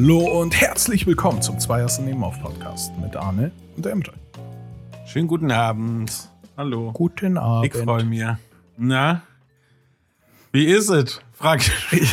Hallo 0.00 0.40
und 0.40 0.54
herzlich 0.54 1.08
willkommen 1.08 1.42
zum 1.42 1.58
Zweiersten 1.58 2.04
Nebenauf 2.04 2.40
Podcast 2.40 2.96
mit 2.98 3.16
Arne 3.16 3.50
und 3.74 3.84
der 3.84 3.96
MJ. 3.96 4.10
Schönen 5.06 5.26
guten 5.26 5.50
Abend. 5.50 6.30
Hallo. 6.56 6.92
Guten 6.92 7.36
Abend. 7.36 7.74
Ich 7.74 7.82
freue 7.82 8.04
mich. 8.04 8.22
Na? 8.76 9.24
Wie 10.52 10.66
ist 10.66 10.88
es? 10.90 11.20
Frag 11.32 11.66
ich. 11.90 12.12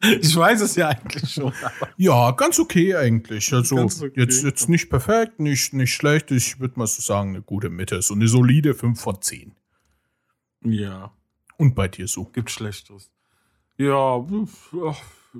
ich 0.22 0.34
weiß 0.34 0.62
es 0.62 0.74
ja 0.76 0.88
eigentlich 0.88 1.30
schon. 1.30 1.52
Ja, 1.98 2.30
ganz 2.30 2.58
okay 2.58 2.96
eigentlich. 2.96 3.52
Also 3.52 3.76
okay. 3.76 4.12
Jetzt, 4.14 4.42
jetzt 4.42 4.70
nicht 4.70 4.88
perfekt, 4.88 5.38
nicht, 5.38 5.74
nicht 5.74 5.92
schlecht. 5.92 6.30
Ich 6.30 6.60
würde 6.60 6.78
mal 6.78 6.86
so 6.86 7.02
sagen, 7.02 7.28
eine 7.28 7.42
gute 7.42 7.68
Mitte. 7.68 8.00
So 8.00 8.14
eine 8.14 8.26
solide 8.26 8.72
5 8.72 8.98
von 8.98 9.20
10. 9.20 9.54
Ja, 10.64 11.12
Und 11.58 11.74
bei 11.74 11.88
dir 11.88 12.08
so. 12.08 12.24
gibt 12.24 12.50
Schlechteres. 12.50 13.10
Ja, 13.76 14.24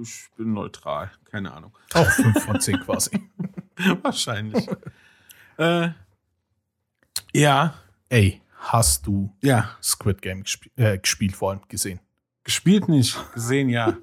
ich 0.02 0.28
bin 0.36 0.52
neutral. 0.52 1.10
Keine 1.24 1.52
Ahnung. 1.52 1.76
Auch 1.94 2.10
5 2.10 2.44
von 2.44 2.60
10 2.60 2.80
quasi. 2.80 3.30
Wahrscheinlich. 4.02 4.66
äh, 5.58 5.90
ja, 7.32 7.74
Ey, 8.08 8.40
hast 8.58 9.06
du 9.06 9.34
ja. 9.42 9.76
Squid 9.82 10.22
Game 10.22 10.44
gesp 10.44 10.66
äh, 10.76 10.98
gespielt, 10.98 11.34
vor 11.34 11.50
allem 11.50 11.60
gesehen? 11.68 12.00
Gespielt 12.44 12.88
nicht, 12.88 13.16
gesehen 13.34 13.68
ja. 13.68 13.96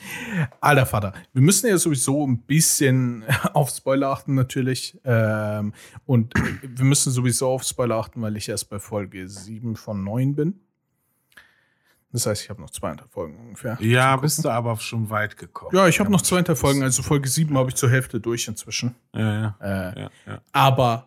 Alter 0.62 0.86
Vater, 0.86 1.12
wir 1.34 1.42
müssen 1.42 1.66
ja 1.66 1.76
sowieso 1.76 2.26
ein 2.26 2.38
bisschen 2.38 3.22
auf 3.52 3.68
Spoiler 3.68 4.08
achten 4.08 4.34
natürlich. 4.34 4.98
Ähm, 5.04 5.74
und 6.06 6.32
wir 6.34 6.84
müssen 6.86 7.12
sowieso 7.12 7.50
auf 7.50 7.64
Spoiler 7.64 7.96
achten, 7.96 8.22
weil 8.22 8.36
ich 8.38 8.48
erst 8.48 8.70
bei 8.70 8.78
Folge 8.78 9.28
7 9.28 9.76
von 9.76 10.02
9 10.02 10.34
bin. 10.34 10.60
Das 12.12 12.26
heißt, 12.26 12.42
ich 12.42 12.50
habe 12.50 12.60
noch 12.60 12.70
zweieinhalb 12.70 13.12
Folgen 13.12 13.36
ungefähr. 13.38 13.78
Ja, 13.80 14.16
bist 14.16 14.44
du 14.44 14.48
aber 14.48 14.76
schon 14.78 15.10
weit 15.10 15.36
gekommen. 15.36 15.76
Ja, 15.76 15.86
ich 15.86 16.00
habe 16.00 16.06
Kann 16.06 16.12
noch 16.12 16.22
zweieinhalb 16.22 16.58
Folgen, 16.58 16.82
also 16.82 17.02
Folge 17.02 17.28
7 17.28 17.56
habe 17.56 17.68
ich 17.70 17.76
zur 17.76 17.88
Hälfte 17.90 18.20
durch 18.20 18.48
inzwischen. 18.48 18.96
Ja, 19.14 19.40
ja, 19.40 19.56
Äh, 19.60 20.00
ja, 20.00 20.10
ja. 20.26 20.42
aber 20.52 21.06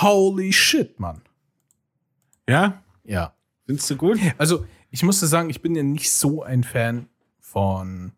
holy 0.00 0.52
shit, 0.52 0.98
Mann. 0.98 1.22
Ja? 2.48 2.82
Ja. 3.04 3.34
Findest 3.66 3.88
du 3.90 3.96
gut? 3.96 4.18
Also, 4.36 4.66
ich 4.90 5.02
musste 5.04 5.26
sagen, 5.28 5.48
ich 5.48 5.62
bin 5.62 5.74
ja 5.76 5.82
nicht 5.84 6.10
so 6.10 6.42
ein 6.42 6.64
Fan 6.64 7.08
von 7.38 8.12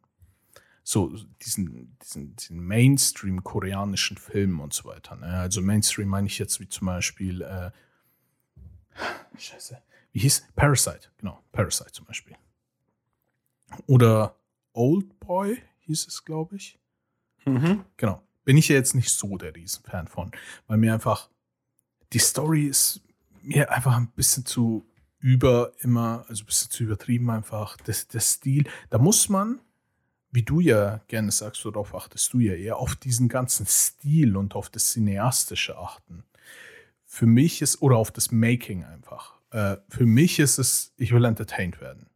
so 0.83 1.15
diesen, 1.43 1.97
diesen, 2.03 2.37
diesen 2.37 2.61
Mainstream-koreanischen 2.61 4.17
Filmen 4.17 4.61
und 4.61 4.73
so 4.73 4.85
weiter. 4.89 5.17
Ne? 5.17 5.27
Also 5.27 5.61
Mainstream 5.63 6.09
meine 6.09 6.27
ich 6.27 6.39
jetzt 6.39 6.61
wie 6.61 6.69
zum 6.69 6.87
Beispiel 6.87 7.43
äh, 7.43 7.71
Scheiße. 9.39 9.79
Wie 10.15 10.21
hieß? 10.21 10.47
Parasite, 10.55 11.11
genau. 11.19 11.43
Parasite 11.51 11.91
zum 11.91 12.07
Beispiel. 12.07 12.37
Oder 13.87 14.37
Old 14.73 15.19
Boy 15.19 15.61
hieß 15.81 16.07
es, 16.07 16.25
glaube 16.25 16.55
ich. 16.55 16.79
Mhm. 17.45 17.85
Genau. 17.97 18.23
Bin 18.45 18.57
ich 18.57 18.69
ja 18.69 18.77
jetzt 18.77 18.95
nicht 18.95 19.11
so 19.11 19.37
der 19.37 19.57
Riesenfan 19.57 20.07
von, 20.07 20.31
weil 20.69 20.79
mir 20.79 20.95
einfach 20.95 21.29
die 22.13 22.21
Story 22.21 22.67
ist 22.67 23.03
mir 23.43 23.73
einfach 23.73 23.97
ein 23.97 24.13
bisschen 24.13 24.47
zu 24.47 24.87
über 25.19 25.73
immer, 25.81 26.25
also 26.29 26.45
ein 26.45 26.47
bisschen 26.47 26.71
zu 26.71 26.85
übertrieben 26.85 27.29
einfach. 27.31 27.77
Das, 27.79 28.07
der 28.07 28.21
Stil, 28.21 28.69
da 28.91 28.99
muss 28.99 29.29
man, 29.29 29.61
wie 30.31 30.43
du 30.45 30.61
ja 30.61 31.01
gerne 31.09 31.33
sagst, 31.33 31.65
darauf 31.65 31.93
achtest 31.93 32.33
du 32.33 32.39
ja 32.39 32.55
eher 32.55 32.77
auf 32.77 32.95
diesen 32.95 33.29
ganzen 33.29 33.67
Stil 33.67 34.37
und 34.37 34.55
auf 34.55 34.71
das 34.71 34.93
Cineastische 34.93 35.77
achten. 35.77 36.23
Für 37.05 37.27
mich 37.27 37.63
ist, 37.63 37.83
oder 37.83 37.97
auf 37.97 38.13
das 38.13 38.31
Making 38.31 38.85
einfach. 38.85 39.34
Äh, 39.55 39.77
für 39.89 40.05
mich 40.05 40.41
ist 40.41 40.59
es, 40.59 40.93
ich 40.97 41.13
will 41.13 41.25
entertained 41.25 41.81
werden, 41.81 42.11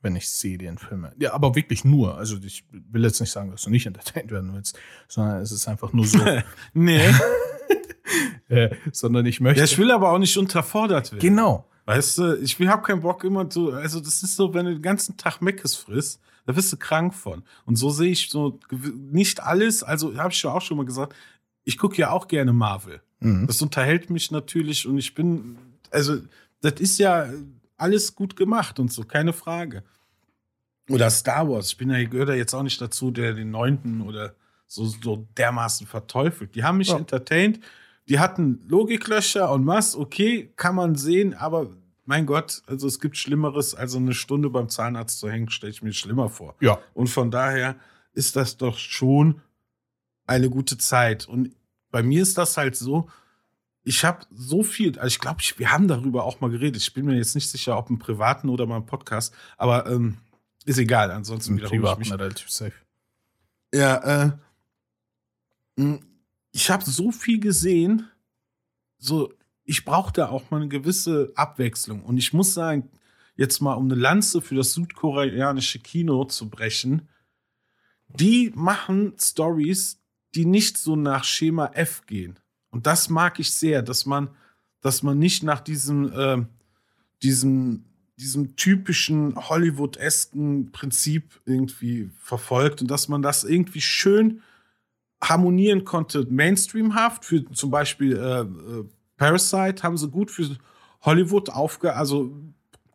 wenn 0.00 0.16
ich 0.16 0.30
Serien 0.30 0.78
filme. 0.78 1.12
Ja, 1.18 1.34
aber 1.34 1.54
wirklich 1.54 1.84
nur. 1.84 2.16
Also 2.16 2.38
ich 2.42 2.64
will 2.70 3.04
jetzt 3.04 3.20
nicht 3.20 3.30
sagen, 3.30 3.50
dass 3.50 3.62
du 3.62 3.70
nicht 3.70 3.84
entertained 3.84 4.30
werden 4.30 4.54
willst, 4.54 4.78
sondern 5.06 5.42
es 5.42 5.52
ist 5.52 5.68
einfach 5.68 5.92
nur 5.92 6.06
so. 6.06 6.18
Nee. 6.72 7.02
äh, 8.48 8.70
sondern 8.92 9.26
ich 9.26 9.40
möchte. 9.40 9.58
Ja, 9.58 9.66
ich 9.66 9.76
will 9.76 9.90
aber 9.90 10.10
auch 10.10 10.18
nicht 10.18 10.38
unterfordert 10.38 11.12
werden. 11.12 11.20
genau. 11.20 11.66
Weißt 11.84 12.18
du, 12.18 12.36
ich 12.40 12.58
habe 12.60 12.82
keinen 12.82 13.02
Bock 13.02 13.24
immer 13.24 13.50
so, 13.50 13.72
also 13.72 14.00
das 14.00 14.22
ist 14.22 14.36
so, 14.36 14.54
wenn 14.54 14.64
du 14.64 14.72
den 14.72 14.82
ganzen 14.82 15.18
Tag 15.18 15.42
Meckes 15.42 15.74
frisst, 15.74 16.20
da 16.46 16.56
wirst 16.56 16.72
du 16.72 16.78
krank 16.78 17.14
von. 17.14 17.42
Und 17.66 17.76
so 17.76 17.90
sehe 17.90 18.12
ich 18.12 18.30
so 18.30 18.58
nicht 18.70 19.42
alles, 19.42 19.82
also 19.82 20.16
habe 20.16 20.32
ich 20.32 20.42
ja 20.42 20.50
auch 20.50 20.62
schon 20.62 20.78
mal 20.78 20.86
gesagt, 20.86 21.14
ich 21.64 21.76
gucke 21.76 21.96
ja 21.96 22.10
auch 22.10 22.26
gerne 22.26 22.54
Marvel. 22.54 23.02
Mhm. 23.18 23.46
Das 23.46 23.60
unterhält 23.60 24.08
mich 24.08 24.30
natürlich 24.30 24.86
und 24.86 24.96
ich 24.98 25.14
bin, 25.14 25.58
also 25.90 26.20
das 26.60 26.74
ist 26.80 26.98
ja 26.98 27.28
alles 27.76 28.14
gut 28.14 28.36
gemacht 28.36 28.78
und 28.78 28.92
so, 28.92 29.04
keine 29.04 29.32
Frage. 29.32 29.82
Oder 30.88 31.08
Star 31.10 31.48
Wars, 31.48 31.68
ich 31.68 31.76
bin 31.76 31.90
ja, 31.90 32.02
gehöre 32.04 32.26
da 32.26 32.34
jetzt 32.34 32.52
auch 32.54 32.62
nicht 32.62 32.80
dazu, 32.80 33.10
der 33.10 33.32
den 33.34 33.50
neunten 33.50 34.00
oder 34.02 34.34
so, 34.66 34.86
so 34.86 35.26
dermaßen 35.36 35.86
verteufelt. 35.86 36.54
Die 36.54 36.64
haben 36.64 36.78
mich 36.78 36.88
Ja. 36.88 36.96
entertained, 36.98 37.60
die 38.08 38.18
hatten 38.18 38.60
Logiklöcher 38.68 39.50
und 39.52 39.66
was, 39.66 39.94
okay, 39.96 40.52
kann 40.56 40.74
man 40.74 40.96
sehen, 40.96 41.34
aber 41.34 41.70
mein 42.06 42.26
Gott, 42.26 42.62
also 42.66 42.88
es 42.88 42.98
gibt 42.98 43.16
Schlimmeres, 43.16 43.74
als 43.74 43.94
eine 43.94 44.14
Stunde 44.14 44.50
beim 44.50 44.68
Zahnarzt 44.68 45.20
zu 45.20 45.30
hängen, 45.30 45.48
stelle 45.48 45.70
ich 45.70 45.80
mir 45.82 45.92
schlimmer 45.92 46.28
vor. 46.28 46.56
Ja. 46.60 46.80
Und 46.92 47.06
von 47.08 47.30
daher 47.30 47.76
ist 48.12 48.34
das 48.34 48.56
doch 48.56 48.78
schon 48.78 49.40
eine 50.26 50.50
gute 50.50 50.76
Zeit. 50.76 51.28
Und 51.28 51.54
bei 51.92 52.02
mir 52.02 52.22
ist 52.22 52.36
das 52.36 52.56
halt 52.56 52.74
so, 52.74 53.08
ich 53.82 54.04
habe 54.04 54.26
so 54.30 54.62
viel, 54.62 54.98
also 54.98 55.08
ich 55.08 55.18
glaube, 55.18 55.40
wir 55.56 55.72
haben 55.72 55.88
darüber 55.88 56.24
auch 56.24 56.40
mal 56.40 56.50
geredet. 56.50 56.82
Ich 56.82 56.92
bin 56.92 57.06
mir 57.06 57.16
jetzt 57.16 57.34
nicht 57.34 57.48
sicher, 57.48 57.78
ob 57.78 57.90
im 57.90 57.98
privaten 57.98 58.48
oder 58.48 58.66
mal 58.66 58.78
im 58.78 58.86
Podcast, 58.86 59.34
aber 59.56 59.86
ähm, 59.86 60.18
ist 60.64 60.78
egal. 60.78 61.10
Ansonsten 61.10 61.52
Im 61.52 61.58
wiederhole 61.58 61.92
ich 61.92 61.98
mich. 61.98 62.12
relativ 62.12 62.50
safe. 62.50 62.74
Ja, 63.72 64.24
äh, 64.24 64.32
mh, 65.76 66.00
ich 66.52 66.70
habe 66.70 66.84
so 66.84 67.10
viel 67.12 67.40
gesehen, 67.40 68.08
so 68.98 69.32
ich 69.64 69.84
brauche 69.84 70.12
da 70.12 70.28
auch 70.28 70.50
mal 70.50 70.56
eine 70.56 70.68
gewisse 70.68 71.32
Abwechslung. 71.36 72.02
Und 72.02 72.18
ich 72.18 72.32
muss 72.32 72.54
sagen, 72.54 72.90
jetzt 73.36 73.60
mal 73.60 73.74
um 73.74 73.84
eine 73.84 73.94
Lanze 73.94 74.42
für 74.42 74.56
das 74.56 74.72
südkoreanische 74.72 75.78
Kino 75.78 76.24
zu 76.24 76.50
brechen, 76.50 77.08
die 78.08 78.50
machen 78.56 79.14
Stories, 79.16 80.00
die 80.34 80.44
nicht 80.44 80.76
so 80.76 80.96
nach 80.96 81.22
Schema 81.22 81.66
F 81.74 82.04
gehen. 82.06 82.39
Und 82.70 82.86
das 82.86 83.08
mag 83.08 83.38
ich 83.38 83.52
sehr, 83.52 83.82
dass 83.82 84.06
man, 84.06 84.28
dass 84.80 85.02
man 85.02 85.18
nicht 85.18 85.42
nach 85.42 85.60
diesem, 85.60 86.12
ähm, 86.16 86.46
diesem, 87.22 87.84
diesem 88.16 88.56
typischen 88.56 89.34
Hollywood-esken 89.36 90.72
Prinzip 90.72 91.40
irgendwie 91.46 92.10
verfolgt 92.18 92.82
und 92.82 92.90
dass 92.90 93.08
man 93.08 93.22
das 93.22 93.44
irgendwie 93.44 93.80
schön 93.80 94.42
harmonieren 95.22 95.84
konnte, 95.84 96.26
mainstreamhaft, 96.30 97.24
für 97.24 97.50
zum 97.52 97.70
Beispiel 97.70 98.16
äh, 98.16 98.40
äh, 98.40 98.84
Parasite 99.16 99.82
haben 99.82 99.98
sie 99.98 100.08
gut 100.08 100.30
für 100.30 100.56
Hollywood 101.02 101.50
aufge, 101.50 101.94
also 101.94 102.34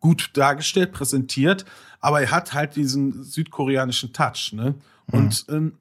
gut 0.00 0.30
dargestellt, 0.34 0.92
präsentiert, 0.92 1.64
aber 2.00 2.20
er 2.20 2.30
hat 2.30 2.52
halt 2.52 2.76
diesen 2.76 3.22
südkoreanischen 3.24 4.12
Touch, 4.12 4.52
ne? 4.52 4.74
Und 5.12 5.46
ähm, 5.48 5.74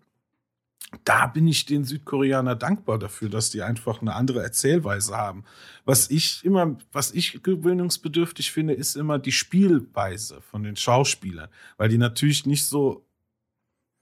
da 1.03 1.28
bin 1.28 1.47
ich 1.47 1.66
den 1.66 1.84
Südkoreaner 1.84 2.56
dankbar 2.56 3.00
dafür, 3.00 3.29
dass 3.29 3.50
die 3.50 3.62
einfach 3.62 4.01
eine 4.01 4.16
andere 4.16 4.41
Erzählweise 4.41 5.16
haben. 5.16 5.44
Was 5.84 6.09
ich 6.09 6.44
immer, 6.44 6.78
was 6.91 7.12
ich 7.12 7.44
gewöhnungsbedürftig 7.44 8.51
finde, 8.51 8.73
ist 8.73 8.95
immer 8.95 9.19
die 9.19 9.31
Spielweise 9.31 10.41
von 10.41 10.63
den 10.63 10.75
Schauspielern, 10.75 11.50
weil 11.77 11.89
die 11.89 11.98
natürlich 11.98 12.45
nicht 12.45 12.65
so, 12.65 13.06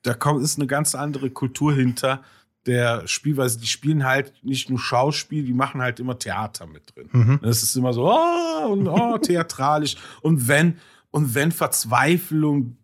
da 0.04 0.14
kommt, 0.14 0.44
ist 0.44 0.58
eine 0.58 0.68
ganz 0.68 0.96
andere 0.96 1.30
Kultur 1.30 1.74
hinter 1.74 2.24
der 2.66 3.08
Spielweise. 3.08 3.60
Die 3.60 3.68
spielen 3.68 4.06
halt 4.06 4.34
nicht 4.44 4.70
nur 4.70 4.80
Schauspiel, 4.80 5.44
die 5.44 5.54
machen 5.54 5.82
halt 5.82 6.00
immer 6.00 6.20
Theater 6.20 6.68
mit 6.68 6.96
drin. 6.96 7.10
Mhm. 7.12 7.40
Das 7.42 7.64
ist 7.64 7.76
immer 7.76 7.94
so, 7.94 8.10
oh, 8.12 8.72
und 8.72 8.88
oh, 8.88 9.18
theatralisch. 9.18 9.96
Und 10.22 10.48
wenn, 10.48 10.78
und 11.12 11.36
wenn 11.36 11.52
Verzweiflung 11.52 12.78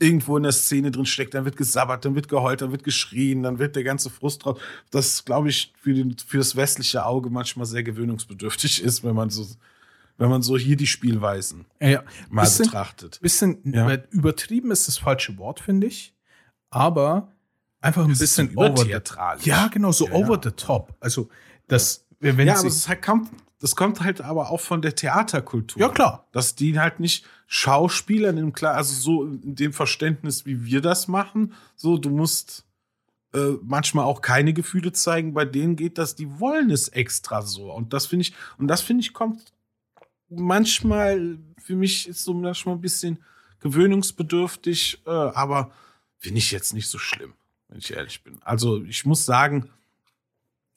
irgendwo 0.00 0.36
in 0.36 0.42
der 0.42 0.52
Szene 0.52 0.90
drin 0.90 1.06
steckt, 1.06 1.34
dann 1.34 1.44
wird 1.44 1.56
gesabbert, 1.56 2.04
dann 2.04 2.14
wird 2.14 2.28
geheult, 2.28 2.62
dann 2.62 2.72
wird 2.72 2.82
geschrien, 2.84 3.42
dann 3.42 3.58
wird 3.58 3.76
der 3.76 3.84
ganze 3.84 4.10
Frust 4.10 4.44
drauf. 4.44 4.60
Das, 4.90 5.24
glaube 5.24 5.50
ich, 5.50 5.72
für, 5.80 5.92
den, 5.94 6.16
für 6.18 6.38
das 6.38 6.56
westliche 6.56 7.04
Auge 7.04 7.30
manchmal 7.30 7.66
sehr 7.66 7.82
gewöhnungsbedürftig 7.82 8.82
ist, 8.82 9.04
wenn 9.04 9.14
man 9.14 9.30
so, 9.30 9.46
wenn 10.16 10.30
man 10.30 10.42
so 10.42 10.56
hier 10.56 10.76
die 10.76 10.86
Spielweisen 10.86 11.66
Ja, 11.80 12.02
mal 12.30 12.42
bisschen, 12.42 12.64
betrachtet. 12.66 13.20
bisschen 13.20 13.58
Ja. 13.72 13.92
übertrieben 14.10 14.70
ist 14.70 14.88
das 14.88 14.98
falsche 14.98 15.36
Wort, 15.38 15.60
finde 15.60 15.86
ich. 15.86 16.14
Aber 16.70 17.32
einfach 17.80 18.04
ein 18.04 18.10
Das 18.10 18.18
bisschen 18.20 18.52
so 18.54 18.60
over 18.60 18.84
the. 18.84 19.48
Ja, 19.48 19.68
genau, 19.68 19.92
so 19.92 20.06
Ja, 20.06 20.12
over 20.14 20.40
the 20.42 20.50
top. 20.50 20.94
Also, 21.00 21.28
das, 21.68 22.06
wenn 22.20 22.46
Ja, 22.46 22.58
aber 22.58 22.68
es 22.68 22.76
ist 22.76 22.88
halt, 22.88 23.02
kommt, 23.02 23.30
das 23.60 23.76
kommt 23.76 24.00
halt 24.00 24.20
aber 24.20 24.50
auch 24.50 24.60
von 24.60 24.82
der 24.82 24.94
Theaterkultur. 24.94 25.80
ja, 25.80 25.88
klar. 25.88 26.26
dass 26.32 26.54
die 26.54 26.78
halt 26.78 26.98
nicht 26.98 27.24
Schauspieler 27.46 28.30
in 28.30 28.36
dem 28.36 28.52
klar, 28.52 28.74
also 28.74 28.94
so 28.94 29.24
in 29.24 29.54
dem 29.54 29.72
Verständnis, 29.72 30.46
wie 30.46 30.64
wir 30.64 30.80
das 30.80 31.08
machen, 31.08 31.54
so 31.76 31.98
du 31.98 32.10
musst 32.10 32.66
äh, 33.32 33.52
manchmal 33.62 34.04
auch 34.04 34.22
keine 34.22 34.52
Gefühle 34.52 34.92
zeigen, 34.92 35.34
bei 35.34 35.44
denen 35.44 35.76
geht 35.76 35.98
das, 35.98 36.16
die 36.16 36.40
wollen 36.40 36.70
es 36.70 36.88
extra 36.88 37.42
so 37.42 37.72
und 37.72 37.92
das 37.92 38.06
finde 38.06 38.22
ich 38.22 38.34
und 38.58 38.68
das 38.68 38.80
finde 38.80 39.02
ich 39.02 39.12
kommt 39.12 39.52
manchmal 40.30 41.38
für 41.58 41.76
mich 41.76 42.08
ist 42.08 42.24
so 42.24 42.32
manchmal 42.32 42.76
ein 42.76 42.80
bisschen 42.80 43.18
gewöhnungsbedürftig, 43.60 45.02
äh, 45.06 45.10
aber 45.10 45.72
finde 46.18 46.38
ich 46.38 46.50
jetzt 46.50 46.72
nicht 46.72 46.88
so 46.88 46.98
schlimm. 46.98 47.34
wenn 47.68 47.78
ich 47.78 47.92
ehrlich 47.92 48.22
bin. 48.24 48.40
Also 48.42 48.82
ich 48.82 49.04
muss 49.04 49.26
sagen, 49.26 49.70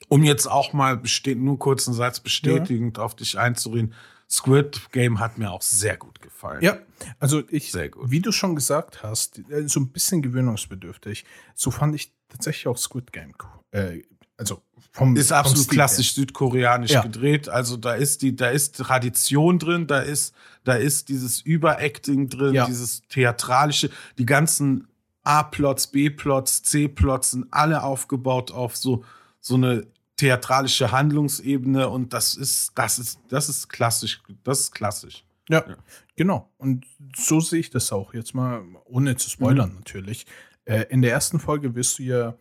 um 0.08 0.22
jetzt 0.22 0.46
auch 0.46 0.72
mal 0.72 1.00
nur 1.36 1.58
kurz 1.58 1.86
einen 1.88 1.96
Satz 1.96 2.20
bestätigend 2.20 2.98
auf 2.98 3.14
dich 3.14 3.38
einzureden, 3.38 3.94
Squid 4.30 4.90
Game 4.92 5.20
hat 5.20 5.38
mir 5.38 5.50
auch 5.50 5.62
sehr 5.62 5.96
gut 5.96 6.20
gefallen. 6.20 6.62
Ja, 6.62 6.78
also 7.20 7.42
ich, 7.50 7.70
Sehr 7.72 7.90
gut. 7.90 8.10
wie 8.10 8.20
du 8.20 8.32
schon 8.32 8.54
gesagt 8.56 9.02
hast, 9.02 9.38
äh, 9.50 9.68
so 9.68 9.80
ein 9.80 9.90
bisschen 9.90 10.22
gewöhnungsbedürftig. 10.22 11.24
So 11.54 11.70
fand 11.70 11.94
ich 11.94 12.12
tatsächlich 12.28 12.66
auch 12.66 12.78
Squid 12.78 13.12
Game 13.12 13.34
cool. 13.42 13.60
Äh, 13.78 14.02
also 14.36 14.62
vom 14.92 15.14
Ist 15.16 15.28
vom 15.28 15.36
absolut 15.38 15.64
Stil 15.64 15.74
klassisch 15.74 16.14
südkoreanisch 16.14 16.92
Ja. 16.92 17.02
gedreht. 17.02 17.48
Also 17.48 17.76
da 17.76 17.94
ist 17.94 18.22
die, 18.22 18.34
da 18.34 18.48
ist 18.48 18.76
Tradition 18.76 19.58
drin, 19.58 19.86
da 19.86 20.00
ist, 20.00 20.34
da 20.64 20.74
ist 20.74 21.08
dieses 21.10 21.40
Überacting 21.42 22.28
drin, 22.28 22.54
Ja. 22.54 22.66
dieses 22.66 23.02
theatralische, 23.08 23.90
die 24.18 24.26
ganzen 24.26 24.88
A-Plots, 25.22 25.88
B-Plots, 25.88 26.62
C-Plots 26.64 27.32
sind 27.32 27.46
alle 27.50 27.82
aufgebaut 27.82 28.50
auf 28.52 28.76
so, 28.76 29.04
so 29.40 29.54
eine 29.54 29.86
theatralische 30.16 30.92
Handlungsebene 30.92 31.88
und 31.88 32.12
das 32.12 32.34
ist, 32.36 32.72
das 32.76 32.98
ist, 32.98 33.18
das 33.28 33.48
ist 33.48 33.68
klassisch, 33.68 34.22
das 34.44 34.60
ist 34.60 34.72
klassisch. 34.74 35.24
Ja, 35.48 35.64
Ja. 35.68 35.76
genau. 36.16 36.50
Und 36.56 36.86
so 37.16 37.40
sehe 37.40 37.60
ich 37.60 37.70
das 37.70 37.92
auch 37.92 38.14
jetzt 38.14 38.34
mal, 38.34 38.62
ohne 38.86 39.16
zu 39.16 39.28
spoilern 39.28 39.70
Mhm. 39.70 39.76
natürlich. 39.76 40.26
Äh, 40.64 40.84
in 40.88 41.02
der 41.02 41.10
ersten 41.12 41.38
Folge 41.40 41.74
wirst 41.74 41.98
du 41.98 42.04
ja, 42.04 42.34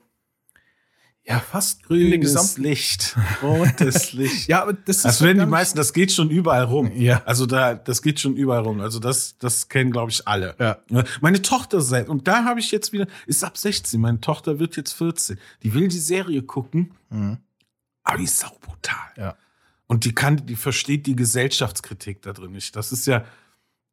ja 1.26 1.40
fast 1.40 1.84
gesamten. 1.90 2.62
Licht, 2.62 3.18
rotes 3.42 4.14
Licht. 4.14 4.48
Ja, 4.48 4.62
aber 4.62 4.74
das 4.74 4.98
ist. 4.98 5.06
Das 5.06 5.18
so 5.20 5.26
werden 5.26 5.40
die 5.40 5.46
meisten, 5.46 5.76
das 5.78 5.92
geht 5.94 6.12
schon 6.12 6.30
überall 6.30 6.64
rum. 6.64 6.92
Ja. 6.96 7.22
Also 7.26 7.46
da, 7.46 7.74
das 7.76 8.02
geht 8.02 8.20
schon 8.22 8.36
überall 8.38 8.64
rum. 8.64 8.80
Also 8.82 9.00
das, 9.00 9.38
das 9.40 9.68
kennen, 9.68 9.92
glaube 9.92 10.12
ich, 10.12 10.26
alle. 10.28 10.56
Ja. 10.60 10.78
Meine 11.22 11.42
Tochter 11.42 11.82
selbst, 11.82 12.10
und 12.10 12.28
da 12.28 12.46
habe 12.46 12.60
ich 12.62 12.72
jetzt 12.72 12.94
wieder, 12.94 13.08
ist 13.26 13.44
ab 13.44 13.58
16, 13.58 14.00
meine 14.00 14.22
Tochter 14.22 14.60
wird 14.60 14.76
jetzt 14.78 14.94
14. 14.94 15.38
Die 15.64 15.74
will 15.74 15.88
die 15.88 16.00
Serie 16.00 16.44
gucken, 16.44 16.94
Mhm. 17.10 17.38
Aber 18.04 18.18
die 18.18 18.26
ist 18.26 18.40
sau 18.40 18.52
brutal. 18.62 18.98
Ja. 19.18 19.36
Und 19.88 20.06
die 20.06 20.14
kann, 20.14 20.46
die 20.46 20.56
versteht 20.56 21.06
die 21.08 21.16
Gesellschaftskritik 21.16 22.22
da 22.22 22.34
drin 22.34 22.52
nicht. 22.52 22.76
Das 22.76 22.92
ist 22.92 23.06
ja, 23.06 23.26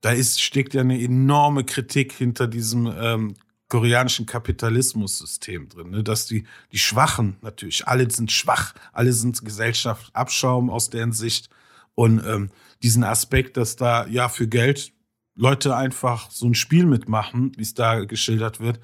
da 0.00 0.10
ist, 0.10 0.40
steckt 0.40 0.74
ja 0.74 0.80
eine 0.80 1.00
enorme 1.00 1.64
Kritik 1.64 2.12
hinter 2.12 2.46
diesem 2.46 2.86
ähm, 2.86 3.34
koreanischen 3.68 4.26
Kapitalismussystem 4.26 5.68
drin, 5.68 5.90
ne? 5.90 6.02
dass 6.02 6.26
die, 6.26 6.44
die 6.72 6.78
Schwachen 6.78 7.36
natürlich, 7.42 7.86
alle 7.86 8.10
sind 8.10 8.32
schwach, 8.32 8.74
alle 8.92 9.12
sind 9.12 9.44
Gesellschaft 9.44 10.10
Abschaum 10.14 10.70
aus 10.70 10.90
deren 10.90 11.12
Sicht 11.12 11.50
und 11.94 12.24
ähm, 12.26 12.50
diesen 12.82 13.04
Aspekt, 13.04 13.56
dass 13.56 13.76
da 13.76 14.06
ja 14.06 14.28
für 14.28 14.48
Geld 14.48 14.92
Leute 15.36 15.76
einfach 15.76 16.30
so 16.30 16.46
ein 16.46 16.54
Spiel 16.54 16.86
mitmachen, 16.86 17.52
wie 17.56 17.62
es 17.62 17.74
da 17.74 18.04
geschildert 18.04 18.60
wird, 18.60 18.80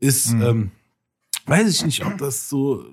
ist, 0.00 0.32
Mhm. 0.32 0.42
ähm, 0.42 0.70
weiß 1.46 1.68
ich 1.68 1.84
nicht, 1.84 2.04
ob 2.04 2.18
das 2.18 2.48
so 2.48 2.86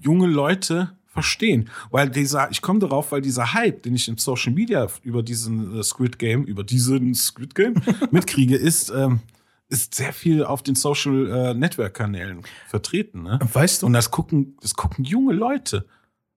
junge 0.00 0.26
Leute 0.26 0.95
verstehen. 1.16 1.70
Weil 1.90 2.10
dieser, 2.10 2.50
ich 2.50 2.62
komme 2.62 2.78
darauf, 2.78 3.12
weil 3.12 3.22
dieser 3.22 3.52
Hype, 3.54 3.82
den 3.82 3.94
ich 3.94 4.08
in 4.08 4.18
Social 4.18 4.52
Media 4.52 4.86
über 5.02 5.22
diesen 5.22 5.78
äh, 5.78 5.82
Squid 5.82 6.18
Game, 6.18 6.44
über 6.44 6.62
diesen 6.62 7.14
Squid 7.28 7.54
Game 7.54 7.74
mitkriege, 8.10 8.56
ist, 8.56 8.90
ähm, 8.90 9.20
ist 9.68 9.94
sehr 9.94 10.12
viel 10.12 10.44
auf 10.44 10.62
den 10.62 10.74
Social 10.74 11.28
äh, 11.28 11.54
Network 11.54 11.94
Kanälen 11.94 12.42
vertreten. 12.68 13.22
Ne? 13.22 13.38
Weißt 13.52 13.82
du, 13.82 13.86
Und 13.86 13.94
das 13.94 14.10
gucken, 14.10 14.56
das 14.60 14.74
gucken 14.74 15.04
junge 15.04 15.34
Leute. 15.34 15.86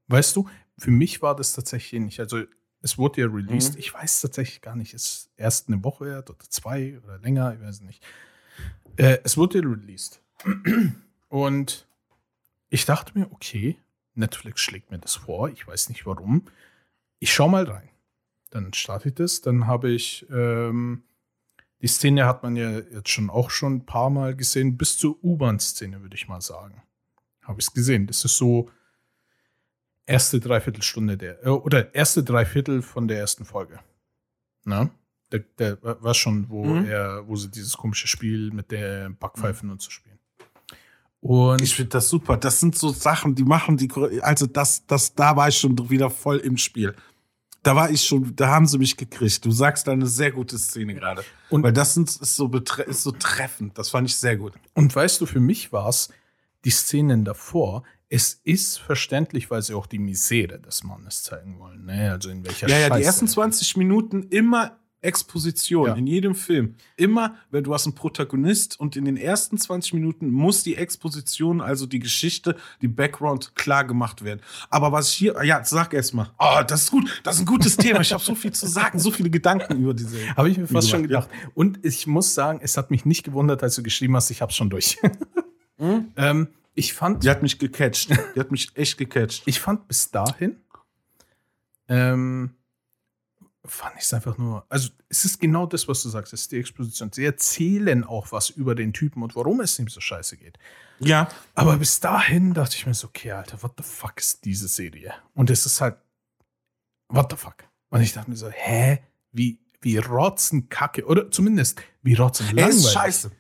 weißt 0.08 0.36
du, 0.36 0.48
für 0.78 0.92
mich 0.92 1.22
war 1.22 1.36
das 1.36 1.54
tatsächlich 1.54 2.02
nicht. 2.02 2.20
Also, 2.20 2.44
es 2.82 2.98
wurde 2.98 3.22
ja 3.22 3.28
released. 3.28 3.74
Mhm. 3.74 3.80
Ich 3.80 3.94
weiß 3.94 4.22
tatsächlich 4.22 4.62
gar 4.62 4.76
nicht, 4.76 4.94
ist 4.94 5.30
erst 5.36 5.68
eine 5.68 5.84
Woche 5.84 6.24
oder 6.24 6.40
zwei 6.48 6.98
oder 7.04 7.18
länger, 7.20 7.54
ich 7.54 7.62
weiß 7.62 7.82
nicht. 7.82 8.02
Äh, 8.96 9.18
es 9.24 9.36
wurde 9.36 9.60
released. 9.60 10.22
Und 11.28 11.86
ich 12.70 12.86
dachte 12.86 13.18
mir, 13.18 13.30
okay, 13.32 13.78
Netflix 14.20 14.62
schlägt 14.62 14.92
mir 14.92 15.00
das 15.00 15.16
vor. 15.16 15.50
Ich 15.50 15.68
weiß 15.68 15.90
nicht 15.90 16.06
warum. 16.06 16.46
Ich 17.20 17.34
schau 17.34 17.48
mal 17.48 17.64
rein. 17.64 17.90
Dann 18.52 18.74
starte 18.74 19.10
ich 19.10 19.16
das. 19.16 19.42
Dann 19.42 19.68
habe 19.68 19.90
ich 19.90 20.26
ähm, 20.32 21.04
die 21.82 21.88
Szene 21.88 22.26
hat 22.26 22.44
man 22.44 22.56
ja 22.56 22.72
jetzt 22.72 23.10
schon 23.10 23.30
auch 23.30 23.50
schon 23.50 23.76
ein 23.78 23.86
paar 23.86 24.10
Mal 24.10 24.36
gesehen, 24.36 24.78
bis 24.78 24.98
zur 24.98 25.24
U-Bahn-Szene, 25.24 26.02
würde 26.02 26.16
ich 26.16 26.28
mal 26.28 26.42
sagen. 26.42 26.84
Habe 27.44 27.62
ich 27.62 27.68
es 27.68 27.74
gesehen. 27.74 28.06
Das 28.06 28.26
ist 28.26 28.36
so 28.38 28.70
erste 30.06 30.40
Dreiviertelstunde 30.40 31.18
der, 31.18 31.44
äh, 31.46 31.50
oder 31.50 31.96
erste 31.96 32.24
Dreiviertel 32.24 32.82
von 32.82 33.08
der 33.08 33.20
ersten 33.20 33.46
Folge. 33.46 33.80
Na? 34.66 34.90
Der, 35.32 35.40
der 35.58 35.82
war 35.82 36.14
schon, 36.16 36.50
wo 36.50 36.66
Mhm. 36.66 36.86
er, 36.86 37.28
wo 37.28 37.36
sie 37.36 37.50
dieses 37.50 37.78
komische 37.78 38.08
Spiel 38.08 38.52
mit 38.52 38.72
der 38.72 39.10
Backpfeifen 39.12 39.70
und 39.70 39.82
so 39.82 39.90
spielen. 39.92 40.19
Und 41.22 41.62
Ich 41.62 41.76
finde 41.76 41.90
das 41.90 42.10
super. 42.10 42.38
Das 42.38 42.60
sind 42.60 42.78
so 42.78 42.90
Sachen, 42.90 43.36
die 43.36 43.44
machen 43.44 43.76
die, 43.78 43.90
also 44.22 44.46
das, 44.46 44.86
das, 44.88 45.14
da 45.16 45.36
war 45.36 45.50
ich 45.50 45.58
schon 45.58 45.90
wieder 45.90 46.10
voll 46.10 46.38
im 46.38 46.58
Spiel. 46.58 46.96
Da 47.62 47.76
war 47.76 47.90
ich 47.90 48.04
schon, 48.04 48.34
da 48.38 48.48
haben 48.48 48.66
sie 48.68 48.78
mich 48.78 48.96
gekriegt. 48.96 49.44
Du 49.44 49.52
sagst 49.52 49.86
da 49.88 49.92
eine 49.92 50.08
sehr 50.08 50.32
gute 50.32 50.58
Szene 50.58 50.96
gerade. 50.96 51.26
Und- 51.50 51.62
Weil 51.64 51.74
das 51.74 51.94
sind, 51.94 52.10
ist, 52.10 52.36
so 52.38 52.50
ist 52.88 53.04
so 53.04 53.12
treffend. 53.12 53.78
Das 53.78 53.90
fand 53.90 54.08
ich 54.08 54.16
sehr 54.16 54.38
gut. 54.38 54.54
Und 54.74 54.96
weißt 54.96 55.20
du, 55.20 55.26
für 55.26 55.42
mich 55.42 55.74
war 55.74 55.90
es 55.90 56.08
die 56.64 56.70
Szenen 56.72 57.26
davor. 57.26 57.84
Es 58.08 58.40
ist 58.46 58.80
verständlich, 58.80 59.52
weil 59.52 59.62
sie 59.62 59.74
auch 59.74 59.88
die 59.88 60.00
Misere 60.00 60.58
des 60.60 60.84
Mannes 60.84 61.22
zeigen 61.24 61.60
wollen. 61.60 61.86
Ne? 61.86 62.12
Also 62.12 62.30
in 62.30 62.46
welcher 62.46 62.70
Ja, 62.70 62.80
ja, 62.80 62.88
die 62.90 62.96
Scheiße- 63.02 63.06
ersten 63.06 63.28
20 63.28 63.76
Minuten 63.78 64.24
immer 64.30 64.79
Exposition 65.02 65.88
Ja. 65.88 65.94
in 65.96 66.08
jedem 66.08 66.36
Film. 66.36 66.76
Immer, 66.98 67.36
wenn 67.52 67.64
du 67.64 67.74
hast 67.74 67.86
einen 67.86 67.96
Protagonist 67.96 68.80
und 68.80 68.96
in 68.96 69.06
den 69.06 69.16
ersten 69.18 69.58
20 69.58 69.94
Minuten 69.94 70.30
muss 70.30 70.64
die 70.64 70.76
Exposition, 70.76 71.62
also 71.62 71.86
die 71.86 72.00
Geschichte, 72.00 72.56
die 72.82 72.88
Background 72.90 73.56
klar 73.56 73.86
gemacht 73.86 74.24
werden. 74.24 74.42
Aber 74.70 74.92
was 74.92 75.10
ich 75.10 75.16
hier, 75.16 75.44
ja, 75.44 75.64
sag 75.64 75.94
erst 75.94 76.14
mal. 76.14 76.32
Oh, 76.38 76.62
das 76.68 76.84
ist 76.84 76.92
gut, 76.92 77.22
das 77.24 77.36
ist 77.36 77.42
ein 77.42 77.46
gutes 77.46 77.78
Thema. 77.78 78.02
Ich 78.02 78.12
habe 78.12 78.24
so 78.24 78.36
viel 78.36 78.52
zu 78.52 78.68
sagen, 78.68 79.00
so 79.00 79.12
viele 79.12 79.30
Gedanken 79.30 79.82
über 79.82 79.94
diese. 79.94 80.18
Habe 80.36 80.50
ich 80.50 80.58
mir 80.58 80.68
fast 80.68 80.90
schon 80.90 81.04
gedacht. 81.04 81.30
Und 81.56 81.80
ich 81.86 82.06
muss 82.08 82.34
sagen, 82.34 82.60
es 82.62 82.76
hat 82.78 82.92
mich 82.92 83.06
nicht 83.06 83.24
gewundert, 83.24 83.64
als 83.64 83.76
du 83.76 83.84
geschrieben 83.84 84.16
hast, 84.16 84.30
ich 84.32 84.42
hab's 84.42 84.56
schon 84.56 84.70
durch. 84.70 84.98
Hm? 85.82 86.12
ähm, 86.18 86.48
ich 86.76 86.94
fand, 86.94 87.24
Die 87.24 87.30
hat 87.30 87.42
mich 87.42 87.58
gecatcht. 87.58 88.10
Die 88.36 88.40
hat 88.40 88.52
mich 88.52 88.72
echt 88.76 88.98
gecatcht. 88.98 89.44
ich 89.46 89.62
fand 89.62 89.88
bis 89.88 90.12
dahin, 90.12 90.58
ähm, 91.88 92.52
fand 93.66 93.96
ich 93.98 94.04
es 94.04 94.14
einfach 94.14 94.38
nur, 94.38 94.66
also 94.70 94.90
es 95.10 95.26
ist 95.26 95.40
genau 95.40 95.66
das, 95.66 95.88
was 95.88 96.02
du 96.04 96.10
sagst, 96.10 96.34
es 96.34 96.42
ist 96.42 96.52
die 96.52 96.58
Exposition. 96.60 97.12
Sie 97.12 97.26
erzählen 97.26 98.04
auch 98.04 98.32
was 98.32 98.50
über 98.50 98.74
den 98.76 98.94
Typen 98.94 99.22
und 99.22 99.36
warum 99.36 99.60
es 99.60 99.78
ihm 99.80 99.88
so 99.90 100.00
scheiße 100.00 100.38
geht. 100.38 100.58
Ja, 101.00 101.28
Aber 101.56 101.78
bis 101.78 102.00
dahin 102.00 102.54
dachte 102.54 102.76
ich 102.76 102.86
mir 102.86 102.94
so, 102.94 103.08
okay, 103.08 103.32
Alter, 103.32 103.62
what 103.64 103.74
the 103.78 103.84
fuck 103.84 104.14
ist 104.18 104.44
diese 104.46 104.68
Serie? 104.68 105.14
Und 105.34 105.50
es 105.50 105.66
ist 105.66 105.82
halt, 105.82 105.98
what 107.10 107.28
the 107.32 107.38
fuck? 107.38 107.56
Und 107.90 108.02
ich 108.02 108.14
dachte 108.14 108.30
mir 108.30 108.38
so, 108.38 108.50
hä? 108.50 109.00
Wie, 109.32 109.60
wie 109.82 109.98
Rotzenkacke, 109.98 111.06
oder 111.06 111.30
zumindest 111.32 111.82
wie 112.02 112.14
er 112.16 112.20
Rotzenlangweilig. 112.20 112.76
ist 112.78 112.92
scheiße. 112.94 113.32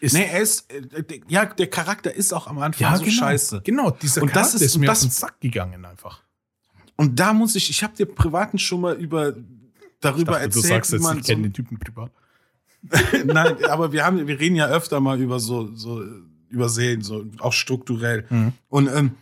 Ist, 0.00 0.12
Nee, 0.12 0.24
er 0.30 0.40
ist, 0.40 0.70
äh, 0.72 0.82
ja, 1.28 1.46
der 1.46 1.70
Charakter 1.70 2.12
ist 2.12 2.32
auch 2.34 2.46
am 2.46 2.58
Anfang 2.58 2.82
ja, 2.92 2.96
so 2.98 3.04
genau, 3.04 3.16
scheiße. 3.16 3.62
Genau, 3.64 3.90
dieser 3.90 4.22
Und 4.22 4.28
das 4.28 4.34
Charakter 4.50 4.56
ist- 4.56 4.62
ist, 4.62 4.76
mir 4.78 4.86
das- 4.86 4.98
auf 4.98 5.04
den 5.04 5.10
Sack 5.10 5.40
gegangen 5.40 5.84
einfach. 5.84 6.22
Und 6.96 7.18
da 7.18 7.32
muss 7.32 7.54
ich, 7.56 7.70
ich 7.70 7.82
habe 7.82 7.94
dir 7.96 8.06
privaten 8.06 8.58
schon 8.58 8.80
mal 8.80 8.94
über 8.94 9.34
darüber 10.00 10.32
dachte, 10.32 10.48
du 10.48 10.58
erzählt, 10.58 10.66
sagst 10.66 10.92
wie 10.92 10.96
jetzt, 10.96 11.02
man 11.02 11.18
ich 11.18 11.26
so, 11.26 11.32
kenne 11.32 11.42
den 11.44 11.52
Typen 11.52 11.78
privat. 11.78 12.10
Nein, 13.24 13.64
aber 13.64 13.92
wir 13.92 14.04
haben, 14.04 14.26
wir 14.26 14.38
reden 14.38 14.56
ja 14.56 14.68
öfter 14.68 15.00
mal 15.00 15.20
über 15.20 15.40
so, 15.40 15.74
so 15.74 16.04
über 16.50 16.68
Serien, 16.68 17.02
so 17.02 17.24
auch 17.38 17.52
strukturell. 17.52 18.26
Mhm. 18.28 18.52
Und 18.68 18.88
ähm, 18.88 19.12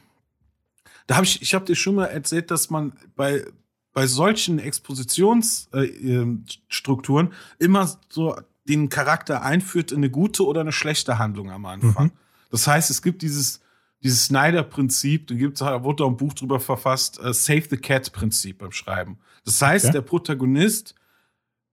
da 1.06 1.16
habe 1.16 1.24
ich, 1.24 1.40
ich 1.40 1.54
habe 1.54 1.64
dir 1.64 1.76
schon 1.76 1.94
mal 1.94 2.06
erzählt, 2.06 2.50
dass 2.50 2.70
man 2.70 2.92
bei 3.16 3.44
bei 3.92 4.06
solchen 4.06 4.58
Expositionsstrukturen 4.58 6.44
äh, 6.48 6.52
Strukturen 6.68 7.32
immer 7.58 7.90
so 8.08 8.36
den 8.68 8.88
Charakter 8.88 9.42
einführt 9.42 9.92
in 9.92 9.98
eine 9.98 10.10
gute 10.10 10.46
oder 10.46 10.62
eine 10.62 10.72
schlechte 10.72 11.18
Handlung 11.18 11.50
am 11.50 11.66
Anfang. 11.66 12.06
Mhm. 12.06 12.12
Das 12.50 12.66
heißt, 12.66 12.90
es 12.90 13.02
gibt 13.02 13.22
dieses 13.22 13.60
dieses 14.02 14.26
Snyder-Prinzip, 14.26 15.26
da 15.28 15.34
gibt's, 15.34 15.60
da 15.60 15.84
wurde 15.84 16.04
auch 16.04 16.10
ein 16.10 16.16
Buch 16.16 16.34
drüber 16.34 16.60
verfasst, 16.60 17.20
äh, 17.22 17.32
Save 17.32 17.64
the 17.70 17.76
Cat-Prinzip 17.76 18.58
beim 18.58 18.72
Schreiben. 18.72 19.18
Das 19.44 19.60
heißt, 19.60 19.86
Okay. 19.86 19.92
der 19.92 20.00
Protagonist 20.02 20.94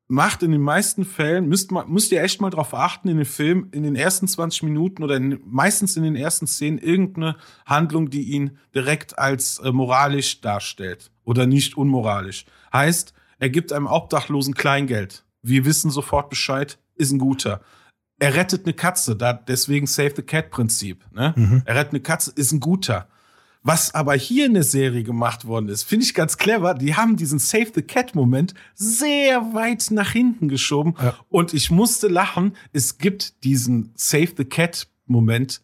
macht 0.08 0.42
in 0.42 0.52
den 0.52 0.62
meisten 0.62 1.06
Fällen, 1.06 1.48
müsst, 1.48 1.72
man, 1.72 1.90
müsst 1.92 2.12
ihr 2.12 2.24
echt 2.24 2.42
mal 2.42 2.50
drauf 2.50 2.74
achten, 2.74 3.10
in 3.10 3.18
den 3.18 3.26
Film, 3.26 3.68
in 3.72 3.84
den 3.84 3.96
ersten 3.96 4.28
20 4.28 4.64
Minuten 4.64 5.04
oder 5.04 5.18
in, 5.18 5.40
meistens 5.46 5.96
in 5.98 6.04
den 6.04 6.16
ersten 6.16 6.48
Szenen 6.48 6.80
irgendeine 6.80 7.36
Handlung, 7.66 8.10
die 8.10 8.24
ihn 8.24 8.58
direkt 8.74 9.20
als 9.20 9.60
äh, 9.60 9.72
moralisch 9.72 10.42
darstellt 10.42 11.12
oder 11.26 11.46
nicht 11.46 11.78
unmoralisch. 11.78 12.46
Heißt, 12.74 13.14
er 13.38 13.50
gibt 13.50 13.72
einem 13.72 13.86
Obdachlosen 13.86 14.56
Kleingeld. 14.56 15.24
Wir 15.44 15.64
wissen 15.66 15.92
sofort 15.92 16.30
Bescheid, 16.30 16.80
ist 16.96 17.12
ein 17.12 17.20
guter. 17.20 17.62
Er 18.20 18.36
rettet 18.36 18.66
eine 18.66 18.74
Katze, 18.74 19.16
da, 19.16 19.34
deswegen 19.34 19.88
Save 19.88 20.14
the 20.18 20.22
Cat 20.22 20.52
Prinzip. 20.52 21.04
Ne? 21.14 21.34
Mhm. 21.36 21.62
Er 21.66 21.76
rettet 21.76 21.94
eine 21.94 22.02
Katze, 22.02 22.32
ist 22.36 22.52
ein 22.52 22.60
guter. 22.60 23.08
Was 23.62 23.94
aber 23.94 24.14
hier 24.16 24.46
in 24.46 24.54
der 24.54 24.64
Serie 24.64 25.04
gemacht 25.04 25.46
worden 25.46 25.68
ist, 25.68 25.84
finde 25.84 26.06
ich 26.06 26.14
ganz 26.14 26.38
clever. 26.38 26.74
Die 26.74 26.96
haben 26.96 27.18
diesen 27.18 27.40
Save 27.40 27.68
the 27.76 27.82
Cat-Moment 27.82 28.54
sehr 28.74 29.54
weit 29.54 29.92
nach 29.92 30.12
hinten 30.12 30.48
geschoben. 30.48 30.96
Ja. 31.02 31.16
Und 31.28 31.54
ich 31.54 31.70
musste 31.70 32.08
lachen. 32.08 32.56
Es 32.72 32.98
gibt 33.00 33.44
diesen 33.44 33.92
Save 33.96 34.30
the 34.38 34.46
Cat-Moment 34.46 35.62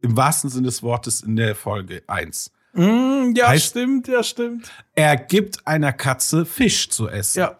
im 0.00 0.16
wahrsten 0.16 0.48
Sinne 0.50 0.66
des 0.66 0.82
Wortes 0.84 1.22
in 1.22 1.34
der 1.34 1.56
Folge 1.56 2.02
1. 2.06 2.52
Mm, 2.72 3.32
ja, 3.34 3.48
Heißt- 3.48 3.70
stimmt, 3.70 4.06
ja, 4.08 4.22
stimmt. 4.22 4.70
Er 4.94 5.16
gibt 5.16 5.66
einer 5.66 5.92
Katze 5.92 6.44
Fisch 6.46 6.88
zu 6.90 7.08
essen. 7.08 7.38
Ja. 7.40 7.58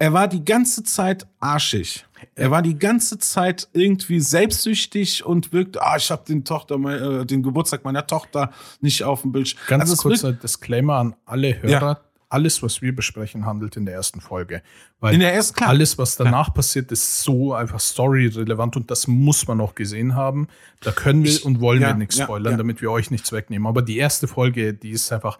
Er 0.00 0.12
war 0.12 0.26
die 0.26 0.44
ganze 0.44 0.82
Zeit 0.82 1.26
arschig. 1.38 2.04
Er 2.34 2.50
war 2.50 2.62
die 2.62 2.78
ganze 2.78 3.18
Zeit 3.18 3.68
irgendwie 3.72 4.20
selbstsüchtig 4.20 5.24
und 5.24 5.52
wirkt, 5.52 5.80
ah, 5.80 5.96
ich 5.96 6.10
habe 6.10 6.24
den 6.26 6.44
Tochter, 6.44 6.78
mein- 6.78 7.00
äh, 7.20 7.26
den 7.26 7.42
Geburtstag 7.42 7.84
meiner 7.84 8.06
Tochter 8.06 8.50
nicht 8.80 9.02
auf 9.04 9.22
dem 9.22 9.32
Bildschirm. 9.32 9.60
Ganz 9.68 9.90
Also 9.90 10.02
kurzer 10.02 10.32
Disclaimer 10.32 10.94
an 10.96 11.14
alle 11.24 11.60
Hörer. 11.62 11.70
Ja. 11.70 12.00
Alles, 12.28 12.62
was 12.62 12.80
wir 12.80 12.96
besprechen, 12.96 13.44
handelt 13.44 13.76
in 13.76 13.84
der 13.84 13.94
ersten 13.94 14.22
Folge. 14.22 14.62
Weil 15.00 15.12
In 15.12 15.20
der 15.20 15.34
ersten, 15.34 15.54
klar. 15.56 15.68
alles, 15.68 15.98
was 15.98 16.16
danach 16.16 16.54
passiert, 16.54 16.90
ist 16.90 17.22
so 17.22 17.52
einfach 17.52 17.78
story-relevant 17.78 18.74
und 18.76 18.90
das 18.90 19.06
muss 19.06 19.46
man 19.46 19.60
auch 19.60 19.74
gesehen 19.74 20.14
haben. 20.14 20.48
Da 20.80 20.92
können 20.92 21.24
wir 21.24 21.44
und 21.44 21.60
wollen 21.60 21.82
ja, 21.82 21.88
wir 21.88 21.94
nichts 21.94 22.16
ja, 22.16 22.24
spoilern, 22.24 22.52
ja. 22.52 22.56
damit 22.56 22.80
wir 22.80 22.90
euch 22.90 23.10
nichts 23.10 23.32
wegnehmen. 23.32 23.66
Aber 23.66 23.82
die 23.82 23.98
erste 23.98 24.28
Folge, 24.28 24.72
die 24.72 24.92
ist 24.92 25.12
einfach, 25.12 25.38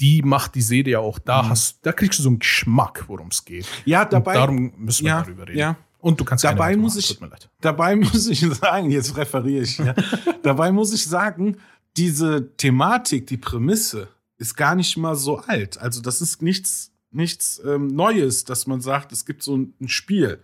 die 0.00 0.20
macht 0.20 0.54
die 0.54 0.60
Serie 0.60 1.00
auch. 1.00 1.18
Da 1.18 1.42
Mhm. 1.44 1.48
hast, 1.48 1.78
da 1.86 1.92
kriegst 1.92 2.18
du 2.18 2.22
so 2.22 2.28
einen 2.28 2.40
Geschmack, 2.40 3.04
worum 3.08 3.28
es 3.28 3.46
geht. 3.46 3.66
Ja, 3.86 4.02
Und 4.02 4.12
dabei, 4.12 4.34
darum 4.34 4.72
müssen 4.76 5.04
wir 5.06 5.12
ja, 5.12 5.22
darüber 5.22 5.48
reden. 5.48 5.58
ja. 5.58 5.76
Und 6.00 6.20
du 6.20 6.24
kannst 6.24 6.44
Dabei 6.44 6.76
muss 6.76 6.94
machen, 6.94 7.04
ich- 7.10 7.20
mir 7.20 7.26
leid. 7.28 7.50
dabei 7.60 7.96
muss 7.96 8.26
ich 8.28 8.40
sagen, 8.40 8.90
jetzt 8.90 9.16
referiere 9.16 9.64
ich, 9.64 9.78
ja. 9.78 9.94
dabei 10.42 10.70
muss 10.72 10.92
ich 10.92 11.04
sagen, 11.06 11.56
diese 11.96 12.56
Thematik, 12.56 13.26
die 13.26 13.36
Prämisse 13.36 14.08
ist 14.36 14.56
gar 14.56 14.74
nicht 14.76 14.96
mal 14.96 15.16
so 15.16 15.38
alt. 15.38 15.78
Also 15.78 16.00
das 16.00 16.20
ist 16.20 16.42
nichts, 16.42 16.92
nichts 17.10 17.60
ähm, 17.66 17.88
Neues, 17.88 18.44
dass 18.44 18.68
man 18.68 18.80
sagt, 18.80 19.10
es 19.12 19.26
gibt 19.26 19.42
so 19.42 19.56
ein, 19.56 19.74
ein 19.80 19.88
Spiel. 19.88 20.40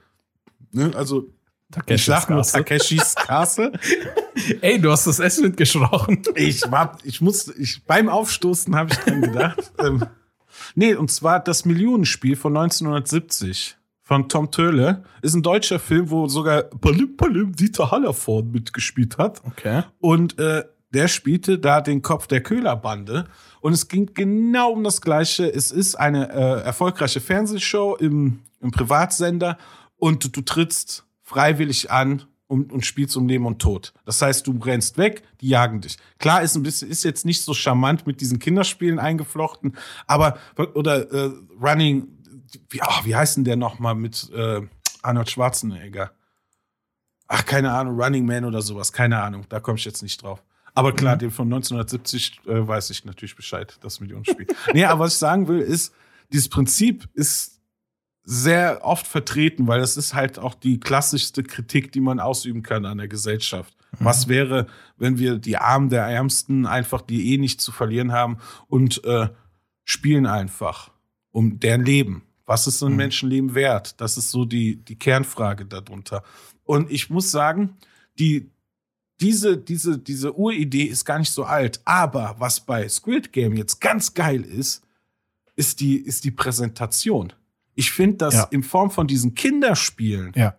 Ne? 0.73 0.91
Also 0.97 1.29
ich 1.69 1.75
Takeshis 1.77 2.07
sag 2.07 2.31
nur. 2.31 2.43
Takeshis 2.43 3.15
Castle. 3.17 3.73
Ey, 4.61 4.81
du 4.81 4.91
hast 4.91 5.07
das 5.07 5.21
Essen 5.21 5.45
mitgeschrochen. 5.45 6.23
Ich 6.35 6.69
war, 6.71 6.99
ich 7.05 7.21
musste, 7.21 7.53
ich, 7.55 7.85
beim 7.85 8.09
Aufstoßen 8.09 8.75
habe 8.75 8.93
ich 8.93 8.99
dran 8.99 9.23
gedacht. 9.23 9.73
ähm, 9.79 10.05
nee, 10.75 10.95
und 10.95 11.13
zwar 11.13 11.39
das 11.39 11.65
Millionenspiel 11.65 12.35
von 12.35 12.57
1970 12.57 13.77
von 14.05 14.29
Tom 14.29 14.51
Töhle. 14.51 15.03
Ist 15.23 15.35
ein 15.35 15.43
deutscher 15.43 15.81
Film, 15.81 16.11
wo 16.11 16.29
sogar 16.29 16.63
Palim 16.63 17.17
Palim 17.17 17.53
Dieter 17.57 17.91
Hallervorden 17.91 18.53
mitgespielt 18.53 19.19
hat. 19.19 19.43
Okay. 19.45 19.83
Und 19.99 20.39
äh, 20.39 20.65
der 20.93 21.09
spielte 21.09 21.59
da 21.59 21.81
den 21.81 22.03
Kopf 22.03 22.29
der 22.29 22.43
Köhlerbande. 22.43 23.25
Und 23.61 23.73
es 23.73 23.89
ging 23.89 24.11
genau 24.15 24.71
um 24.73 24.85
das 24.85 25.01
Gleiche. 25.01 25.53
Es 25.53 25.73
ist 25.73 25.97
eine 25.97 26.31
äh, 26.31 26.63
erfolgreiche 26.63 27.21
Fernsehshow 27.21 27.97
im, 27.97 28.41
im 28.61 28.71
Privatsender 28.71 29.59
und 29.97 30.23
du, 30.23 30.29
du 30.29 30.43
trittst 30.43 31.05
freiwillig 31.23 31.91
an 31.91 32.23
und, 32.47 32.73
und 32.73 32.85
spielst 32.85 33.17
um 33.17 33.27
Leben 33.27 33.47
und 33.47 33.61
Tod. 33.61 33.95
Das 34.05 34.21
heißt, 34.21 34.47
du 34.47 34.59
rennst 34.59 34.99
weg, 34.99 35.23
die 35.41 35.49
jagen 35.49 35.81
dich. 35.81 35.97
Klar, 36.19 36.43
ist 36.43 36.55
ein 36.55 36.63
bisschen, 36.63 36.91
ist 36.91 37.03
jetzt 37.05 37.25
nicht 37.25 37.43
so 37.43 37.55
charmant 37.55 38.07
mit 38.07 38.21
diesen 38.21 38.39
Kinderspielen 38.39 38.99
eingeflochten, 38.99 39.77
aber 40.07 40.39
oder 40.75 41.11
äh, 41.11 41.31
Running, 41.61 42.14
wie, 42.71 42.83
ah, 42.83 43.01
wie 43.05 43.17
heißt 43.17 43.37
denn 43.37 43.45
der 43.45 43.57
nochmal 43.57 43.95
mit 43.95 44.31
äh, 44.33 44.63
Arnold 45.03 45.31
Schwarzenegger? 45.31 46.13
Ach, 47.27 47.45
keine 47.45 47.73
Ahnung, 47.73 48.01
Running 48.01 48.27
Man 48.27 48.45
oder 48.45 48.63
sowas, 48.63 48.93
keine 48.93 49.23
Ahnung, 49.23 49.47
da 49.49 49.61
komme 49.61 49.79
ich 49.79 49.85
jetzt 49.85 50.03
nicht 50.03 50.23
drauf. 50.23 50.43
Aber 50.75 50.93
klar, 50.93 51.17
den 51.17 51.31
von 51.31 51.47
1970 51.47 52.41
äh, 52.47 52.67
weiß 52.67 52.91
ich 52.91 53.05
natürlich 53.05 53.37
Bescheid, 53.37 53.79
das 53.81 54.01
Millionenspiel. 54.01 54.47
nee, 54.73 54.85
aber 54.85 55.05
was 55.05 55.15
ich 55.15 55.19
sagen 55.19 55.47
will, 55.47 55.61
ist, 55.61 55.95
dieses 56.33 56.49
Prinzip 56.49 57.09
ist 57.15 57.61
sehr 58.25 58.81
oft 58.85 59.07
vertreten, 59.07 59.69
weil 59.69 59.81
das 59.81 59.97
ist 59.97 60.15
halt 60.15 60.39
auch 60.39 60.55
die 60.55 60.81
klassischste 60.81 61.43
Kritik, 61.43 61.93
die 61.93 62.01
man 62.01 62.19
ausüben 62.19 62.63
kann 62.63 62.87
an 62.87 62.99
der 62.99 63.09
Gesellschaft. 63.09 63.75
Was 64.01 64.29
wäre, 64.29 64.67
wenn 64.97 65.19
wir 65.19 65.39
die 65.39 65.57
Armen 65.57 65.89
der 65.89 66.05
Ärmsten 66.07 66.67
einfach, 66.67 67.03
die 67.03 67.33
eh 67.33 67.39
nicht 67.39 67.61
zu 67.61 67.71
verlieren 67.71 68.13
haben 68.13 68.39
und 68.67 69.05
äh, 69.05 69.29
spielen 69.85 70.27
einfach 70.27 70.91
um 71.31 71.61
deren 71.61 71.85
Leben? 71.85 72.23
Was 72.47 72.67
ist 72.67 72.79
so 72.79 72.87
ein 72.87 72.93
Mhm. 72.93 72.99
Menschenleben 72.99 73.55
wert? 73.55 74.01
Das 74.01 74.17
ist 74.17 74.31
so 74.31 74.45
die, 74.45 74.77
die 74.77 74.97
Kernfrage 74.97 75.65
darunter. 75.67 76.23
Und 76.65 76.91
ich 76.91 77.11
muss 77.11 77.31
sagen, 77.31 77.77
die, 78.19 78.51
diese, 79.21 79.57
diese, 79.57 79.99
diese 79.99 80.35
Uridee 80.37 80.85
ist 80.85 81.05
gar 81.05 81.19
nicht 81.19 81.31
so 81.33 81.45
alt. 81.45 81.81
Aber 81.85 82.37
was 82.39 82.61
bei 82.61 82.89
Squid 82.89 83.33
Game 83.33 83.57
jetzt 83.57 83.81
ganz 83.81 84.13
geil 84.15 84.43
ist, 84.43 84.83
ist 85.57 85.81
die, 85.81 85.97
ist 85.97 86.25
die 86.25 86.31
Präsentation. 86.33 87.33
Ich 87.77 87.91
finde 87.93 88.17
das 88.19 88.35
Ja. 88.35 88.45
in 88.51 88.63
Form 88.63 88.91
von 88.91 89.07
diesen 89.07 89.35
Kinderspielen, 89.35 90.33
Ja. 90.37 90.59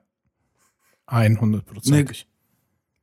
100%. 1.07 2.25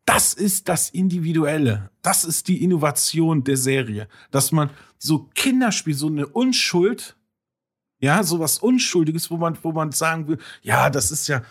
das 0.04 0.34
ist 0.34 0.68
das 0.68 0.90
Individuelle. 0.90 1.90
Das 2.02 2.24
ist 2.24 2.48
die 2.48 2.62
Innovation 2.62 3.44
der 3.44 3.56
Serie. 3.56 4.08
Dass 4.30 4.50
man 4.52 4.70
so 4.98 5.30
Kinderspiel, 5.34 5.94
so 5.94 6.08
eine 6.08 6.26
Unschuld, 6.26 7.16
ja, 8.02 8.22
so 8.24 8.40
was 8.40 8.58
Unschuldiges, 8.58 9.30
wo 9.30 9.36
man, 9.36 9.56
wo 9.62 9.72
man 9.72 9.92
sagen 9.92 10.26
will, 10.26 10.38
ja, 10.62 10.90
das 10.90 11.10
ist 11.12 11.28
ja 11.28 11.42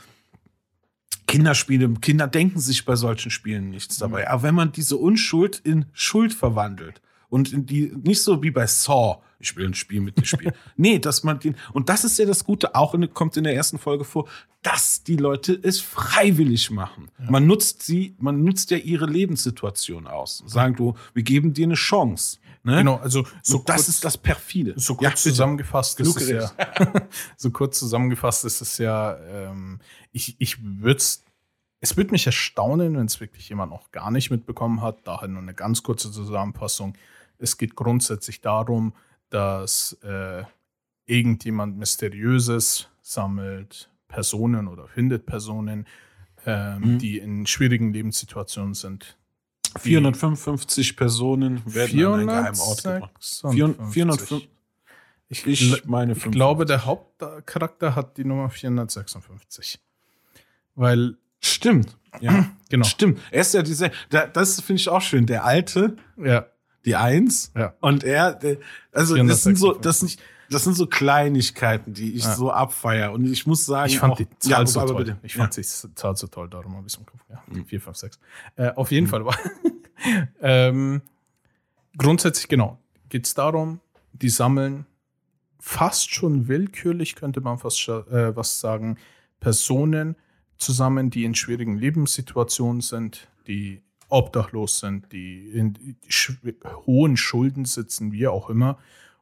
Kinderspiele. 1.25 1.89
Kinder 2.01 2.27
denken 2.27 2.60
sich 2.60 2.84
bei 2.84 2.98
solchen 2.98 3.31
Spielen 3.31 3.70
nichts 3.70 3.98
dabei. 3.98 4.29
Aber 4.29 4.43
wenn 4.43 4.55
man 4.55 4.74
diese 4.74 4.98
Unschuld 4.98 5.60
in 5.63 5.86
Schuld 5.93 6.34
verwandelt 6.34 7.01
und 7.29 7.53
in 7.53 7.65
die, 7.65 7.93
nicht 8.03 8.22
so 8.22 8.43
wie 8.43 8.51
bei 8.51 8.67
Saw, 8.67 9.22
ich 9.39 9.55
will 9.55 9.65
ein 9.65 9.74
Spiel 9.74 10.01
mit 10.01 10.17
dir 10.17 10.25
spielen. 10.25 10.53
nee, 10.75 11.00
dass 11.00 11.24
man 11.24 11.39
den, 11.39 11.55
und 11.72 11.88
das 11.88 12.03
ist 12.03 12.20
ja 12.20 12.25
das 12.25 12.43
Gute, 12.43 12.75
auch 12.75 12.93
in, 12.93 13.13
kommt 13.13 13.38
in 13.38 13.46
der 13.46 13.55
ersten 13.55 13.79
Folge 13.79 14.03
vor, 14.03 14.27
dass 14.62 15.03
die 15.03 15.15
Leute 15.15 15.58
es 15.63 15.79
freiwillig 15.79 16.70
machen. 16.70 17.10
Man 17.17 17.48
nutzt 17.48 17.81
sie, 17.81 18.13
man 18.20 18.43
nutzt 18.43 18.72
ja 18.72 18.77
ihre 18.77 19.05
Lebenssituation 19.05 20.05
aus. 20.05 20.43
Sagen 20.46 20.75
du, 20.75 20.96
wir 21.13 21.24
geben 21.24 21.53
dir 21.53 21.65
eine 21.65 21.75
Chance. 21.75 22.39
Ne? 22.63 22.77
Genau, 22.77 22.98
also 22.98 23.25
So, 23.41 23.58
das 23.65 23.75
kurz- 23.77 23.88
ist 23.88 24.03
das 24.06 24.18
perfide. 24.18 24.74
So 24.77 24.96
kurz 24.96 25.24
Ja, 25.25 25.32
zusammengefasst 25.32 26.00
ist 26.00 26.15
es 26.22 26.30
ja, 26.30 26.51
so 27.38 27.50
kurz 27.51 27.80
zusammengefasst 27.80 28.46
ist 28.46 28.62
es 28.62 28.77
ja, 28.77 29.18
ähm, 29.18 29.80
ich, 30.12 30.36
ich 30.39 30.58
würde 30.63 31.01
es 31.84 31.98
würde 31.98 32.12
mich 32.12 32.27
erstaunen, 32.27 32.96
wenn 32.96 33.08
es 33.08 33.20
wirklich 33.20 33.50
jemand 33.50 33.72
noch 33.72 33.89
gar 33.91 34.12
nicht 34.12 34.30
mitbekommen 34.30 34.82
hat. 34.84 35.00
Daher 35.06 35.27
nur 35.27 35.41
eine 35.41 35.56
ganz 35.56 35.82
kurze 35.82 36.12
Zusammenfassung. 36.12 36.94
Es 37.39 37.58
geht 37.58 37.75
grundsätzlich 37.75 38.41
darum, 38.41 38.94
dass 39.32 39.94
äh, 40.03 40.44
irgendjemand 41.08 41.77
Mysteriöses 41.80 42.88
sammelt 43.01 43.89
Personen 44.08 44.68
oder 44.68 44.88
findet 44.88 45.25
Personen, 45.25 45.88
ähm, 46.46 46.82
Mhm. 46.96 47.00
die 47.00 47.18
in 47.18 47.48
schwierigen 47.48 47.91
Lebenssituationen 47.94 48.75
sind. 48.75 49.18
455 49.80 50.96
Personen 50.98 51.62
werden 51.66 52.06
an 52.06 52.13
einen 52.13 52.28
geheimen 52.28 52.60
Ort 52.60 52.84
gebracht. 52.84 53.12
456. 53.20 53.94
405 53.94 54.48
Ich, 55.30 55.48
Ich 55.48 55.86
meine 55.86 56.13
ich 56.13 56.32
glaube, 56.32 56.66
der 56.66 56.86
Hauptcharakter 56.86 57.96
hat 57.96 58.18
die 58.18 58.25
Nummer 58.25 58.50
456. 58.50 59.80
Weil, 60.75 61.16
Stimmt. 61.42 61.98
Ja. 62.20 62.51
genau. 62.70 62.86
Stimmt. 62.86 63.20
Er 63.32 63.42
ist 63.42 63.54
ja 63.54 63.63
diese, 63.63 63.92
da, 64.10 64.28
das 64.28 64.62
finde 64.62 64.80
ich 64.80 64.90
auch 64.90 65.01
schön. 65.01 65.25
Der 65.25 65.44
Alte, 65.44 65.96
Ja, 66.18 66.46
die 66.86 66.96
Eins, 66.96 67.51
ja. 67.56 67.74
und 67.80 68.04
er, 68.04 68.40
also 68.92 69.16
das 69.16 69.44
sind 69.44 69.58
so, 69.58 69.74
456. 69.74 69.82
das 69.82 70.00
sind, 70.00 70.18
das 70.51 70.63
sind 70.65 70.75
so 70.75 70.86
Kleinigkeiten, 70.86 71.93
die 71.93 72.13
ich 72.13 72.24
Ja. 72.24 72.36
so 72.36 72.51
abfeier. 72.51 73.12
Und 73.13 73.25
ich 73.25 73.48
muss 73.48 73.65
sagen, 73.65 73.89
Ich 73.89 74.00
fand 74.00 74.13
auch, 74.13 74.17
die 74.17 74.27
Zahl 74.39 74.62
ja, 74.62 74.67
so 74.67 74.86
toll. 74.86 74.96
bitte. 75.05 75.17
Ich 75.24 75.36
ja. 75.36 75.41
fand 75.43 75.58
die 75.58 75.62
Zahl 75.63 76.15
so 76.15 76.27
toll, 76.27 76.50
darum 76.50 76.75
habe 76.75 76.86
ich 76.88 76.93
es 76.93 77.00
im 77.00 77.05
Kopf. 77.05 77.22
Ja, 77.29 77.41
Mhm. 77.48 77.65
4, 77.65 77.81
5, 77.81 77.98
6. 77.98 78.20
Äh, 78.55 78.70
auf 78.75 78.91
jeden 78.91 79.08
Fall 79.08 79.25
war. 79.25 79.38
ähm, 80.41 81.01
grundsätzlich, 81.98 82.48
genau, 82.48 82.77
geht 83.10 83.25
es 83.25 83.34
darum, 83.34 83.79
die 84.13 84.29
sammeln 84.29 84.86
fast 85.60 86.12
schon 86.13 86.48
willkürlich, 86.48 87.15
könnte 87.15 87.41
man 87.41 87.58
fast 87.60 87.88
äh, 87.88 88.36
was 88.36 88.60
sagen, 88.60 88.98
Personen 89.39 90.15
zusammen, 90.58 91.10
die 91.10 91.24
in 91.24 91.36
schwierigen 91.36 91.77
Lebenssituationen 91.77 92.81
sind, 92.81 93.27
die 93.48 93.81
obdachlos 94.10 94.79
sind, 94.79 95.12
die 95.12 95.50
in 95.51 95.98
hohen 96.86 97.15
Schulden 97.17 97.65
sitzen, 97.65 98.12
wie 98.12 98.27
auch 98.27 98.50
immer. 98.50 98.77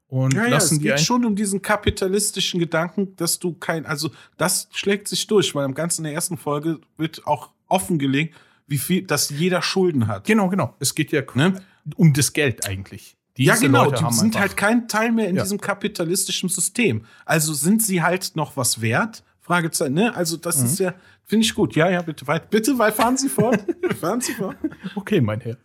Und 0.10 0.34
Ja, 0.34 0.44
ja, 0.46 0.50
lassen 0.50 0.76
es 0.76 0.80
die 0.82 0.88
geht 0.88 1.00
schon 1.02 1.24
um 1.24 1.36
diesen 1.36 1.62
kapitalistischen 1.62 2.60
Gedanken, 2.60 3.16
dass 3.16 3.38
du 3.40 3.54
kein, 3.54 3.86
also 3.86 4.10
das 4.38 4.68
schlägt 4.72 5.08
sich 5.08 5.28
durch, 5.28 5.54
weil 5.56 5.66
im 5.66 5.76
Ganzen 5.76 6.02
in 6.02 6.06
der 6.06 6.14
ersten 6.14 6.36
Folge 6.38 6.80
wird 6.98 7.26
auch 7.28 7.52
offengelegt, 7.68 8.36
wie 8.68 8.80
viel, 8.80 9.04
dass 9.04 9.30
jeder 9.30 9.62
Schulden 9.62 10.08
hat. 10.08 10.26
Genau, 10.26 10.50
genau. 10.50 10.76
Es 10.80 10.96
geht 10.96 11.12
ja 11.12 11.22
Ne? 11.36 11.62
um 11.96 12.12
das 12.14 12.34
Geld 12.34 12.68
eigentlich. 12.68 13.18
ja, 13.38 13.54
Diese 13.54 13.66
genau, 13.68 13.86
Leute 13.86 14.04
die 14.10 14.14
sind 14.16 14.38
halt 14.38 14.58
kein 14.58 14.88
Teil 14.88 15.12
mehr 15.12 15.28
in 15.30 15.36
Ja. 15.36 15.44
diesem 15.44 15.62
kapitalistischen 15.62 16.50
System. 16.50 17.06
Also 17.26 17.54
sind 17.54 17.82
sie 17.84 18.02
halt 18.02 18.36
noch 18.36 18.58
was 18.58 18.82
wert? 18.82 19.24
Fragezeichen, 19.42 19.94
ne? 19.94 20.16
Also 20.16 20.38
das 20.38 20.58
Mhm. 20.60 20.66
ist 20.66 20.80
ja, 20.80 20.94
finde 21.26 21.46
ich 21.46 21.54
gut. 21.56 21.76
Ja, 21.76 21.90
ja, 21.90 22.02
bitte 22.02 22.26
weit, 22.28 22.50
bitte, 22.50 22.78
weil 22.78 22.92
fahren 22.92 23.18
Sie 23.18 23.30
fort. 23.30 23.64
fahren 24.00 24.22
Sie 24.22 24.34
fort. 24.34 24.58
Okay, 24.96 25.22
mein 25.22 25.40
Herr. 25.42 25.58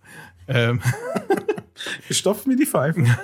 Ähm, 0.48 0.80
Stopf 2.10 2.46
mir 2.46 2.56
die 2.56 2.66
Pfeifen. 2.66 3.06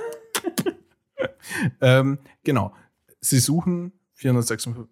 ähm, 1.81 2.19
genau. 2.45 2.75
Sie 3.21 3.39
suchen 3.39 3.93
456, 4.15 4.89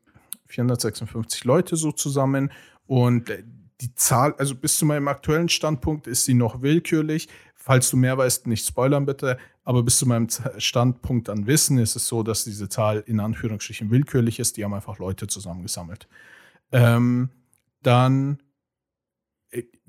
456 0.47 1.45
Leute 1.45 1.76
so 1.76 1.93
zusammen 1.93 2.50
und 2.87 3.31
äh, 3.31 3.45
die 3.81 3.95
Zahl, 3.95 4.35
also 4.38 4.55
bis 4.55 4.78
zu 4.78 4.87
meinem 4.87 5.09
aktuellen 5.09 5.49
Standpunkt 5.49 6.07
ist 6.07 6.25
sie 6.25 6.35
noch 6.35 6.62
willkürlich. 6.62 7.28
Falls 7.55 7.90
du 7.90 7.97
mehr 7.97 8.19
weißt, 8.19 8.47
nicht 8.47 8.67
spoilern 8.67 9.07
bitte. 9.07 9.38
Aber 9.62 9.83
bis 9.83 9.99
zu 9.99 10.07
meinem 10.07 10.28
Standpunkt 10.57 11.28
an 11.28 11.47
Wissen 11.47 11.78
ist 11.78 11.95
es 11.95 12.09
so, 12.09 12.23
dass 12.23 12.45
diese 12.45 12.69
Zahl 12.69 13.05
in 13.07 13.21
Anführungsstrichen 13.21 13.90
willkürlich 13.90 14.40
ist. 14.40 14.57
Die 14.57 14.64
haben 14.64 14.75
einfach 14.75 14.99
Leute 14.99 15.26
zusammengesammelt. 15.26 16.09
Ähm, 16.73 17.31
dann 17.83 18.38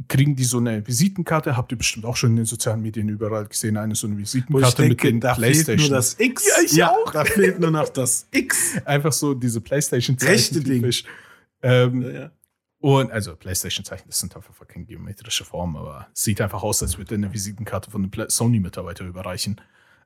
kriegen 0.07 0.35
die 0.35 0.43
so 0.45 0.57
eine 0.57 0.85
Visitenkarte. 0.87 1.57
Habt 1.57 1.71
ihr 1.71 1.77
bestimmt 1.77 2.05
auch 2.05 2.15
schon 2.15 2.31
in 2.31 2.35
den 2.37 2.45
sozialen 2.45 2.81
Medien 2.81 3.09
überall 3.09 3.45
gesehen, 3.45 3.77
eine 3.77 3.95
so 3.95 4.07
eine 4.07 4.17
Visitenkarte 4.17 4.83
denke, 4.83 5.07
mit 5.07 5.13
den 5.15 5.19
da 5.19 5.35
fehlt 5.35 5.45
Playstation. 5.45 5.89
nur 5.89 5.97
das 5.97 6.15
X. 6.19 6.47
Ja, 6.47 6.63
ich 6.63 6.83
auch. 6.83 7.11
Da 7.11 7.25
fehlt 7.25 7.59
nur 7.59 7.71
noch 7.71 7.89
das 7.89 8.27
X. 8.31 8.77
Einfach 8.85 9.11
so 9.13 9.33
diese 9.33 9.61
playstation 9.61 10.17
Rechte 10.17 10.61
Ding. 10.61 10.89
Ähm, 11.61 12.01
Ja, 12.01 12.09
ja. 12.09 12.31
Und 12.81 13.11
also 13.11 13.35
PlayStation-Zeichen, 13.35 14.07
das 14.07 14.19
sind 14.19 14.37
einfach 14.37 14.53
keine 14.65 14.85
geometrische 14.85 15.43
Formen, 15.43 15.75
aber 15.75 16.07
es 16.15 16.23
sieht 16.23 16.39
einfach 16.39 16.63
aus, 16.63 16.81
als 16.81 16.97
würde 16.97 17.15
eine 17.15 17.33
Visitenkarte 17.33 17.91
von 17.91 18.03
einem 18.03 18.11
Pla- 18.11 18.29
Sony-Mitarbeiter 18.29 19.03
überreichen. 19.03 19.59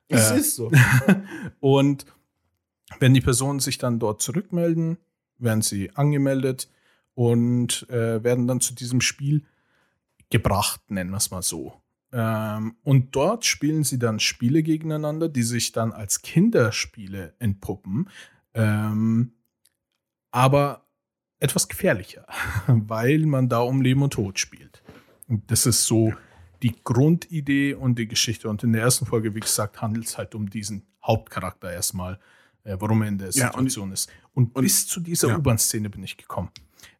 Es 0.08 0.32
Äh, 0.32 0.38
ist 0.38 0.56
so. 0.56 0.72
Und 1.60 2.04
wenn 2.98 3.14
die 3.14 3.20
Personen 3.20 3.60
sich 3.60 3.78
dann 3.78 4.00
dort 4.00 4.20
zurückmelden, 4.22 4.98
werden 5.38 5.62
sie 5.62 5.90
angemeldet 5.94 6.68
und 7.14 7.88
äh, 7.90 8.22
werden 8.22 8.46
dann 8.46 8.60
zu 8.60 8.74
diesem 8.74 9.00
Spiel 9.00 9.44
gebracht, 10.30 10.80
nennen 10.90 11.10
wir 11.10 11.18
es 11.18 11.30
mal 11.30 11.42
so. 11.42 11.80
Ähm, 12.12 12.76
und 12.82 13.14
dort 13.16 13.44
spielen 13.44 13.84
sie 13.84 13.98
dann 13.98 14.20
Spiele 14.20 14.62
gegeneinander, 14.62 15.28
die 15.28 15.42
sich 15.42 15.72
dann 15.72 15.92
als 15.92 16.22
Kinderspiele 16.22 17.34
entpuppen, 17.38 18.08
ähm, 18.54 19.32
aber 20.30 20.86
etwas 21.40 21.68
gefährlicher, 21.68 22.26
weil 22.66 23.26
man 23.26 23.48
da 23.48 23.60
um 23.60 23.82
Leben 23.82 24.02
und 24.02 24.12
Tod 24.12 24.38
spielt. 24.38 24.82
Und 25.28 25.50
das 25.50 25.66
ist 25.66 25.86
so 25.86 26.12
die 26.62 26.74
Grundidee 26.82 27.74
und 27.74 27.98
die 27.98 28.08
Geschichte. 28.08 28.48
Und 28.48 28.62
in 28.62 28.72
der 28.72 28.82
ersten 28.82 29.06
Folge, 29.06 29.34
wie 29.34 29.40
gesagt, 29.40 29.82
handelt 29.82 30.06
es 30.06 30.16
halt 30.16 30.34
um 30.34 30.48
diesen 30.48 30.86
Hauptcharakter 31.04 31.70
erstmal, 31.72 32.18
äh, 32.62 32.76
warum 32.78 33.02
er 33.02 33.08
in 33.08 33.18
der 33.18 33.30
Ja, 33.30 33.48
und- 33.48 33.52
Situation 33.52 33.92
ist. 33.92 34.10
Und, 34.32 34.54
bis 34.54 34.86
zu 34.86 35.00
dieser 35.00 35.28
ja. 35.28 35.36
U-Bahn-Szene 35.38 35.90
bin 35.90 36.02
ich 36.02 36.16
gekommen. 36.16 36.50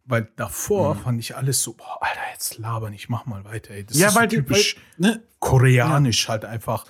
Weil 0.07 0.29
davor 0.37 0.95
Mhm. 0.97 0.99
fand 1.01 1.21
ich 1.21 1.35
alles 1.35 1.63
so, 1.63 1.73
boah, 1.73 1.99
Alter, 2.03 2.21
jetzt 2.33 2.59
laber 2.59 2.91
nicht, 2.91 3.09
mach 3.09 3.25
mal 3.25 3.43
weiter. 3.45 3.73
Ey. 3.73 3.85
Das 3.85 3.99
Ja, 3.99 4.09
ist 4.09 4.15
weil 4.17 4.31
so 4.31 4.37
typisch 4.37 4.77
weil- 4.99 5.11
ne? 5.13 5.23
koreanisch 5.39 6.29
halt 6.29 6.45
einfach. 6.45 6.85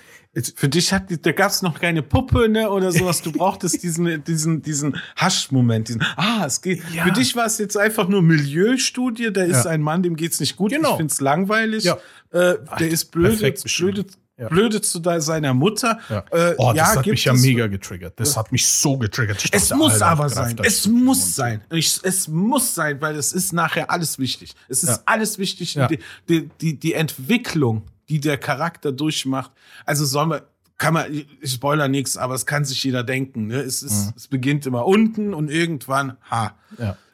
Für 0.56 0.68
dich 0.68 0.92
hat, 0.92 1.04
da 1.24 1.30
gab 1.30 1.52
es 1.52 1.62
noch 1.62 1.78
keine 1.78 2.02
Puppe, 2.02 2.48
ne, 2.48 2.68
oder 2.68 2.90
sowas. 2.90 3.22
Du 3.22 3.30
brauchtest 3.32 3.84
diesen, 3.84 4.24
diesen, 4.24 4.62
diesen 4.62 4.96
Hasch-Moment, 5.16 5.86
diesen, 5.88 6.02
ah, 6.16 6.44
es 6.44 6.60
geht. 6.60 6.82
Ja. 6.92 7.04
Für 7.04 7.12
dich 7.12 7.36
war 7.36 7.46
es 7.46 7.58
jetzt 7.58 7.76
einfach 7.76 8.08
nur 8.08 8.20
Milieustudie, 8.20 9.32
da 9.32 9.42
ist 9.44 9.64
Ja. 9.64 9.70
ein 9.70 9.80
Mann, 9.80 10.02
dem 10.02 10.16
geht's 10.16 10.40
nicht 10.40 10.56
gut, 10.56 10.72
Genau. 10.72 10.90
ich 10.92 10.96
find's 10.96 11.20
langweilig, 11.20 11.84
Ja. 11.84 11.98
äh, 12.32 12.56
der 12.80 12.88
ist 12.88 13.12
beschrieben. 13.12 13.92
blöde, 13.94 14.06
Ja. 14.36 14.48
blöde 14.48 14.80
zu 14.80 15.00
seiner 15.20 15.54
Mutter. 15.54 16.00
ja. 16.08 16.24
Äh, 16.32 16.54
oh, 16.58 16.72
das 16.72 16.76
ja, 16.76 16.96
hat 16.96 17.06
mich 17.06 17.24
ja 17.24 17.34
mega 17.34 17.68
getriggert. 17.68 18.18
Das 18.18 18.36
hat 18.36 18.50
mich 18.50 18.66
so 18.66 18.98
getriggert. 18.98 19.44
Ich 19.44 19.52
Es 19.52 19.68
dachte, 19.68 19.78
muss 19.80 19.92
Alter, 19.94 20.06
aber 20.06 20.28
sein. 20.28 20.56
Es 20.64 20.88
muss 20.88 21.36
sein. 21.36 21.62
Ich, 21.70 22.00
es 22.02 22.26
muss 22.26 22.74
sein, 22.74 23.00
weil 23.00 23.14
es 23.14 23.32
ist 23.32 23.52
nachher 23.52 23.90
alles 23.90 24.18
wichtig. 24.18 24.54
Es 24.68 24.82
ist 24.82 25.02
alles 25.06 25.38
wichtig. 25.38 25.78
Die, 25.88 25.98
die, 26.28 26.50
die, 26.60 26.78
die 26.78 26.94
Entwicklung, 26.94 27.82
die 28.08 28.18
der 28.18 28.36
Charakter 28.36 28.90
durchmacht. 28.90 29.52
Also 29.86 30.04
sollen 30.04 30.30
wir, 30.30 30.48
kann 30.78 30.94
man, 30.94 31.06
ich 31.12 31.52
spoiler 31.52 31.86
nichts, 31.86 32.16
aber 32.16 32.34
es 32.34 32.44
kann 32.44 32.64
sich 32.64 32.82
jeder 32.82 33.04
denken. 33.04 33.46
Ne? 33.46 33.60
Es, 33.60 33.84
ist, 33.84 34.14
es 34.16 34.26
beginnt 34.26 34.66
immer 34.66 34.84
unten 34.84 35.32
und 35.32 35.48
irgendwann, 35.48 36.16
ha. 36.28 36.56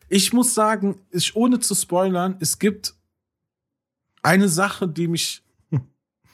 Ich 0.08 0.32
muss 0.32 0.54
sagen, 0.54 0.96
ich, 1.10 1.36
ohne 1.36 1.60
zu 1.60 1.74
spoilern, 1.74 2.36
es 2.40 2.58
gibt 2.58 2.94
eine 4.22 4.48
Sache, 4.48 4.88
die 4.88 5.06
mich 5.06 5.42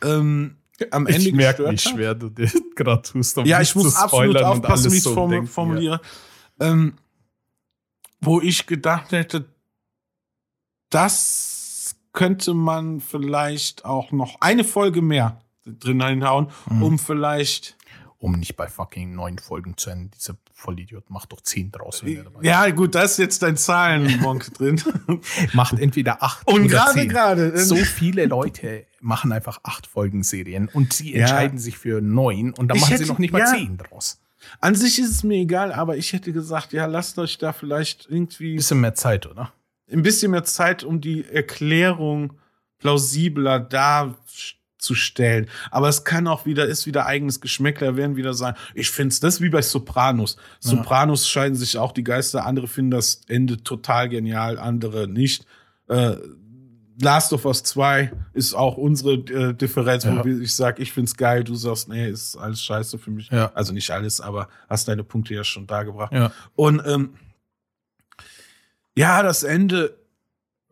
ähm, 0.03 0.57
am 0.90 1.06
Ende 1.06 1.28
Ich 1.28 1.32
merke, 1.32 1.70
wie 1.70 1.78
schwer 1.78 2.14
du 2.14 2.28
dir 2.28 2.50
gerade 2.76 3.02
tust. 3.02 3.38
um 3.38 3.44
Ja, 3.46 3.60
ich 3.60 3.74
muss 3.74 3.96
absolut 3.96 4.36
aufpassen, 4.42 4.90
wie 4.92 4.96
ich 4.96 5.04
es 5.06 5.12
so 5.12 5.46
formuliere. 5.46 6.00
Ähm, 6.60 6.94
wo 8.20 8.40
ich 8.40 8.66
gedacht 8.66 9.12
hätte, 9.12 9.46
das 10.90 11.96
könnte 12.12 12.54
man 12.54 13.00
vielleicht 13.00 13.84
auch 13.84 14.12
noch 14.12 14.40
eine 14.40 14.64
Folge 14.64 15.02
mehr 15.02 15.40
drin 15.66 16.04
hinhauen, 16.04 16.48
Mhm. 16.68 16.82
um 16.82 16.98
vielleicht. 16.98 17.70
Ja. 17.70 18.06
Um 18.18 18.32
nicht 18.32 18.56
bei 18.56 18.66
fucking 18.68 19.14
neun 19.14 19.38
Folgen 19.38 19.76
zu 19.76 19.90
enden. 19.90 20.10
Dieser 20.12 20.36
Vollidiot 20.66 21.09
macht 21.11 21.33
doch 21.33 21.40
zehn 21.40 21.70
draus, 21.70 22.05
wenn 22.05 22.16
dabei 22.24 22.40
ist. 22.40 22.44
Ja, 22.46 22.68
gut, 22.70 22.94
da 22.94 23.02
ist 23.02 23.18
jetzt 23.18 23.42
dein 23.42 23.57
Zahlenmonk 23.57 24.52
drin. 24.59 24.81
Macht 25.55 25.79
entweder 25.79 26.22
acht 26.22 26.46
Und 26.46 26.66
oder 26.66 26.68
gerade, 26.68 27.07
gerade. 27.07 27.52
äh, 27.55 27.59
So 27.59 27.76
viele 27.76 28.26
Leute 28.26 28.85
machen 29.00 29.33
einfach 29.33 29.61
acht 29.62 29.87
Folgen 29.87 30.22
Serien 30.24 30.68
und 30.72 30.92
sie 30.92 31.12
Ja. 31.14 31.20
entscheiden 31.20 31.59
sich 31.59 31.79
für 31.79 32.00
neun 32.00 32.52
und 32.52 32.68
dann 32.68 32.76
Ich 32.76 32.83
machen 32.83 32.90
hätte- 32.92 33.05
sie 33.05 33.11
noch 33.11 33.18
nicht 33.18 33.33
mal 33.33 33.38
ja. 33.40 33.46
zehn 33.46 33.79
draus. 33.79 34.20
An 34.61 34.74
sich 34.74 34.98
ist 34.98 35.11
es 35.11 35.22
mir 35.24 35.38
egal, 35.38 35.72
aber 35.72 35.96
ich 35.96 36.12
hätte 36.12 36.33
gesagt, 36.33 36.72
ja, 36.72 36.87
lasst 36.87 37.18
euch 37.18 37.38
da 37.38 37.52
vielleicht 37.52 38.07
irgendwie 38.11 38.57
Bisschen 38.57 38.81
mehr 38.81 38.94
Zeit, 38.94 39.26
oder? 39.26 39.52
ein 39.90 40.02
bisschen 40.02 40.31
mehr 40.33 40.44
Zeit, 40.44 40.83
um 40.85 41.00
die 41.00 41.24
Erklärung 41.24 42.33
plausibler 42.79 43.61
darzustellen. 43.61 44.56
Aber 45.70 45.88
es 45.88 46.04
kann 46.04 46.26
auch 46.28 46.46
wieder, 46.46 46.66
ist 46.66 46.86
wieder 46.86 47.06
eigenes 47.06 47.40
Geschmäckler, 47.40 47.96
werden 47.96 48.16
wieder 48.16 48.34
sagen, 48.34 48.56
ich 48.74 48.90
finde 48.90 49.12
es, 49.12 49.20
das 49.20 49.40
wie 49.40 49.48
bei 49.48 49.62
Sopranos. 49.62 50.36
Sopranos 50.60 51.28
scheiden 51.28 51.56
sich 51.56 51.78
auch 51.78 51.92
die 51.92 52.04
Geister, 52.04 52.44
andere 52.46 52.68
finden 52.68 52.90
das 52.92 53.22
Ende 53.28 53.62
total 53.62 54.08
genial, 54.08 54.58
andere 54.58 55.08
nicht. 55.08 55.46
Äh, 55.88 56.16
Last 57.00 57.34
of 57.34 57.44
Us 57.44 57.62
2 57.62 58.10
ist 58.32 58.54
auch 58.54 58.78
unsere 58.78 59.14
äh, 59.14 59.52
Differenz, 59.54 60.04
Ja. 60.04 60.24
wo 60.24 60.28
ich 60.28 60.54
sage, 60.54 60.82
ich 60.82 60.92
find's 60.92 61.14
geil, 61.16 61.44
du 61.44 61.54
sagst, 61.54 61.88
nee, 61.88 62.08
ist 62.08 62.36
alles 62.36 62.62
scheiße 62.62 62.98
für 62.98 63.10
mich. 63.10 63.28
Ja. 63.30 63.50
Also 63.54 63.74
nicht 63.74 63.90
alles, 63.90 64.20
aber 64.20 64.48
hast 64.68 64.88
deine 64.88 65.04
Punkte 65.04 65.34
ja 65.34 65.44
schon 65.44 65.66
dargebracht. 65.66 66.12
Ja. 66.12 66.32
Und 66.54 66.82
ähm, 66.86 67.14
ja, 68.96 69.22
das 69.22 69.42
Ende, 69.42 69.98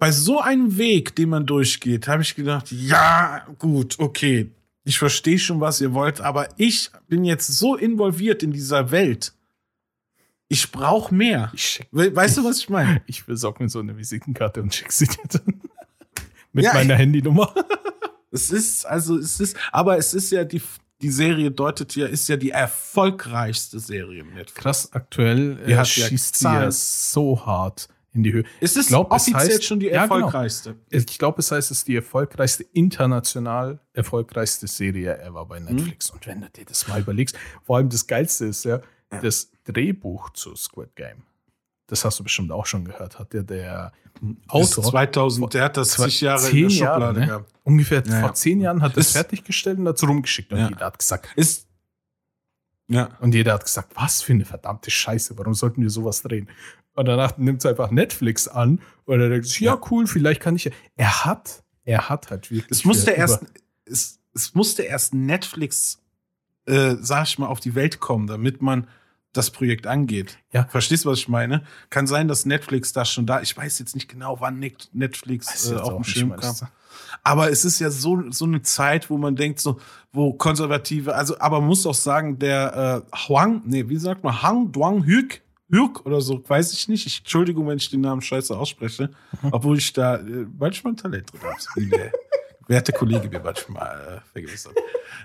bei 0.04 0.12
so 0.12 0.38
einem 0.38 0.76
Weg, 0.76 1.16
den 1.16 1.30
man 1.30 1.46
durchgeht, 1.46 2.08
habe 2.08 2.20
ich 2.20 2.34
gedacht, 2.34 2.70
ja, 2.70 3.46
gut, 3.58 3.98
okay, 3.98 4.50
ich 4.84 4.98
verstehe 4.98 5.38
schon, 5.38 5.62
was 5.62 5.80
ihr 5.80 5.94
wollt, 5.94 6.20
aber 6.20 6.50
ich 6.58 6.90
bin 7.08 7.24
jetzt 7.24 7.46
so 7.46 7.74
involviert 7.74 8.42
in 8.42 8.52
dieser 8.52 8.90
Welt. 8.90 9.32
Ich 10.48 10.70
brauche 10.70 11.14
mehr. 11.14 11.50
Ich, 11.54 11.80
We 11.90 12.14
weißt 12.14 12.36
du, 12.36 12.44
was 12.44 12.58
ich 12.58 12.68
meine? 12.68 13.00
ich 13.06 13.24
besorge 13.24 13.62
mir 13.62 13.70
so 13.70 13.78
eine 13.78 13.96
Visitenkarte 13.96 14.60
und 14.60 14.74
schicke 14.74 14.92
sie 14.92 15.06
dir 15.06 15.26
dann. 15.26 15.62
Mit 16.52 16.66
Ja, 16.66 16.74
meiner 16.74 16.96
Handynummer. 16.96 17.54
Es 18.30 18.50
ist, 18.50 18.84
also, 18.84 19.16
es 19.16 19.40
ist, 19.40 19.56
aber 19.72 19.96
es 19.96 20.12
ist 20.12 20.32
ja 20.32 20.44
die, 20.44 20.60
die 21.00 21.10
Serie 21.10 21.50
deutet 21.50 21.96
ja, 21.96 22.08
ist 22.08 22.28
ja 22.28 22.36
die 22.36 22.50
erfolgreichste 22.50 23.78
Serie 23.78 24.20
im 24.20 24.34
Netflix. 24.34 24.54
Krass, 24.54 24.92
aktuell 24.92 25.54
Die 25.66 25.72
äh, 25.72 25.84
schießt 25.84 26.36
sie 26.36 26.44
ja 26.44 26.70
so 26.70 27.46
hart 27.46 27.88
in 28.14 28.22
die 28.22 28.32
Höhe. 28.32 28.44
Es 28.60 28.76
ist 28.76 28.88
glaub, 28.88 29.12
es 29.12 29.22
offiziell 29.28 29.58
heißt- 29.58 29.62
schon 29.62 29.80
die 29.80 29.86
Ja, 29.86 30.04
genau. 30.06 30.16
erfolgreichste. 30.16 30.76
Ich 30.90 31.18
glaube, 31.18 31.40
es 31.40 31.50
heißt, 31.50 31.70
es 31.70 31.78
ist 31.78 31.88
die 31.88 31.96
erfolgreichste, 31.96 32.62
international 32.72 33.80
erfolgreichste 33.92 34.66
Serie 34.66 35.18
ever 35.20 35.44
bei 35.46 35.58
Netflix. 35.60 36.10
Und 36.10 36.26
wenn 36.26 36.40
du 36.40 36.48
dir 36.50 36.64
das 36.64 36.86
mal 36.88 37.00
überlegst, 37.00 37.36
vor 37.64 37.76
allem 37.76 37.88
das 37.88 38.06
Geilste 38.06 38.46
ist 38.46 38.64
ja, 38.64 38.80
das 39.22 39.50
Drehbuch 39.64 40.30
zu 40.30 40.54
Squid 40.56 40.94
Game. 40.96 41.22
Das 41.86 42.04
hast 42.04 42.18
du 42.18 42.22
bestimmt 42.24 42.50
auch 42.50 42.66
schon 42.66 42.84
gehört. 42.84 43.18
Hat 43.18 43.34
ja 43.34 43.42
der 43.42 43.92
Autor 44.48 44.82
2000, 44.84 45.52
der 45.54 45.64
hat 45.64 45.76
das 45.76 45.90
zig 45.90 46.20
Jahre 46.22 46.48
in 46.48 46.68
der 46.68 46.68
Jahre, 46.70 46.70
Schublade 46.94 47.20
ne? 47.20 47.26
gehabt. 47.26 47.52
ungefähr 47.62 48.02
Ja, 48.06 48.20
vor 48.20 48.28
ja. 48.30 48.34
zehn 48.34 48.60
Jahren 48.60 48.80
hat 48.82 48.92
er 48.94 48.98
es 48.98 49.08
Ist- 49.08 49.12
fertiggestellt 49.12 49.78
und 49.78 49.84
dazu 49.84 50.06
rumgeschickt. 50.06 50.52
Und 50.52 50.58
Ja. 50.60 50.68
jeder 50.68 50.86
hat 50.86 50.98
gesagt, 50.98 51.28
Ist, 51.36 51.68
ja. 52.88 53.10
und 53.20 53.34
jeder 53.34 53.54
hat 53.54 53.64
gesagt, 53.64 53.92
was 53.94 54.22
für 54.22 54.32
eine 54.32 54.44
verdammte 54.44 54.90
Scheiße, 54.90 55.36
warum 55.38 55.54
sollten 55.54 55.82
wir 55.82 55.90
sowas 55.90 56.22
drehen? 56.22 56.48
Und 56.94 57.06
danach 57.06 57.36
nimmt 57.38 57.58
es 57.58 57.66
einfach 57.66 57.90
Netflix 57.90 58.46
an 58.48 58.80
und 59.04 59.20
er 59.20 59.28
denkt 59.28 59.46
sich, 59.46 59.60
ja, 59.60 59.78
cool, 59.90 60.06
vielleicht 60.06 60.40
kann 60.40 60.56
ich. 60.56 60.64
ja. 60.64 60.70
Er 60.96 61.24
hat, 61.24 61.64
er 61.84 62.08
hat 62.08 62.30
halt 62.30 62.50
wirklich. 62.50 62.70
Es 62.70 62.84
musste 62.84 63.10
erst, 63.10 63.44
es, 63.84 64.20
es 64.34 64.54
musste 64.54 64.82
erst 64.82 65.12
Netflix, 65.12 65.98
äh, 66.66 66.96
sag 67.00 67.26
ich 67.26 67.38
mal, 67.38 67.46
auf 67.48 67.60
die 67.60 67.74
Welt 67.74 68.00
kommen, 68.00 68.26
damit 68.26 68.62
man 68.62 68.86
das 69.32 69.50
Projekt 69.50 69.88
angeht. 69.88 70.38
Ja. 70.52 70.64
Verstehst 70.66 71.04
du, 71.04 71.10
was 71.10 71.18
ich 71.18 71.28
meine? 71.28 71.64
Kann 71.90 72.06
sein, 72.06 72.28
dass 72.28 72.46
Netflix 72.46 72.92
da 72.92 73.04
schon 73.04 73.26
da, 73.26 73.42
ich 73.42 73.56
weiß 73.56 73.80
jetzt 73.80 73.96
nicht 73.96 74.08
genau, 74.08 74.40
wann 74.40 74.60
Net- 74.60 74.90
Netflix 74.92 75.70
äh, 75.70 75.74
auf 75.74 75.88
auch 75.88 75.94
dem 75.96 76.04
Schirm 76.04 76.36
kam. 76.36 76.54
Aber 77.24 77.50
es 77.50 77.64
ist 77.64 77.80
ja 77.80 77.90
so, 77.90 78.30
so 78.30 78.44
eine 78.44 78.62
Zeit, 78.62 79.10
wo 79.10 79.18
man 79.18 79.34
denkt, 79.34 79.58
so, 79.58 79.80
wo 80.12 80.32
konservative, 80.34 81.16
also, 81.16 81.36
aber 81.40 81.58
man 81.58 81.68
muss 81.68 81.84
auch 81.86 81.94
sagen, 81.94 82.38
der 82.38 83.04
äh, 83.12 83.16
Huang, 83.28 83.62
nee, 83.64 83.88
wie 83.88 83.96
sagt 83.96 84.22
man, 84.22 84.40
Hang 84.42 84.70
Duang 84.70 85.04
Hyuk, 85.04 85.40
Hyuk 85.74 86.06
oder 86.06 86.20
so, 86.20 86.42
weiß 86.48 86.72
ich 86.72 86.88
nicht. 86.88 87.06
Ich, 87.06 87.18
Entschuldigung, 87.18 87.66
wenn 87.66 87.78
ich 87.78 87.90
den 87.90 88.00
Namen 88.00 88.22
scheiße 88.22 88.56
ausspreche, 88.56 89.10
obwohl 89.50 89.78
ich 89.78 89.92
da 89.92 90.16
äh, 90.16 90.46
manchmal 90.58 90.92
ein 90.92 90.96
Talent 90.96 91.32
drin 91.32 91.40
habe. 91.42 91.56
wie 91.76 91.88
der 91.88 92.12
werte 92.68 92.92
Kollege 92.92 93.28
mir 93.28 93.40
manchmal 93.40 94.22
äh, 94.22 94.30
vergewissert. 94.32 94.74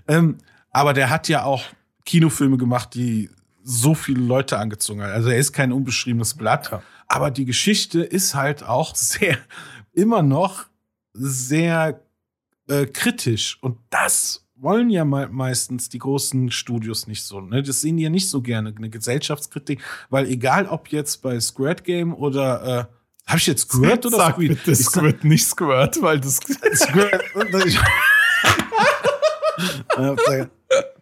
ähm, 0.07 0.37
aber 0.71 0.93
der 0.93 1.09
hat 1.09 1.27
ja 1.29 1.43
auch 1.43 1.63
Kinofilme 2.05 2.57
gemacht, 2.57 2.93
die 2.95 3.29
so 3.63 3.93
viele 3.93 4.21
Leute 4.21 4.57
angezogen 4.57 5.03
haben. 5.03 5.11
Also 5.11 5.29
er 5.29 5.37
ist 5.37 5.53
kein 5.53 5.71
unbeschriebenes 5.71 6.35
Blatt. 6.35 6.71
Ja. 6.71 6.81
Aber 7.07 7.29
die 7.31 7.45
Geschichte 7.45 8.01
ist 8.01 8.33
halt 8.35 8.63
auch 8.63 8.95
sehr 8.95 9.37
immer 9.93 10.21
noch 10.21 10.65
sehr 11.13 12.01
äh, 12.67 12.85
kritisch. 12.85 13.57
Und 13.61 13.77
das 13.89 14.45
wollen 14.61 14.89
ja 14.89 15.05
me 15.05 15.27
meistens 15.31 15.89
die 15.89 15.99
großen 15.99 16.51
Studios 16.51 17.07
nicht 17.07 17.23
so. 17.23 17.41
Ne? 17.41 17.63
Das 17.63 17.81
sehen 17.81 17.97
die 17.97 18.03
ja 18.03 18.09
nicht 18.09 18.29
so 18.29 18.41
gerne, 18.41 18.73
eine 18.75 18.89
Gesellschaftskritik, 18.89 19.81
weil 20.09 20.27
egal 20.27 20.67
ob 20.67 20.89
jetzt 20.89 21.21
bei 21.21 21.39
Squirt 21.39 21.83
Game 21.83 22.13
oder 22.13 22.63
äh, 22.63 22.85
habe 23.29 23.37
ich 23.37 23.47
jetzt 23.47 23.71
Squirt 23.71 24.05
oder 24.05 24.17
Sag 24.17 24.35
Squid? 24.35 24.49
bitte 24.49 24.75
Squid, 24.75 25.23
nicht 25.23 25.45
Squirt, 25.45 26.01
weil 26.01 26.19
das 26.19 26.37
Squirt. 26.37 27.21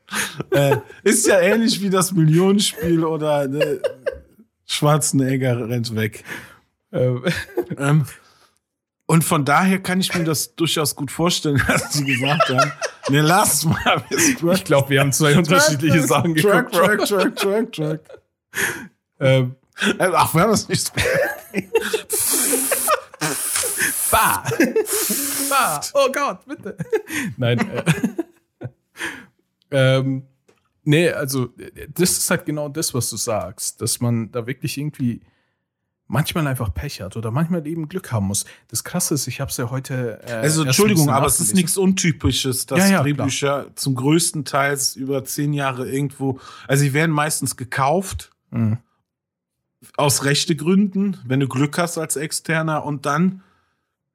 äh, 0.52 0.78
ist 1.04 1.28
ja 1.28 1.40
ähnlich 1.40 1.82
wie 1.82 1.90
das 1.90 2.12
Millionenspiel 2.12 3.04
oder 3.04 3.48
ne, 3.48 3.82
Schwarzenegger 4.66 5.70
rennt 5.70 5.96
weg. 5.96 6.24
ähm, 6.92 7.24
Ähm, 7.78 8.06
und 9.06 9.24
von 9.24 9.46
daher 9.46 9.80
kann 9.80 10.02
ich 10.02 10.14
mir 10.14 10.26
das 10.26 10.56
durchaus 10.56 10.96
gut 10.96 11.12
vorstellen, 11.12 11.62
dass 11.68 11.94
sie 11.94 12.06
gesagt 12.06 12.50
haben, 12.50 12.72
ne, 13.10 13.22
lass 13.22 13.66
mal. 13.66 14.04
ich 14.10 14.64
glaube, 14.64 14.90
wir 14.90 15.00
haben 15.00 15.12
zwei 15.12 15.38
unterschiedliche 15.38 16.02
Sachen 16.04 16.36
Track, 16.36 16.72
geguckt. 16.72 17.08
Track, 17.08 17.36
Track, 17.36 17.36
Track, 17.36 17.74
Track. 17.74 18.02
Ähm, 19.20 19.56
Äh, 20.00 20.10
Ach, 20.14 20.34
wir 20.34 20.42
haben 20.42 20.52
das 20.52 20.68
nicht. 20.68 20.92
bah. 24.12 24.44
bah. 25.50 25.82
Oh 25.94 26.12
Gott, 26.12 26.40
bitte. 26.46 26.78
Nein. 27.38 27.60
Äh, 27.60 27.84
ähm, 29.70 30.24
nee, 30.84 31.10
also 31.10 31.50
das 31.94 32.12
ist 32.12 32.30
halt 32.32 32.46
genau 32.46 32.70
das, 32.70 32.94
was 32.94 33.10
du 33.10 33.18
sagst, 33.18 33.82
dass 33.82 34.00
man 34.02 34.32
da 34.32 34.48
wirklich 34.48 34.78
irgendwie 34.78 35.22
manchmal 36.08 36.48
einfach 36.48 36.74
Pech 36.74 37.02
hat 37.02 37.18
oder 37.18 37.32
manchmal 37.32 37.66
eben 37.68 37.90
Glück 37.90 38.12
haben 38.12 38.28
muss. 38.28 38.46
Das 38.70 38.84
Krasse 38.84 39.14
ist, 39.14 39.28
ich 39.28 39.42
habe 39.42 39.52
es 39.52 39.58
ja 39.58 39.70
heute. 39.70 40.20
Äh, 40.26 40.34
Also 40.34 40.64
Entschuldigung, 40.64 41.10
aber 41.10 41.26
es 41.26 41.40
ist 41.40 41.54
nichts 41.54 41.78
Untypisches, 41.78 42.66
dass 42.66 42.80
Ja, 42.80 42.88
ja, 42.98 43.02
Drehbücher 43.04 43.68
zum 43.76 43.96
größten 43.96 44.46
Teils 44.46 44.96
über 44.96 45.24
zehn 45.26 45.54
Jahre 45.54 45.90
irgendwo, 45.90 46.40
also 46.68 46.82
sie 46.82 46.94
werden 46.94 47.12
meistens 47.12 47.58
gekauft 47.58 48.32
Mhm. 48.50 48.78
aus 49.98 50.24
rechte 50.24 50.56
Gründen, 50.56 51.18
wenn 51.26 51.40
du 51.42 51.48
Glück 51.50 51.78
hast 51.78 51.98
als 51.98 52.16
Externer 52.16 52.86
und 52.86 53.06
dann 53.06 53.44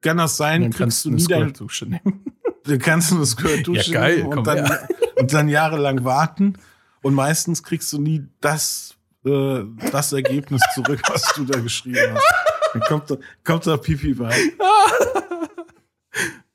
kann 0.01 0.17
das 0.17 0.35
sein, 0.37 0.61
Dann 0.63 0.71
kriegst 0.71 0.79
kannst 0.79 1.05
du 1.05 1.11
nie 1.11 1.23
dein, 1.25 1.41
Squirt-Dusche 1.49 1.85
nehmen. 1.85 2.25
dann 2.65 2.79
kannst 2.79 3.11
du 3.11 3.19
das 3.19 3.37
gehört 3.37 3.67
Ja, 3.67 3.93
geil, 3.93 4.23
und, 4.23 4.31
komm 4.31 4.43
dann, 4.43 4.69
und 5.17 5.31
dann 5.31 5.47
jahrelang 5.47 6.03
warten 6.03 6.57
und 7.03 7.13
meistens 7.13 7.61
kriegst 7.63 7.93
du 7.93 7.99
nie 8.01 8.25
das, 8.41 8.95
äh, 9.25 9.63
das 9.91 10.13
Ergebnis 10.13 10.61
zurück, 10.73 11.01
was 11.07 11.33
du 11.35 11.45
da 11.45 11.59
geschrieben 11.59 12.13
hast. 12.13 12.73
Dann 12.73 12.81
kommt 12.83 13.11
da, 13.11 13.15
kommt 13.43 13.67
da 13.67 13.77
Pipi 13.77 14.13
bei. 14.13 14.35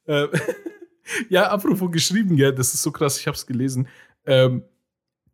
Äh, 0.08 0.26
ja, 1.28 1.50
apropos 1.50 1.92
geschrieben, 1.92 2.36
gell, 2.36 2.54
das 2.54 2.72
ist 2.72 2.82
so 2.82 2.90
krass, 2.90 3.18
ich 3.18 3.26
habe 3.26 3.36
es 3.36 3.46
gelesen. 3.46 3.88
Ähm, 4.24 4.62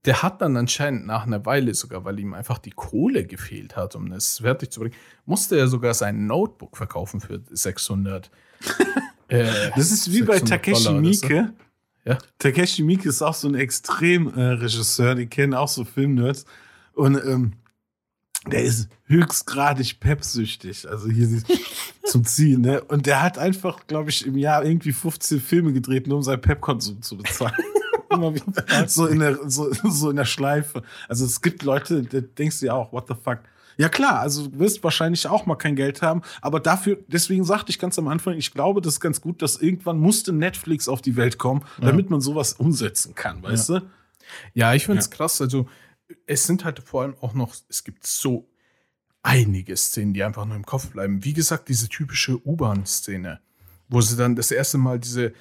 der 0.05 0.23
hat 0.23 0.42
dann 0.42 0.57
anscheinend 0.57 1.07
nach 1.07 1.27
einer 1.27 1.47
Weile 1.47 1.75
sogar, 1.75 2.05
weil 2.05 2.18
ihm 2.18 2.35
einfach 2.35 2.59
die 2.59 2.70
Kohle 2.70 3.25
gefehlt 3.25 3.77
hat, 3.77 3.94
um 3.94 4.11
das 4.11 4.38
fertig 4.38 4.70
zu 4.70 4.81
bringen, 4.81 4.94
musste 5.25 5.57
er 5.57 5.68
sogar 5.68 5.94
sein 5.94 6.27
Notebook 6.27 6.77
verkaufen 6.77 7.20
für 7.20 7.40
600. 7.51 8.31
äh, 9.29 9.70
Das 9.77 9.90
ist 9.90 10.12
wie 10.12 10.23
bei 10.23 10.38
600 10.38 10.49
Takeshi 10.49 10.85
Dollar 10.85 11.01
oder 11.01 11.14
so. 11.14 11.27
Miike. 11.27 11.53
Ja. 12.05 12.18
Takeshi 12.38 12.83
Miike 12.83 13.09
ist 13.09 13.23
auch 13.23 13.35
so 13.35 13.49
ein 13.49 13.55
Extremregisseur, 13.55 15.14
die 15.14 15.27
kennen 15.27 15.55
auch 15.55 15.68
so 15.68 15.85
Filmnerds. 15.85 16.44
Und 16.94 17.16
ähm, 17.16 17.52
der 18.46 18.62
ist 18.62 18.88
höchstgradig 19.07 20.00
pepsüchtig. 20.00 20.88
Also 20.88 21.09
hier 21.09 21.26
sieht- 21.26 21.46
zum 22.04 22.24
Ziel, 22.24 22.59
ne? 22.59 22.83
Und 22.85 23.07
der 23.07 23.22
hat 23.22 23.38
einfach, 23.38 23.87
glaube 23.87 24.11
ich, 24.11 24.26
im 24.26 24.37
Jahr 24.37 24.64
irgendwie 24.64 24.92
15 24.92 25.40
Filme 25.40 25.72
gedreht, 25.72 26.07
nur 26.07 26.18
um 26.18 26.22
seinen 26.22 26.40
Pep-Konsum 26.42 27.00
zu 27.02 27.16
bezahlen. 27.16 27.54
Immer 28.11 28.35
wieder. 28.35 28.52
So 28.87 29.07
in, 29.07 29.18
der, 29.18 29.38
so, 29.50 29.72
so 29.72 30.11
in 30.11 30.16
der 30.16 30.24
Schleife. 30.26 30.83
Also 31.09 31.24
es 31.24 31.40
gibt 31.40 31.62
Leute, 31.64 32.02
da 32.02 32.20
denkst 32.20 32.61
du 32.61 32.66
ja 32.66 32.74
auch, 32.74 32.92
what 32.92 33.07
the 33.09 33.14
fuck. 33.14 33.38
Ja 33.76 33.88
klar, 33.88 34.20
also 34.20 34.46
du 34.46 34.59
wirst 34.61 34.85
wahrscheinlich 34.85 35.26
auch 35.26 35.46
mal 35.46 35.57
kein 35.57 35.74
Geld 35.74 36.00
haben, 36.00 36.22
aber 36.40 36.61
dafür, 36.61 36.98
deswegen 37.09 37.42
sagte 37.44 37.70
ich 37.70 37.80
ganz 37.80 37.98
am 37.98 38.07
Anfang, 38.07 38.35
ich 38.37 38.52
glaube, 38.52 38.80
das 38.80 38.94
ist 38.94 39.00
ganz 39.00 39.20
gut, 39.20 39.42
dass 39.42 39.57
irgendwann 39.57 39.98
musste 39.98 40.33
Netflix 40.33 40.87
auf 40.87 41.02
die 41.02 41.16
Welt 41.16 41.38
kommen, 41.38 41.64
damit 41.80 42.09
man 42.09 42.20
sowas 42.20 42.52
umsetzen 42.52 43.16
kann, 43.16 43.42
weißt 43.42 43.70
du? 43.70 43.80
Ja, 44.52 44.74
ich 44.74 44.87
finde 44.87 45.00
es 45.00 45.11
krass. 45.11 45.40
Also, 45.40 45.66
es 46.27 46.45
sind 46.45 46.64
halt 46.64 46.81
vor 46.81 47.03
allem 47.03 47.17
auch 47.21 47.35
noch, 47.35 47.55
es 47.69 47.85
gibt 47.85 48.07
so 48.07 48.49
einige 49.23 49.77
Szenen, 49.77 50.14
die 50.14 50.23
einfach 50.23 50.45
nur 50.45 50.57
im 50.57 50.67
Kopf 50.67 50.90
bleiben. 50.90 51.25
Wie 51.25 51.33
gesagt, 51.33 51.69
diese 51.69 51.88
typische 51.88 52.47
U-Bahn-Szene, 52.47 53.40
wo 53.88 54.01
sie 54.01 54.17
dann 54.17 54.37
das 54.37 54.51
erste 54.51 54.79
Mal 54.79 54.99
diese, 54.99 55.33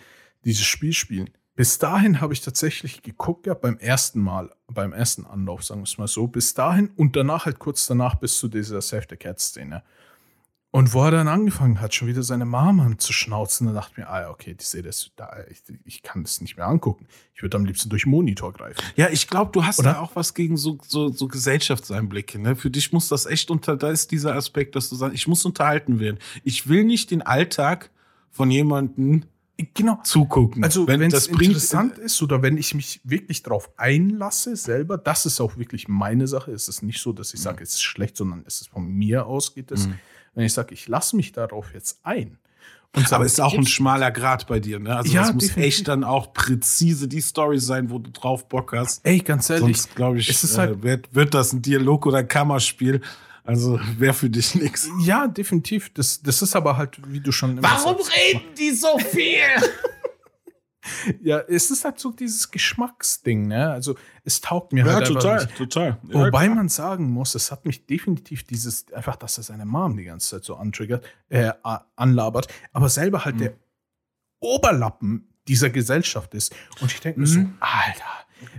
dieses 0.45 0.63
Spiel 0.63 0.93
spielen. 0.93 1.29
Bis 1.55 1.77
dahin 1.77 2.19
habe 2.19 2.33
ich 2.33 2.41
tatsächlich 2.41 3.03
geguckt, 3.03 3.45
ja, 3.45 3.53
beim 3.53 3.77
ersten 3.77 4.19
Mal, 4.21 4.49
beim 4.67 4.91
ersten 4.91 5.25
Anlauf, 5.25 5.63
sagen 5.63 5.81
wir 5.81 5.85
es 5.85 5.99
mal 5.99 6.07
so, 6.07 6.27
bis 6.27 6.55
dahin 6.55 6.89
und 6.95 7.15
danach 7.15 7.45
halt 7.45 7.59
kurz 7.59 7.85
danach 7.85 8.15
bis 8.15 8.39
zu 8.39 8.47
dieser 8.47 8.81
Save 8.81 9.05
the 9.09 9.17
Cat-Szene. 9.17 9.83
Und 10.75 10.91
wo 10.91 11.03
er 11.03 11.11
dann 11.11 11.27
angefangen 11.27 11.79
hat, 11.79 11.93
schon 11.93 12.07
wieder 12.07 12.23
seine 12.23 12.45
Mom 12.45 12.79
anzuschnauzen, 12.79 13.67
dann 13.67 13.75
dachte 13.75 13.91
ich 13.91 13.97
mir, 13.99 14.09
ah 14.09 14.21
ja, 14.21 14.29
okay, 14.31 14.55
die 14.55 14.63
sehe 14.63 14.81
das, 14.81 15.11
da, 15.15 15.31
ich, 15.51 15.61
ich 15.85 16.01
kann 16.01 16.23
das 16.23 16.41
nicht 16.41 16.57
mehr 16.57 16.65
angucken. 16.65 17.05
Ich 17.35 17.43
würde 17.43 17.57
am 17.57 17.65
liebsten 17.65 17.89
durch 17.89 18.07
Monitor 18.07 18.53
greifen. 18.53 18.81
Ja, 18.95 19.07
ich 19.11 19.27
glaube, 19.27 19.51
du 19.51 19.63
hast 19.63 19.77
Oder? 19.77 19.93
da 19.93 19.99
auch 19.99 20.15
was 20.15 20.33
gegen 20.33 20.57
so, 20.57 20.79
so, 20.81 21.09
so 21.09 21.27
Gesellschaftseinblicke. 21.27 22.39
Ne? 22.39 22.55
Für 22.55 22.71
dich 22.71 22.91
muss 22.91 23.07
das 23.07 23.27
echt 23.27 23.51
unter, 23.51 23.77
da 23.77 23.91
ist 23.91 24.09
dieser 24.09 24.33
Aspekt, 24.33 24.75
dass 24.75 24.89
du 24.89 24.95
sagst, 24.95 25.13
ich 25.13 25.27
muss 25.27 25.45
unterhalten 25.45 25.99
werden. 25.99 26.17
Ich 26.43 26.67
will 26.67 26.85
nicht 26.85 27.11
den 27.11 27.21
Alltag 27.21 27.91
von 28.31 28.49
jemandem 28.49 29.25
Genau. 29.75 29.99
zugucken. 30.03 30.63
Also, 30.63 30.87
wenn 30.87 31.07
das 31.11 31.27
es 31.27 31.27
interessant 31.27 31.99
ist 31.99 32.19
oder 32.23 32.41
wenn 32.41 32.57
ich 32.57 32.73
mich 32.73 32.99
wirklich 33.03 33.43
darauf 33.43 33.69
einlasse 33.77 34.55
selber, 34.55 34.97
das 34.97 35.27
ist 35.27 35.39
auch 35.39 35.57
wirklich 35.57 35.87
meine 35.87 36.27
Sache. 36.27 36.51
Es 36.51 36.67
ist 36.67 36.81
nicht 36.81 36.99
so, 36.99 37.13
dass 37.13 37.31
ich 37.35 37.41
sage, 37.41 37.63
es 37.63 37.73
ist 37.73 37.83
schlecht, 37.83 38.17
sondern 38.17 38.43
es 38.47 38.61
ist 38.61 38.69
von 38.69 38.87
mir 38.87 39.27
aus 39.27 39.53
geht 39.53 39.71
es. 39.71 39.87
Mhm. 39.87 39.99
Wenn 40.35 40.45
ich 40.45 40.53
sage, 40.53 40.73
ich 40.73 40.87
lasse 40.87 41.15
mich 41.15 41.31
darauf 41.31 41.73
jetzt 41.73 41.99
ein. 42.03 42.37
Und 42.95 43.01
Aber 43.01 43.07
sage, 43.07 43.25
es 43.25 43.33
ist 43.33 43.39
auch 43.39 43.53
ein 43.55 43.65
schmaler 43.65 44.11
Grad 44.11 44.45
bei 44.47 44.59
dir, 44.59 44.79
ne? 44.79 44.95
Also 44.95 45.11
Ja, 45.13 45.21
das 45.23 45.33
muss 45.33 45.47
definitiv. 45.47 45.73
echt 45.79 45.87
dann 45.87 46.03
auch 46.03 46.31
präzise 46.33 47.07
die 47.07 47.21
Story 47.21 47.59
sein, 47.59 47.89
wo 47.89 47.97
du 47.97 48.11
drauf 48.11 48.47
Bock 48.47 48.73
hast. 48.73 49.03
Ey, 49.03 49.17
ganz 49.19 49.49
ehrlich, 49.49 49.81
Sonst, 49.81 49.95
glaube 49.95 50.19
ich, 50.19 50.29
es 50.29 50.43
ist 50.43 50.55
äh, 50.55 50.59
halt- 50.59 50.83
wird, 50.83 51.13
wird 51.15 51.33
das 51.33 51.53
ein 51.53 51.61
Dialog 51.63 52.05
oder 52.05 52.19
ein 52.19 52.27
Kammerspiel. 52.27 53.01
Also 53.45 53.79
wäre 53.97 54.13
für 54.13 54.29
dich 54.29 54.53
nichts. 54.55 54.87
ja, 55.01 55.27
definitiv. 55.27 55.91
Das, 55.93 56.21
das 56.21 56.41
ist 56.43 56.55
aber 56.55 56.77
halt, 56.77 56.97
wie 57.11 57.19
du 57.19 57.31
schon 57.31 57.57
immer 57.57 57.67
sagst. 57.67 58.11
reden 58.15 58.43
die 58.57 58.71
so 58.71 58.97
viel? 58.99 59.39
Ja, 61.21 61.39
es 61.39 61.71
ist 61.71 61.85
halt 61.85 61.97
so 61.99 62.11
dieses 62.11 62.51
Geschmacksding, 62.51 63.47
ne? 63.47 63.71
Also, 63.71 63.95
es 64.25 64.41
taugt 64.41 64.73
mir 64.73 64.85
Ja, 64.85 64.93
halt 64.95 65.07
total, 65.07 65.43
nicht. 65.45 65.55
total. 65.55 65.97
Ja, 66.09 66.25
Wobei 66.25 66.49
man 66.49 66.67
sagen 66.69 67.09
muss, 67.09 67.35
es 67.35 67.51
hat 67.51 67.65
mich 67.65 67.85
definitiv 67.85 68.43
dieses, 68.43 68.91
einfach, 68.93 69.15
dass 69.15 69.37
er 69.37 69.43
seine 69.43 69.65
Mom 69.65 69.95
die 69.95 70.03
ganze 70.03 70.31
Zeit 70.31 70.43
so 70.43 70.55
antriggert, 70.55 71.05
äh, 71.29 71.51
anlabert, 71.95 72.47
aber 72.73 72.89
selber 72.89 73.19
Mhm. 73.19 73.23
halt 73.25 73.39
der 73.39 73.53
Oberlappen 74.39 75.29
dieser 75.47 75.69
Gesellschaft 75.69 76.33
ist. 76.33 76.53
Und 76.81 76.91
ich 76.91 76.99
denke 76.99 77.19
mir 77.21 77.27
so, 77.27 77.39
Mhm. 77.39 77.57
Alter, 77.59 78.05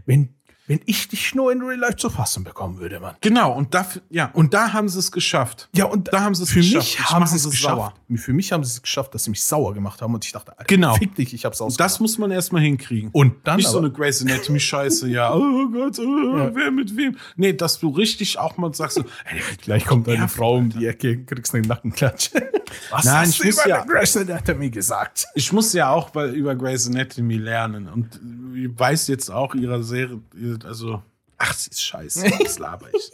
wenn, 0.07 0.35
wenn 0.67 0.81
ich 0.87 1.09
dich 1.09 1.35
nur 1.35 1.53
in 1.53 1.61
Real 1.63 1.79
Life 1.79 1.97
zu 1.97 2.09
fassen 2.09 2.43
bekommen 2.45 2.79
würde, 2.79 2.99
Mann. 3.01 3.15
Genau, 3.21 3.53
und 3.53 3.75
dafür, 3.75 4.01
ja, 4.09 4.31
und 4.33 4.55
da 4.55 4.73
haben 4.73 4.89
sie 4.89 4.99
es 4.99 5.13
geschafft. 5.13 5.69
Ja, 5.75 5.85
und 5.85 6.11
Da 6.13 6.23
haben 6.23 6.35
sie 6.35 6.43
es 6.45 6.51
für 6.51 6.61
geschafft. 6.61 6.75
mich 6.87 6.99
Ich 7.01 7.11
haben 7.11 7.27
sie 7.27 7.37
es 7.37 7.51
geschafft. 7.51 7.75
sauer. 7.77 7.95
Für 8.17 8.33
mich 8.33 8.51
haben 8.53 8.65
sie 8.65 8.71
es 8.73 8.81
geschafft, 8.83 9.15
dass 9.15 9.25
sie 9.25 9.31
mich 9.31 9.43
sauer 9.43 9.75
gemacht 9.75 10.01
haben 10.01 10.15
und 10.15 10.25
ich 10.25 10.33
dachte, 10.33 10.53
Alter, 10.53 10.65
Genau. 10.65 10.95
fick 10.95 11.15
dich, 11.17 11.35
ich 11.35 11.45
hab's 11.45 11.61
ausgemacht. 11.61 11.81
das 11.81 12.01
muss 12.01 12.17
man 12.19 12.31
erstmal 12.31 12.63
hinkriegen. 12.63 13.11
und 13.13 13.35
dann 13.47 13.57
Nicht 13.57 13.69
so 13.69 13.79
eine 13.79 13.91
Grey's 13.91 14.23
Anatomy 14.23 14.59
Scheiße, 14.61 15.09
ja. 15.09 15.35
Oh 15.35 15.69
Gott, 15.71 15.99
oh, 15.99 16.39
Ja. 16.39 16.55
wer 16.55 16.71
mit 16.71 16.97
wem? 16.97 17.17
Nee, 17.37 17.53
dass 17.53 17.79
du 17.79 17.91
richtig 17.91 18.39
auch 18.39 18.57
mal 18.57 18.73
sagst, 18.73 18.97
so, 18.97 19.03
ey, 19.27 19.41
gleich 19.63 19.85
kommt 19.85 20.09
eine 20.09 20.19
nervig, 20.19 20.37
Frau 20.37 20.57
um 20.57 20.71
die 20.71 20.87
Ecke, 20.87 21.25
kriegst 21.25 21.55
eine 21.55 21.67
Nackenklatsch. 21.67 22.31
Was 22.91 23.05
Nein, 23.05 23.15
hast 23.17 23.31
ich 23.31 23.39
du 23.39 23.47
muss 23.47 23.55
über 23.65 23.69
ja- 23.69 23.85
Grey's 23.85 24.17
Anatomy 24.17 24.71
gesagt? 24.71 25.27
ich 25.35 25.53
muss 25.53 25.73
ja 25.75 25.91
auch 25.91 26.15
über 26.15 26.55
Grey's 26.55 26.87
Anatomy 26.89 27.37
lernen 27.37 27.89
und 27.89 28.19
ich 28.57 28.71
weiß 28.79 29.09
jetzt 29.09 29.31
auch 29.31 29.55
ihrer 29.55 29.83
Serie, 29.83 30.21
also, 30.65 31.03
ach, 31.39 31.55
sie 31.55 31.71
ist 31.71 31.83
scheiße, 31.83 32.31
das 32.45 32.59
laber 32.59 32.89
ich. 32.95 33.11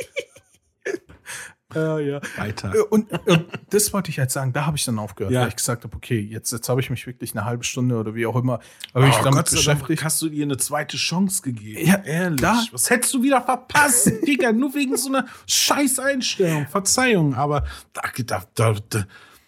Ja, 1.73 2.01
ja. 2.01 2.21
Weiter. 2.37 2.75
Äh, 2.75 2.81
Und, 2.91 3.13
und 3.29 3.45
das 3.71 3.93
wollte 3.93 4.11
ich 4.11 4.19
halt 4.19 4.33
sagen, 4.33 4.53
da 4.53 4.67
habe 4.67 4.77
ich 4.77 4.85
dann 4.85 4.99
aufgehört, 4.99 5.33
Ja. 5.33 5.43
weil 5.43 5.51
ich 5.51 5.55
gesagt 5.57 5.85
habe, 5.85 5.97
okay, 5.97 6.19
jetzt, 6.19 6.51
jetzt 6.51 6.69
habe 6.69 6.81
ich 6.81 6.91
mich 6.91 7.07
wirklich 7.07 7.31
eine 7.37 7.45
halbe 7.45 7.63
Stunde 7.63 7.97
oder 7.97 8.13
wie 8.17 8.27
auch 8.27 8.35
immer, 8.35 8.59
habe 8.93 9.07
ich 9.09 9.15
Oh, 9.15 9.23
damit 9.23 9.45
Gott 9.45 9.51
beschäftigt. 9.53 10.03
hast 10.03 10.21
du 10.21 10.27
ihr 10.27 10.43
eine 10.47 10.57
zweite 10.57 10.97
Chance 10.97 11.43
gegeben. 11.43 11.87
Ja, 11.87 12.03
ehrlich. 12.03 12.41
da- 12.41 12.65
Was 12.73 12.91
hättest 12.91 13.15
du 13.15 13.23
wieder 13.23 13.41
verpasst, 13.41 14.11
Digga? 14.27 14.51
Nur 14.51 14.75
wegen 14.75 14.97
so 14.97 15.11
einer 15.11 15.27
scheiß 15.47 16.01
Einstellung. 16.01 16.67
Verzeihung, 16.67 17.35
aber 17.37 17.65
da, 17.93 18.03
da, 18.25 18.43
da, 18.57 18.75
da, 18.89 19.07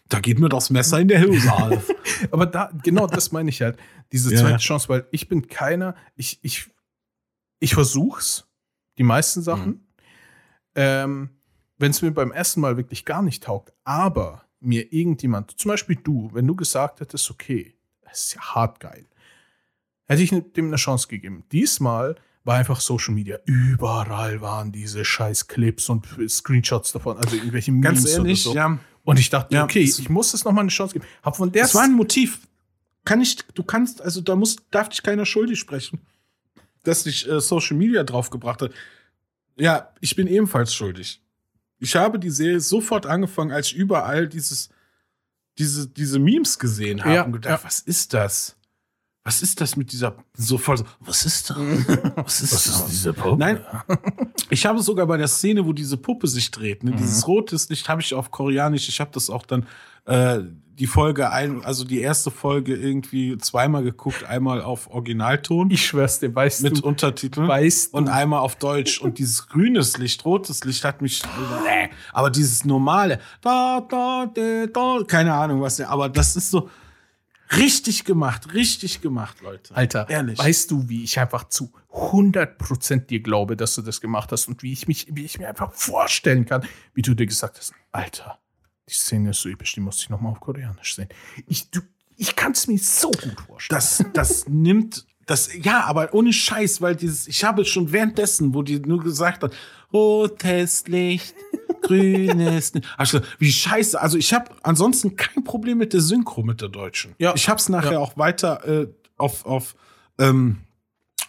da 0.09 0.21
geht 0.21 0.39
mir 0.39 0.49
das 0.49 0.71
Messer 0.71 1.01
in 1.01 1.09
der 1.09 1.23
Hose 1.27 1.53
auf. 1.53 1.89
Aber 2.31 2.47
da, 2.47 2.71
genau 2.85 3.09
das 3.09 3.33
meine 3.33 3.49
ich 3.51 3.61
halt, 3.63 3.79
diese 4.13 4.33
Ja. 4.33 4.43
zweite 4.43 4.59
Chance, 4.59 4.89
weil 4.89 5.07
ich 5.11 5.29
bin 5.29 5.49
keiner, 5.49 5.97
ich, 6.15 6.39
ich, 6.43 6.69
ich 7.62 7.75
versuch's, 7.75 8.46
die 8.98 9.03
meisten 9.05 9.42
Sachen. 9.42 9.66
Mhm. 9.68 9.81
Ähm, 10.75 11.31
Wenn 11.79 11.90
es 11.90 12.03
mir 12.03 12.11
beim 12.12 12.31
ersten 12.33 12.61
Mal 12.61 12.77
wirklich 12.77 13.05
gar 13.05 13.22
nicht 13.22 13.42
taugt, 13.44 13.72
aber 13.85 14.44
mir 14.61 14.92
irgendjemand, 14.92 15.59
zum 15.59 15.70
Beispiel 15.70 15.96
du, 15.96 16.31
wenn 16.33 16.46
du 16.46 16.55
gesagt 16.55 17.01
hättest, 17.01 17.31
okay, 17.31 17.75
das 18.03 18.25
ist 18.25 18.35
ja 18.35 18.40
hart 18.55 18.79
geil, 18.81 19.07
hätte 20.07 20.22
ich 20.22 20.31
dem 20.31 20.66
eine 20.68 20.77
Chance 20.77 21.09
gegeben. 21.09 21.44
Diesmal 21.51 22.14
war 22.44 22.57
einfach 22.57 22.81
Social 22.81 23.14
Media. 23.14 23.38
Überall 23.46 24.40
waren 24.40 24.70
diese 24.72 25.05
scheiß 25.05 25.48
Clips 25.48 25.88
und 25.88 26.07
Screenshots 26.29 26.92
davon, 26.92 27.16
also 27.16 27.35
irgendwelche 27.37 27.72
Ganz 27.81 28.09
ehrlich, 28.09 28.46
oder 28.46 28.53
so. 28.53 28.57
ja. 28.57 28.79
Und 29.05 29.18
ich 29.18 29.31
dachte, 29.31 29.55
Ja, 29.55 29.64
okay, 29.64 29.83
es- 29.83 29.98
ich 29.98 30.09
muss 30.09 30.33
es 30.35 30.44
nochmal 30.44 30.62
eine 30.62 30.70
Chance 30.70 30.92
geben. 30.94 31.05
Hab 31.22 31.37
von 31.37 31.51
der 31.51 31.62
Das 31.62 31.75
war 31.75 31.83
ein 31.83 31.92
Motiv. 31.94 32.46
Kann 33.05 33.20
ich, 33.20 33.37
du 33.55 33.64
kannst, 33.64 34.01
also 34.01 34.20
da 34.20 34.37
muss, 34.37 34.57
darf 34.70 34.88
dich 34.88 35.03
keiner 35.03 35.27
schuldig 35.27 35.59
sprechen, 35.59 36.01
dass 36.83 37.05
dich 37.05 37.29
äh, 37.29 37.40
Social 37.40 37.77
Media 37.77 38.03
draufgebracht 38.05 38.62
hat. 38.62 38.73
Ja, 39.57 39.92
ich 40.01 40.16
bin 40.16 40.27
ebenfalls 40.27 40.75
schuldig. 40.75 41.21
Ich 41.79 41.97
habe 41.97 42.18
die 42.18 42.31
Serie 42.31 42.61
sofort 42.61 43.07
angefangen, 43.07 43.51
als 43.53 43.68
ich 43.68 43.75
überall 43.75 44.29
dieses, 44.29 44.71
diese, 45.59 45.88
diese 45.88 46.18
Memes 46.18 46.59
gesehen 46.59 47.05
habe 47.05 47.14
Ja, 47.14 47.23
und 47.25 47.33
gedacht, 47.33 47.61
ja. 47.61 47.66
was 47.66 47.81
ist 47.81 48.14
das? 48.14 48.57
Was 49.25 49.41
ist 49.41 49.61
das 49.61 49.77
mit 49.77 49.93
dieser, 49.93 50.17
so 50.35 50.59
voll 50.59 50.79
so, 50.79 50.85
was 51.01 51.25
ist 51.25 51.51
das? 51.51 51.57
Was 52.17 52.41
ist 52.41 53.07
das? 53.07 53.15
Puppe? 53.15 53.37
Nein, 53.39 53.61
ich 54.51 54.67
habe 54.67 54.83
sogar 54.83 55.07
bei 55.07 55.17
der 55.17 55.29
Szene, 55.29 55.65
wo 55.65 55.73
diese 55.73 55.97
Puppe 55.97 56.27
sich 56.27 56.51
dreht, 56.51 56.83
ne, 56.83 56.91
Mhm. 56.91 56.97
dieses 56.97 57.27
rotes 57.29 57.69
Licht 57.69 57.89
habe 57.89 58.01
ich 58.01 58.15
auf 58.15 58.31
Koreanisch. 58.33 58.89
Ich 58.89 59.01
habe 59.01 59.11
das 59.15 59.31
auch 59.31 59.47
dann 59.47 59.67
äh, 60.07 60.41
die 60.75 60.89
Folge 60.89 61.31
ein, 61.31 61.65
also 61.65 61.85
die 61.85 62.01
erste 62.01 62.33
Folge 62.33 62.75
irgendwie 62.75 63.37
zweimal 63.39 63.85
geguckt, 63.85 64.25
einmal 64.25 64.61
auf 64.63 64.91
Originalton 64.91 65.71
Ich 65.71 65.87
schwör's 65.87 66.19
dir, 66.19 66.35
weißt 66.35 66.63
mit 66.63 66.79
du, 66.83 66.89
Untertiteln 66.89 67.47
weißt 67.47 67.95
und 67.95 68.07
du, 68.07 68.13
einmal 68.13 68.41
auf 68.41 68.57
Deutsch. 68.57 69.01
Und 69.01 69.19
dieses 69.19 69.47
grünes 69.47 69.99
Licht, 69.99 70.25
rotes 70.25 70.65
Licht 70.65 70.83
hat 70.85 71.01
mich, 71.01 71.23
äh, 71.23 71.89
aber 72.13 72.31
dieses 72.31 72.65
normale, 72.65 73.21
da, 73.41 73.81
da, 73.89 74.27
da, 74.35 74.67
da, 74.67 74.99
keine 75.07 75.33
Ahnung 75.35 75.61
was, 75.61 75.77
der- 75.77 75.91
aber 75.91 76.09
das 76.09 76.35
ist 76.35 76.51
so 76.51 76.69
richtig 77.57 78.05
gemacht, 78.05 78.55
richtig 78.55 79.01
gemacht, 79.01 79.41
Leute. 79.41 79.75
Alter, 79.75 80.09
ehrlich. 80.09 80.38
weißt 80.38 80.71
du, 80.71 80.88
wie 80.88 81.05
ich 81.05 81.19
einfach 81.19 81.49
zu 81.49 81.73
100% 81.91 83.07
dir 83.07 83.21
glaube, 83.21 83.57
dass 83.57 83.75
du 83.75 83.83
das 83.83 84.01
gemacht 84.01 84.33
hast 84.33 84.49
und 84.49 84.62
wie 84.62 84.73
ich 84.73 84.88
mich, 84.88 85.07
wie 85.11 85.25
ich 85.25 85.38
mir 85.38 85.49
einfach 85.49 85.73
vorstellen 85.73 86.47
kann, 86.47 86.65
wie 86.95 87.03
du 87.03 87.15
dir 87.15 87.27
gesagt 87.27 87.59
hast, 87.59 87.73
Alter, 87.91 88.38
die 88.88 88.95
Szene 88.95 89.31
ist 89.31 89.41
so 89.41 89.49
episch, 89.49 89.75
die 89.75 89.81
muss 89.81 90.03
ich 90.03 90.11
nochmal 90.11 90.33
auf 90.33 90.41
Koreanisch 90.41 90.95
sehen. 90.95 91.09
Ich, 91.47 91.71
du, 91.71 91.81
ich 92.17 92.37
kann 92.37 92.53
es 92.53 92.67
mir 92.67 92.79
so 92.79 93.11
gut 93.11 93.41
vorstellen. 93.47 93.77
das, 93.77 94.05
das 94.12 94.49
nimmt, 94.49 95.07
das, 95.27 95.51
ja, 95.55 95.85
aber 95.85 96.15
ohne 96.15 96.33
Scheiß, 96.33 96.81
weil 96.81 96.97
dieses, 96.97 97.29
ich 97.29 97.45
habe 97.45 97.65
schon 97.65 97.93
währenddessen, 97.93 98.55
wo 98.55 98.62
die 98.62 98.81
nur 98.81 99.03
gesagt 99.03 99.43
hat, 99.43 99.55
rotes 99.93 100.87
Licht, 100.89 101.35
grünes 101.83 102.75
Licht, 102.75 102.87
gedacht, 102.99 103.23
wie 103.39 103.53
scheiße, 103.53 104.01
also 104.01 104.17
ich 104.19 104.33
habe 104.33 104.51
ansonsten 104.63 105.17
kein 105.17 105.45
Problem 105.45 105.79
mit 105.79 105.93
der 105.93 106.01
Synchro, 106.01 106.43
mit 106.43 106.61
der 106.61 106.69
deutschen. 106.69 107.15
Ja. 107.19 107.35
Ich 107.35 107.49
habe 107.49 107.59
es 107.59 107.69
nachher 107.69 107.93
Ja. 107.93 107.99
auch 107.99 108.17
weiter 108.17 108.67
äh, 108.67 108.89
auf, 109.17 109.45
auf, 109.47 109.75
ähm, 110.19 110.59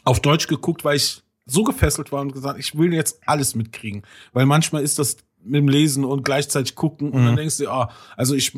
auf 0.03 0.21
Deutsch 0.21 0.47
geguckt, 0.47 0.83
weil 0.83 0.97
ich 0.97 1.21
so 1.45 1.63
gefesselt 1.63 2.11
war 2.11 2.21
und 2.21 2.31
gesagt, 2.33 2.57
ich 2.59 2.77
will 2.77 2.93
jetzt 2.93 3.19
alles 3.25 3.53
mitkriegen. 3.55 4.03
Weil 4.31 4.45
manchmal 4.45 4.81
ist 4.83 4.97
das 4.99 5.17
mit 5.43 5.55
dem 5.55 5.67
Lesen 5.67 6.05
und 6.05 6.23
gleichzeitig 6.23 6.73
gucken 6.75 7.11
und 7.11 7.25
dann 7.25 7.35
denkst 7.35 7.57
du, 7.57 7.69
ah, 7.69 7.89
also 8.15 8.33
ich 8.33 8.57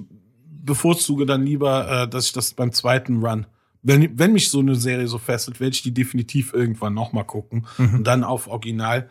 bevorzuge 0.63 1.25
dann 1.25 1.43
lieber, 1.43 2.03
äh, 2.03 2.07
dass 2.07 2.27
ich 2.27 2.31
das 2.33 2.53
beim 2.53 2.71
zweiten 2.71 3.23
Run, 3.25 3.47
wenn, 3.81 4.17
wenn 4.17 4.33
mich 4.33 4.49
so 4.49 4.59
eine 4.59 4.75
Serie 4.75 5.07
so 5.07 5.17
fesselt, 5.19 5.59
werde 5.59 5.73
ich 5.75 5.81
die 5.83 5.93
definitiv 5.93 6.53
irgendwann 6.53 6.93
nochmal 6.95 7.23
gucken 7.25 7.67
und 7.77 8.03
dann 8.03 8.23
auf 8.23 8.47
Original 8.47 9.09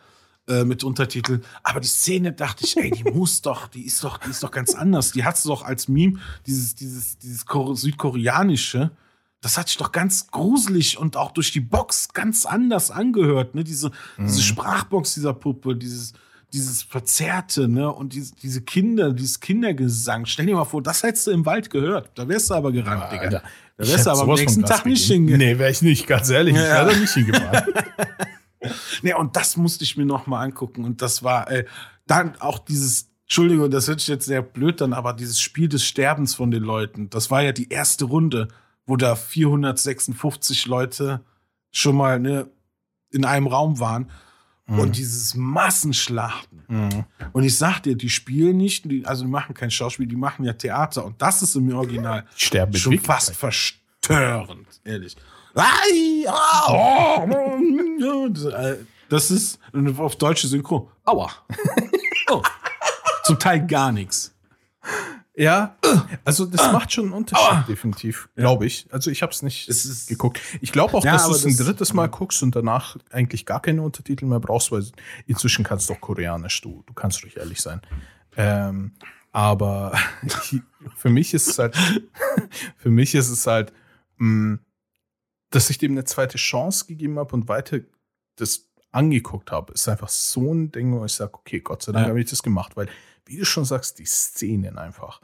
äh, 0.48 0.64
mit 0.64 0.84
Untertiteln. 0.84 1.42
Aber 1.62 1.80
die 1.80 1.88
Szene 1.88 2.32
dachte 2.32 2.64
ich, 2.64 2.76
ey, 2.76 2.90
die 2.90 3.04
muss 3.12 3.40
doch, 3.42 3.68
die 3.68 3.82
ist 3.86 4.02
doch, 4.04 4.18
die 4.18 4.30
ist 4.30 4.42
doch 4.42 4.50
ganz 4.50 4.74
anders. 4.74 5.12
Die 5.12 5.24
hat 5.24 5.42
doch 5.46 5.62
als 5.64 5.88
Meme 5.88 6.18
dieses, 6.46 6.74
dieses, 6.74 7.18
dieses 7.18 7.46
Kor- 7.46 7.76
südkoreanische. 7.76 8.90
Das 9.40 9.58
hat 9.58 9.68
sich 9.68 9.76
doch 9.76 9.92
ganz 9.92 10.28
gruselig 10.28 10.96
und 10.98 11.16
auch 11.18 11.30
durch 11.32 11.52
die 11.52 11.60
Box 11.60 12.08
ganz 12.14 12.46
anders 12.46 12.90
angehört, 12.90 13.54
ne? 13.54 13.62
Diese, 13.62 13.90
diese 14.18 14.40
Sprachbox 14.42 15.12
dieser 15.14 15.34
Puppe, 15.34 15.76
dieses, 15.76 16.14
dieses 16.50 16.82
Verzerrte, 16.82 17.68
ne? 17.68 17.92
Und 17.92 18.14
diese, 18.14 18.34
diese 18.36 18.62
Kinder, 18.62 19.12
dieses 19.12 19.40
Kindergesang. 19.40 20.24
Stell 20.24 20.46
dir 20.46 20.54
mal 20.54 20.64
vor, 20.64 20.82
das 20.82 21.02
hättest 21.02 21.26
du 21.26 21.30
im 21.32 21.44
Wald 21.44 21.68
gehört. 21.68 22.10
Da 22.14 22.26
wärst 22.26 22.48
du 22.48 22.54
aber 22.54 22.72
gerannt, 22.72 23.12
Digga. 23.12 23.22
Alter, 23.24 23.42
Da 23.76 23.84
ich 23.84 23.90
wärst 23.90 24.06
du 24.06 24.10
aber 24.12 24.22
am 24.22 24.30
nächsten 24.38 24.62
Tag 24.64 24.86
nicht 24.86 25.04
hingegangen. 25.06 25.46
Nee, 25.46 25.58
wäre 25.58 25.70
ich 25.70 25.82
nicht, 25.82 26.06
ganz 26.06 26.30
ehrlich. 26.30 26.54
Ich 26.54 26.60
Ja. 26.62 26.68
wäre 26.86 26.92
da 26.94 26.96
nicht 26.98 27.12
hingefahren. 27.12 27.64
Nee, 29.02 29.14
und 29.14 29.36
das 29.36 29.56
musste 29.56 29.84
ich 29.84 29.96
mir 29.96 30.06
noch 30.06 30.26
mal 30.26 30.42
angucken. 30.42 30.84
Und 30.84 31.02
das 31.02 31.22
war 31.22 31.50
äh, 31.50 31.64
dann 32.06 32.40
auch 32.40 32.58
dieses, 32.58 33.10
Entschuldigung, 33.22 33.70
das 33.70 33.88
hört 33.88 34.00
sich 34.00 34.08
jetzt 34.08 34.26
sehr 34.26 34.42
blöd 34.42 34.80
dann, 34.80 34.92
aber 34.92 35.12
dieses 35.12 35.40
Spiel 35.40 35.68
des 35.68 35.84
Sterbens 35.84 36.34
von 36.34 36.50
den 36.50 36.62
Leuten, 36.62 37.10
das 37.10 37.30
war 37.30 37.42
ja 37.42 37.52
die 37.52 37.68
erste 37.68 38.04
Runde, 38.06 38.48
wo 38.86 38.96
da 38.96 39.16
456 39.16 40.66
Leute 40.66 41.24
schon 41.70 41.96
mal 41.96 42.20
ne, 42.20 42.48
in 43.10 43.24
einem 43.24 43.46
Raum 43.46 43.80
waren. 43.80 44.10
Und 44.66 44.96
dieses 44.96 45.34
Massenschlachten. 45.34 46.62
Mhm. 46.68 47.04
Und 47.32 47.44
ich 47.44 47.58
sag 47.58 47.80
dir, 47.80 47.96
die 47.96 48.08
spielen 48.08 48.56
nicht, 48.56 48.90
die, 48.90 49.04
also 49.04 49.24
die 49.24 49.30
machen 49.30 49.54
kein 49.54 49.70
Schauspiel, 49.70 50.06
die 50.06 50.16
machen 50.16 50.44
ja 50.46 50.54
Theater. 50.54 51.04
Und 51.04 51.20
das 51.20 51.42
ist 51.42 51.54
im 51.54 51.70
Original 51.74 52.24
sterben 52.34 52.74
schon 52.74 52.98
fast 52.98 53.36
verstörend, 53.36 54.66
ehrlich. 54.84 55.16
Ah, 55.54 57.22
oh, 57.22 58.26
äh, 58.50 58.76
Das 59.08 59.30
ist 59.30 59.58
auf 59.98 60.16
deutsche 60.16 60.46
Synchro. 60.48 60.90
Aua. 61.04 61.30
Oh. 62.30 62.42
Zum 63.24 63.38
Teil 63.38 63.66
gar 63.66 63.92
nichts. 63.92 64.34
Ja, 65.36 65.76
also 66.24 66.46
das 66.46 66.72
macht 66.72 66.90
schon 66.90 67.04
einen 67.04 67.12
Unterschied, 67.12 67.68
definitiv, 67.68 68.30
glaube 68.34 68.64
ich. 68.64 68.86
Also 68.90 69.10
ich 69.10 69.20
habe 69.20 69.30
es 69.30 69.42
nicht 69.42 69.68
ist- 69.68 70.08
geguckt. 70.08 70.40
Ich 70.62 70.72
glaube 70.72 70.94
auch, 70.94 71.04
Ja, 71.04 71.12
dass 71.12 71.26
du 71.28 71.34
es 71.34 71.44
ein 71.44 71.54
drittes 71.54 71.92
Mal 71.92 72.08
guckst 72.08 72.42
und 72.42 72.56
danach 72.56 72.96
eigentlich 73.10 73.44
gar 73.44 73.60
keine 73.60 73.82
Untertitel 73.82 74.24
mehr 74.24 74.40
brauchst, 74.40 74.72
weil 74.72 74.86
inzwischen 75.26 75.64
kannst 75.64 75.90
du 75.90 75.92
doch 75.92 76.00
Koreanisch, 76.00 76.62
du, 76.62 76.82
du 76.86 76.94
kannst 76.94 77.22
ruhig 77.22 77.36
ehrlich 77.36 77.60
sein. 77.60 77.82
Ähm, 78.38 78.92
aber 79.32 79.92
für 80.96 81.10
mich 81.10 81.34
ist 81.34 81.46
es 81.48 81.58
halt, 81.58 81.76
für 82.78 82.90
mich 82.90 83.14
ist 83.14 83.28
es 83.28 83.46
halt, 83.46 83.70
mh, 84.16 84.58
dass 85.54 85.70
ich 85.70 85.78
dem 85.78 85.92
eine 85.92 86.04
zweite 86.04 86.38
Chance 86.38 86.86
gegeben 86.86 87.18
habe 87.18 87.34
und 87.34 87.48
weiter 87.48 87.80
das 88.36 88.70
angeguckt 88.90 89.50
habe, 89.50 89.72
ist 89.72 89.88
einfach 89.88 90.08
so 90.08 90.52
ein 90.52 90.70
Ding, 90.70 90.92
wo 90.92 91.04
ich 91.04 91.12
sage, 91.12 91.34
okay, 91.34 91.60
Gott 91.60 91.82
sei 91.82 91.92
Dank 91.92 92.04
Ja. 92.04 92.10
habe 92.10 92.20
ich 92.20 92.30
das 92.30 92.42
gemacht, 92.42 92.76
weil, 92.76 92.88
wie 93.26 93.38
du 93.38 93.44
schon 93.44 93.64
sagst, 93.64 93.98
die 93.98 94.04
Szenen 94.04 94.78
einfach, 94.78 95.20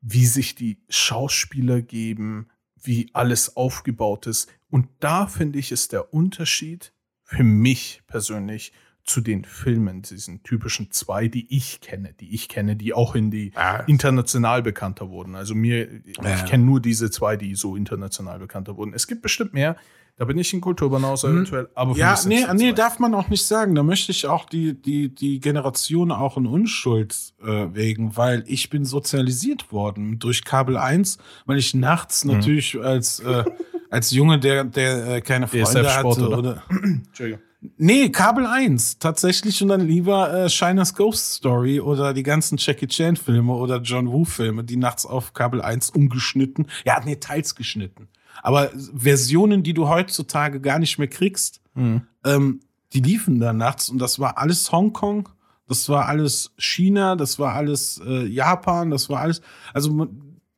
wie 0.00 0.26
sich 0.26 0.54
die 0.54 0.80
Schauspieler 0.88 1.82
geben, 1.82 2.48
wie 2.80 3.10
alles 3.12 3.56
aufgebaut 3.56 4.26
ist. 4.26 4.48
Und 4.70 4.88
da 5.00 5.26
finde 5.26 5.58
ich, 5.58 5.72
ist 5.72 5.92
der 5.92 6.12
Unterschied 6.14 6.92
für 7.24 7.42
mich 7.42 8.02
persönlich 8.06 8.72
zu 9.08 9.20
den 9.22 9.44
Filmen, 9.44 10.02
diesen 10.02 10.42
typischen 10.42 10.90
zwei, 10.90 11.28
die 11.28 11.46
ich 11.48 11.80
kenne, 11.80 12.12
die 12.20 12.34
ich 12.34 12.48
kenne, 12.48 12.76
die 12.76 12.92
auch 12.92 13.14
in 13.14 13.30
die 13.30 13.52
Ja. 13.56 13.80
international 13.86 14.62
bekannter 14.62 15.08
wurden. 15.08 15.34
Also 15.34 15.54
mir, 15.54 15.88
Ja. 16.22 16.34
ich 16.34 16.44
kenne 16.46 16.64
nur 16.64 16.80
diese 16.80 17.10
zwei, 17.10 17.36
die 17.36 17.54
so 17.54 17.74
international 17.74 18.38
bekannter 18.38 18.76
wurden. 18.76 18.92
Es 18.92 19.06
gibt 19.06 19.22
bestimmt 19.22 19.54
mehr. 19.54 19.76
Da 20.18 20.24
bin 20.24 20.36
ich 20.36 20.52
in 20.52 20.60
Kulturbanause 20.60 21.28
eventuell, 21.28 21.68
aber 21.76 21.94
für 21.94 22.00
Ja, 22.00 22.18
nee, 22.26 22.44
nee, 22.54 22.70
zwei. 22.70 22.72
darf 22.72 22.98
man 22.98 23.14
auch 23.14 23.28
nicht 23.28 23.46
sagen. 23.46 23.76
Da 23.76 23.84
möchte 23.84 24.10
ich 24.10 24.26
auch 24.26 24.46
die, 24.46 24.74
die, 24.74 25.14
die 25.14 25.38
Generation 25.38 26.10
auch 26.10 26.36
in 26.36 26.46
Unschuld 26.46 27.14
äh, 27.40 27.66
wegen, 27.72 28.16
weil 28.16 28.42
ich 28.48 28.68
bin 28.68 28.84
sozialisiert 28.84 29.70
worden 29.70 30.18
durch 30.18 30.44
Kabel 30.44 30.76
1, 30.76 31.18
weil 31.46 31.56
ich 31.58 31.72
nachts 31.72 32.24
Mhm. 32.24 32.32
natürlich 32.32 32.76
als, 32.80 33.20
äh, 33.20 33.44
als 33.90 34.10
Junge, 34.10 34.40
der, 34.40 34.64
der 34.64 35.06
äh, 35.16 35.20
keine 35.20 35.46
Freunde 35.46 35.94
hatte 35.94 36.06
oder? 36.26 36.38
oder 36.38 36.62
Entschuldigung. 36.82 37.40
Nee, 37.76 38.10
Kabel 38.10 38.46
1 38.46 38.98
tatsächlich 39.00 39.60
und 39.62 39.68
dann 39.68 39.86
lieber 39.86 40.32
äh, 40.32 40.48
Shiner's 40.48 40.94
Ghost 40.94 41.32
Story 41.34 41.80
oder 41.80 42.14
die 42.14 42.22
ganzen 42.22 42.56
Jackie 42.56 42.86
Chan 42.86 43.16
Filme 43.16 43.52
oder 43.52 43.80
John 43.80 44.12
Woo 44.12 44.24
Filme, 44.24 44.62
die 44.62 44.76
nachts 44.76 45.04
auf 45.04 45.32
Kabel 45.32 45.60
1 45.60 45.90
umgeschnitten. 45.90 46.68
Ja, 46.84 47.00
nee, 47.04 47.16
teils 47.16 47.56
geschnitten. 47.56 48.08
Aber 48.42 48.70
Versionen, 48.94 49.64
die 49.64 49.74
du 49.74 49.88
heutzutage 49.88 50.60
gar 50.60 50.78
nicht 50.78 50.98
mehr 50.98 51.08
kriegst, 51.08 51.60
Mhm. 51.74 52.02
ähm, 52.24 52.60
die 52.92 53.00
liefen 53.00 53.38
da 53.40 53.52
nachts 53.52 53.88
und 53.90 53.98
das 53.98 54.18
war 54.18 54.38
alles 54.38 54.70
Hongkong, 54.72 55.28
das 55.68 55.88
war 55.88 56.06
alles 56.06 56.52
China, 56.58 57.14
das 57.16 57.38
war 57.38 57.54
alles 57.54 58.00
äh, 58.06 58.24
Japan, 58.26 58.90
das 58.90 59.08
war 59.10 59.20
alles, 59.20 59.42
also 59.74 60.06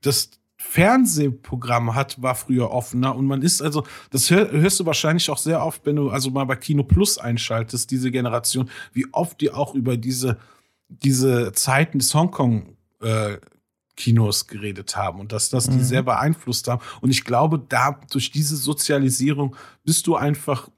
das 0.03 0.31
Fernsehprogramm 0.63 1.95
hat, 1.95 2.21
war 2.21 2.35
früher 2.35 2.71
offener 2.71 3.17
und 3.17 3.25
man 3.25 3.41
ist 3.41 3.63
also, 3.63 3.85
das 4.11 4.31
hör, 4.31 4.53
hörst 4.53 4.79
du 4.79 4.87
wahrscheinlich 4.87 5.31
auch 5.31 5.39
sehr 5.39 5.65
oft, 5.65 5.87
wenn 5.87 5.97
du 5.97 6.11
also 6.11 6.31
mal 6.31 6.45
bei 6.45 6.55
Kino 6.55 6.85
Plus 6.85 7.17
einschaltest, 7.17 7.91
diese 7.91 8.11
Generation, 8.11 8.69
wie 8.93 9.07
oft 9.13 9.41
die 9.41 9.51
auch 9.51 9.75
über 9.75 9.97
diese, 9.97 10.37
diese 10.89 11.53
Zeiten 11.53 11.99
des 11.99 12.15
Hongkong 12.15 12.77
äh, 13.01 13.39
Kinos 13.97 14.49
geredet 14.49 14.97
haben 14.97 15.19
und 15.21 15.33
dass 15.33 15.49
das 15.49 15.65
die 15.65 15.79
Mhm. 15.79 15.83
sehr 15.83 16.03
beeinflusst 16.03 16.69
haben. 16.69 16.83
Und 17.01 17.11
ich 17.11 17.25
glaube, 17.25 17.59
da 17.59 17.99
durch 18.11 18.31
diese 18.31 18.57
Sozialisierung 18.57 19.57
bist 19.85 20.07
du 20.07 20.15
einfach, 20.15 20.69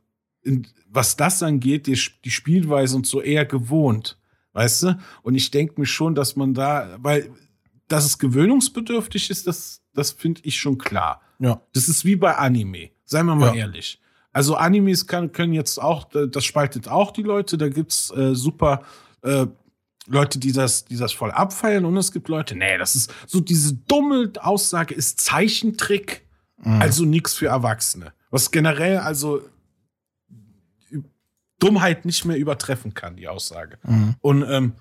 in, 0.42 0.66
was 0.88 1.16
das 1.16 1.42
angeht, 1.42 1.88
die, 1.88 1.98
die 2.24 2.30
Spielweise 2.30 2.94
und 2.96 3.06
so 3.06 3.20
eher 3.20 3.44
gewohnt, 3.44 4.16
weißt 4.52 4.82
du? 4.84 4.98
Und 5.22 5.34
ich 5.34 5.50
denke 5.50 5.80
mir 5.80 5.86
schon, 5.86 6.14
dass 6.14 6.36
man 6.36 6.54
da, 6.54 6.96
weil 6.98 7.30
dass 7.92 8.05
es 8.07 8.18
gewöhnungsbedürftig 8.18 9.31
ist, 9.31 9.46
das, 9.46 9.83
das 9.94 10.11
finde 10.12 10.40
ich 10.44 10.59
schon 10.59 10.78
klar. 10.78 11.20
Ja. 11.38 11.61
Das 11.74 11.88
ist 11.88 12.05
wie 12.05 12.16
bei 12.16 12.35
Anime. 12.37 12.90
Seien 13.05 13.26
wir 13.26 13.35
mal 13.35 13.48
Ja. 13.55 13.62
ehrlich. 13.62 14.00
Also 14.33 14.57
Animes 14.57 15.07
kann, 15.07 15.33
können 15.33 15.52
jetzt 15.52 15.78
auch, 15.81 16.05
das 16.05 16.44
spaltet 16.44 16.88
auch 16.88 17.11
die 17.11 17.22
Leute. 17.22 17.59
Da 17.59 17.68
gibt's 17.68 18.11
äh, 18.11 18.35
super 18.35 18.83
äh, 19.22 19.46
Leute, 20.07 20.38
die 20.38 20.52
das, 20.52 20.87
die 20.87 20.96
das 20.96 21.12
voll 21.12 21.31
abfeiern 21.31 21.85
und 21.85 21.96
es 21.98 22.11
gibt 22.12 22.28
Leute, 22.28 22.57
nee, 22.57 22.76
das 22.78 22.96
ist 22.96 23.12
so 23.26 23.40
diese 23.40 23.74
dumme 23.74 24.33
Aussage 24.40 24.94
ist 24.94 25.20
Zeichentrick, 25.20 26.26
also 26.64 27.05
nichts 27.05 27.35
für 27.35 27.46
Erwachsene. 27.48 28.12
Was 28.31 28.50
generell 28.50 28.98
also 28.98 29.42
Dummheit 31.59 32.05
nicht 32.05 32.24
mehr 32.24 32.37
übertreffen 32.37 32.94
kann, 32.94 33.16
die 33.16 33.28
Aussage. 33.28 33.78
Mhm. 33.85 34.14
Und 34.20 34.42
ähm, 34.48 34.72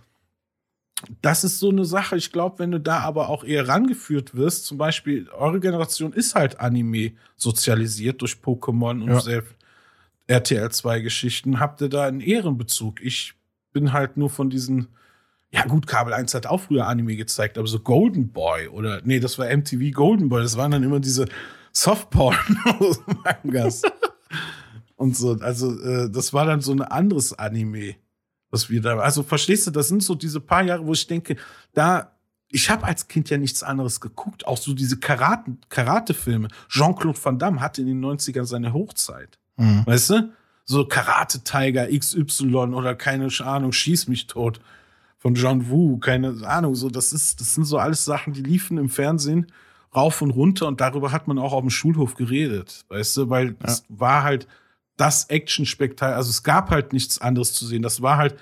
das 1.21 1.43
ist 1.43 1.59
so 1.59 1.69
eine 1.69 1.85
Sache. 1.85 2.15
Ich 2.15 2.31
glaube, 2.31 2.59
wenn 2.59 2.71
du 2.71 2.79
da 2.79 2.99
aber 2.99 3.29
auch 3.29 3.43
eher 3.43 3.67
rangeführt 3.67 4.35
wirst, 4.35 4.65
zum 4.65 4.77
Beispiel, 4.77 5.27
eure 5.29 5.59
Generation 5.59 6.13
ist 6.13 6.35
halt 6.35 6.59
Anime 6.59 7.13
sozialisiert 7.37 8.21
durch 8.21 8.35
Pokémon 8.35 9.01
und 9.01 9.25
Ja. 9.25 9.41
RTL 10.27 10.71
2 10.71 10.99
Geschichten, 11.01 11.59
habt 11.59 11.81
ihr 11.81 11.89
da 11.89 12.05
einen 12.05 12.21
Ehrenbezug? 12.21 13.01
Ich 13.01 13.33
bin 13.73 13.91
halt 13.91 14.15
nur 14.17 14.29
von 14.29 14.49
diesen, 14.49 14.87
ja 15.51 15.65
gut, 15.65 15.87
Kabel 15.87 16.13
1 16.13 16.33
hat 16.33 16.45
auch 16.45 16.61
früher 16.61 16.87
Anime 16.87 17.17
gezeigt, 17.17 17.57
aber 17.57 17.67
so 17.67 17.79
Golden 17.79 18.31
Boy 18.31 18.67
oder, 18.69 19.01
nee, 19.03 19.19
das 19.19 19.37
war 19.37 19.49
MTV 19.49 19.91
Golden 19.93 20.29
Boy, 20.29 20.41
das 20.41 20.55
waren 20.55 20.71
dann 20.71 20.83
immer 20.83 21.01
diese 21.01 21.25
Softporn-Mangas. 21.73 23.81
und 24.95 25.17
so, 25.17 25.33
also 25.41 25.77
äh, 25.81 26.09
das 26.09 26.31
war 26.33 26.45
dann 26.45 26.61
so 26.61 26.71
ein 26.71 26.81
anderes 26.81 27.37
Anime 27.37 27.95
was 28.51 28.69
wir 28.69 28.81
da, 28.81 28.97
also 28.99 29.23
verstehst 29.23 29.65
du, 29.67 29.71
das 29.71 29.87
sind 29.87 30.03
so 30.03 30.13
diese 30.15 30.39
paar 30.39 30.61
Jahre, 30.63 30.85
wo 30.85 30.93
ich 30.93 31.07
denke, 31.07 31.37
da, 31.73 32.11
ich 32.49 32.69
habe 32.69 32.83
als 32.85 33.07
Kind 33.07 33.29
ja 33.29 33.37
nichts 33.37 33.63
anderes 33.63 34.01
geguckt, 34.01 34.45
auch 34.45 34.57
so 34.57 34.73
diese 34.73 34.99
Karate, 34.99 35.53
Karate-Filme. 35.69 36.49
Jean-Claude 36.69 37.17
Van 37.23 37.39
Damme 37.39 37.61
hatte 37.61 37.81
in 37.81 37.87
den 37.87 38.01
90ern 38.03 38.45
seine 38.45 38.73
Hochzeit, 38.73 39.39
Mhm. 39.57 39.83
weißt 39.85 40.09
du? 40.11 40.29
So 40.65 40.85
Karate 40.85 41.43
Tiger 41.43 41.87
XY 41.87 42.55
oder 42.55 42.93
keine 42.95 43.27
Ahnung, 43.39 43.71
Schieß 43.71 44.07
mich 44.07 44.27
tot 44.27 44.59
von 45.17 45.35
John 45.35 45.69
Woo, 45.69 45.97
keine 45.97 46.45
Ahnung, 46.47 46.75
so, 46.75 46.89
das 46.89 47.13
ist, 47.13 47.39
das 47.41 47.55
sind 47.55 47.63
so 47.65 47.77
alles 47.77 48.05
Sachen, 48.05 48.33
die 48.33 48.41
liefen 48.43 48.77
im 48.77 48.89
Fernsehen 48.89 49.47
rauf 49.95 50.21
und 50.21 50.31
runter 50.31 50.67
und 50.67 50.79
darüber 50.81 51.11
hat 51.11 51.27
man 51.27 51.37
auch 51.37 51.53
auf 51.53 51.61
dem 51.61 51.69
Schulhof 51.69 52.15
geredet, 52.15 52.85
weißt 52.89 53.17
du, 53.17 53.29
weil 53.29 53.55
es 53.63 53.83
war 53.89 54.23
halt 54.23 54.47
das 55.01 55.25
Action-Spektakel, 55.25 56.15
also 56.15 56.29
es 56.29 56.43
gab 56.43 56.69
halt 56.69 56.93
nichts 56.93 57.19
anderes 57.19 57.53
zu 57.53 57.65
sehen. 57.65 57.81
Das 57.81 58.01
war 58.03 58.17
halt 58.17 58.37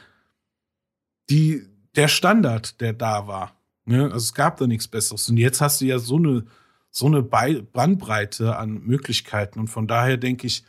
die, 1.30 1.66
der 1.96 2.08
Standard, 2.10 2.82
der 2.82 2.92
da 2.94 3.28
war. 3.28 3.56
Ne? 3.86 4.04
Also 4.06 4.18
es 4.18 4.34
gab 4.34 4.58
da 4.58 4.68
nichts 4.68 4.88
Besseres. 4.88 5.30
Und 5.30 5.38
jetzt 5.38 5.62
hast 5.62 5.80
du 5.82 5.86
ja 5.86 6.00
so 6.00 6.18
eine, 6.18 6.46
so 6.92 7.06
eine 7.06 7.22
Bandbreite 7.24 8.58
an 8.58 8.82
Möglichkeiten. 8.82 9.60
Und 9.60 9.68
von 9.70 9.88
daher 9.88 10.18
denke 10.18 10.48
ich, 10.48 10.64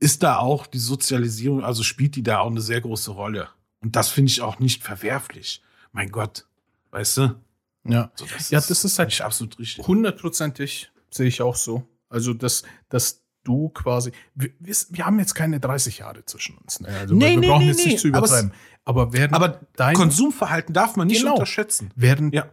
ist 0.00 0.22
da 0.22 0.38
auch 0.38 0.66
die 0.66 0.78
Sozialisierung, 0.78 1.62
also 1.64 1.82
spielt 1.82 2.16
die 2.16 2.22
da 2.22 2.40
auch 2.40 2.50
eine 2.50 2.60
sehr 2.60 2.80
große 2.80 3.12
Rolle. 3.12 3.48
Und 3.80 3.94
das 3.94 4.08
finde 4.08 4.30
ich 4.30 4.40
auch 4.42 4.58
nicht 4.58 4.82
verwerflich. 4.82 5.62
Mein 5.92 6.10
Gott, 6.10 6.46
weißt 6.90 7.16
du? 7.18 7.40
Ja. 7.84 8.10
So, 8.16 8.26
das 8.26 8.50
Ja, 8.50 8.60
das 8.60 8.84
ist 8.84 8.98
halt- 8.98 9.20
absolut 9.20 9.58
richtig. 9.58 9.86
Hundertprozentig 9.86 10.90
sehe 11.10 11.26
ich 11.28 11.40
auch 11.40 11.56
so. 11.56 11.86
Also, 12.08 12.34
dass, 12.34 12.64
dass 12.88 13.22
du 13.48 13.70
quasi. 13.70 14.12
Wir, 14.34 14.50
wir, 14.60 14.76
wir 14.90 15.06
haben 15.06 15.18
jetzt 15.18 15.34
keine 15.34 15.58
30 15.60 15.98
Jahre 15.98 16.24
zwischen 16.26 16.56
uns. 16.58 16.80
Ne? 16.80 16.88
Also, 16.88 17.14
Nee, 17.14 17.30
wir 17.32 17.38
nee, 17.40 17.46
brauchen 17.48 17.62
nee, 17.64 17.68
jetzt 17.70 17.84
nicht 17.84 17.98
zu 17.98 18.08
Aber 18.08 18.18
übertreiben. 18.18 18.52
Aber, 18.84 19.12
während 19.12 19.34
Aber 19.34 19.60
dein, 19.76 19.94
Konsumverhalten 19.94 20.72
darf 20.74 20.96
man 20.96 21.08
nicht 21.08 21.20
Genau. 21.20 21.34
unterschätzen. 21.34 21.90
während 21.96 22.34
Ja. 22.34 22.46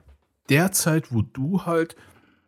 der 0.50 0.72
Zeit, 0.72 1.14
wo 1.14 1.22
du 1.22 1.66
halt 1.66 1.96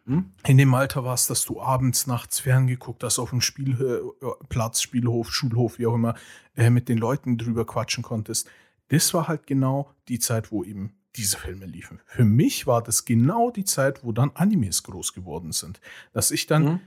Hm? 0.05 0.31
in 0.45 0.57
dem 0.57 0.73
Alter 0.73 1.03
warst, 1.03 1.29
dass 1.29 1.43
du 1.45 1.61
abends, 1.61 2.07
nachts 2.07 2.39
ferngeguckt 2.39 3.03
hast, 3.03 3.19
auf 3.19 3.29
dem 3.31 3.41
Spielplatz, 3.41 4.81
Spielhof, 4.81 5.31
Schulhof, 5.31 5.79
wie 5.79 5.87
auch 5.87 5.95
immer, 5.95 6.15
äh, 6.55 6.69
mit 6.69 6.89
den 6.89 6.97
Leuten 6.97 7.37
drüber 7.37 7.65
quatschen 7.65 8.03
konntest. 8.03 8.49
Das 8.89 9.13
war 9.13 9.27
halt 9.27 9.47
genau 9.47 9.91
die 10.07 10.19
Zeit, 10.19 10.51
wo 10.51 10.63
eben 10.63 10.93
diese 11.15 11.37
Filme 11.37 11.65
liefen. 11.65 11.99
Für 12.05 12.23
mich 12.25 12.67
war 12.67 12.81
das 12.83 13.03
genau 13.03 13.49
die 13.51 13.65
Zeit, 13.65 14.03
wo 14.03 14.11
dann 14.11 14.31
Animes 14.35 14.83
groß 14.83 15.13
geworden 15.13 15.51
sind. 15.51 15.79
Dass 16.13 16.31
ich 16.31 16.45
dann, 16.47 16.63
Mhm. 16.63 16.79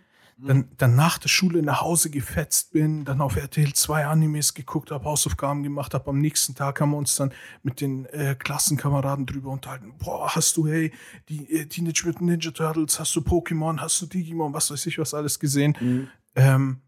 Dann, 0.47 0.69
dann 0.77 0.97
nach 0.97 1.19
der 1.19 1.29
Schule 1.29 1.63
nach 1.63 1.81
Hause 1.81 2.11
gefetzt 2.11 2.73
bin, 2.73 3.05
dann 3.05 3.21
auf 3.21 3.37
RTL 3.37 3.73
2 3.73 4.07
Animes 4.07 4.55
geguckt 4.55 4.91
habe, 4.91 5.05
Hausaufgaben 5.05 5.63
gemacht 5.63 5.95
habe. 5.95 6.09
Am 6.11 6.19
nächsten 6.19 6.55
Tag 6.55 6.81
haben 6.81 6.91
wir 6.91 6.97
uns 6.97 7.17
dann 7.17 7.33
mit 7.63 7.81
den 7.81 8.07
äh, 8.07 8.35
Klassenkameraden 8.39 9.27
drüber 9.27 9.51
unterhalten. 9.51 9.95
Boah, 9.99 10.35
hast 10.35 10.57
du, 10.57 10.67
hey, 10.67 10.93
die 11.29 11.51
äh, 11.53 11.67
Teenage 11.67 12.03
Mutant 12.07 12.23
Ninja 12.23 12.51
Turtles, 12.51 12.99
hast 12.99 13.15
du 13.15 13.21
Pokémon, 13.21 13.81
hast 13.81 14.01
du 14.01 14.07
Digimon, 14.07 14.53
was 14.55 14.71
weiß 14.71 14.87
ich, 14.87 14.99
was 14.99 15.15
alles 15.15 15.39
gesehen. 15.39 15.77
Mhm. 15.81 16.09
Ähm, 16.35 16.81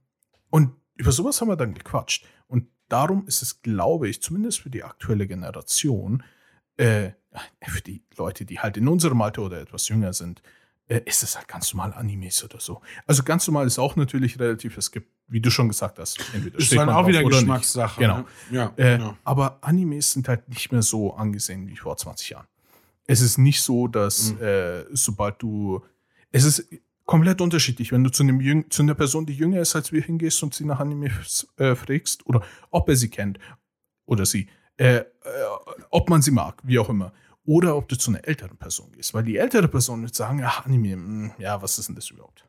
und 0.51 0.73
über 0.97 1.12
sowas 1.12 1.41
haben 1.41 1.49
wir 1.49 1.57
dann 1.57 1.75
gequatscht. 1.75 2.27
Und 2.47 2.69
darum 2.88 3.27
ist 3.27 3.43
es, 3.43 3.62
glaube 3.62 4.09
ich, 4.09 4.23
zumindest 4.23 4.61
für 4.61 4.71
die 4.71 4.85
aktuelle 4.85 5.27
Generation, 5.27 6.23
äh, 6.77 7.11
für 7.67 7.81
die 7.81 8.05
Leute, 8.17 8.45
die 8.45 8.61
halt 8.61 8.77
in 8.77 8.88
unserem 8.88 9.21
Alter 9.23 9.43
oder 9.43 9.61
etwas 9.61 9.88
jünger 9.88 10.12
sind, 10.12 10.43
ist 10.98 11.22
es 11.22 11.37
halt 11.37 11.48
ganz 11.48 11.72
normal 11.72 11.92
Animes 11.94 12.42
oder 12.44 12.61
so. 12.61 12.81
Also 13.07 13.22
ganz 13.22 13.46
normal 13.46 13.66
ist 13.66 13.78
auch 13.78 13.96
natürlich 13.96 14.38
relativ, 14.38 14.76
es 14.76 14.90
gibt, 14.90 15.09
wie 15.28 15.40
du 15.40 15.50
schon 15.50 15.68
gesagt 15.68 15.98
hast, 15.98 16.18
entweder 16.35 16.59
Ist 16.59 16.72
dann 16.72 16.87
man 16.87 16.94
auch 16.96 17.07
wieder. 17.07 17.22
Geschmackssache. 17.24 18.00
Genau. 18.00 18.18
ne? 18.18 18.24
Ja, 18.50 18.72
Äh, 18.76 18.98
genau. 18.98 19.16
Aber 19.24 19.59
Animes 19.62 20.12
sind 20.12 20.28
halt 20.28 20.48
nicht 20.48 20.70
mehr 20.72 20.83
so 20.83 21.14
angesehen 21.14 21.66
wie 21.68 21.76
vor 21.76 21.96
20 21.96 22.31
Jahren. 22.31 22.46
Es 23.07 23.20
ist 23.20 23.38
nicht 23.38 23.61
so, 23.62 23.88
dass 23.88 24.33
Mhm. 24.35 24.42
äh, 24.42 24.85
sobald 24.94 25.40
du. 25.42 25.83
Es 26.31 26.44
ist 26.44 26.66
komplett 27.05 27.40
unterschiedlich, 27.40 27.92
wenn 27.92 28.05
du 28.05 28.11
zu, 28.11 28.22
einem 28.22 28.40
Jüng 28.40 28.70
zu 28.70 28.83
einer 28.83 28.94
Person, 28.94 29.26
die 29.26 29.35
jünger 29.35 29.61
ist 29.61 29.74
als 29.76 29.92
wir, 29.92 30.02
hingehst 30.02 30.42
und 30.42 30.55
sie 30.55 30.64
nach 30.64 30.81
Animes 30.81 31.46
äh, 31.57 31.74
fragst 31.74 32.24
oder 32.26 32.42
ob 32.70 32.88
er 32.88 32.96
sie 32.96 33.09
kennt 33.11 33.38
oder 34.07 34.24
sie, 34.24 34.48
äh, 34.78 34.96
äh, 34.96 35.05
ob 35.90 36.09
man 36.09 36.22
sie 36.22 36.31
mag, 36.31 36.61
wie 36.62 36.78
auch 36.78 36.88
immer. 36.88 37.12
Oder 37.44 37.76
ob 37.76 37.88
du 37.88 37.96
zu 37.98 38.11
einer 38.11 38.26
älteren 38.26 38.57
Person 38.57 38.92
gehst. 38.92 39.14
Weil 39.14 39.24
die 39.24 39.37
ältere 39.37 39.66
Person 39.68 40.02
wird 40.02 40.14
sagen, 40.14 40.42
ach, 40.44 40.64
Anime, 40.64 40.96
mh, 40.96 41.35
ja, 41.38 41.61
was 41.62 41.78
ist 41.78 41.88
denn 41.88 41.96
das 41.96 42.11
überhaupt? 42.11 42.46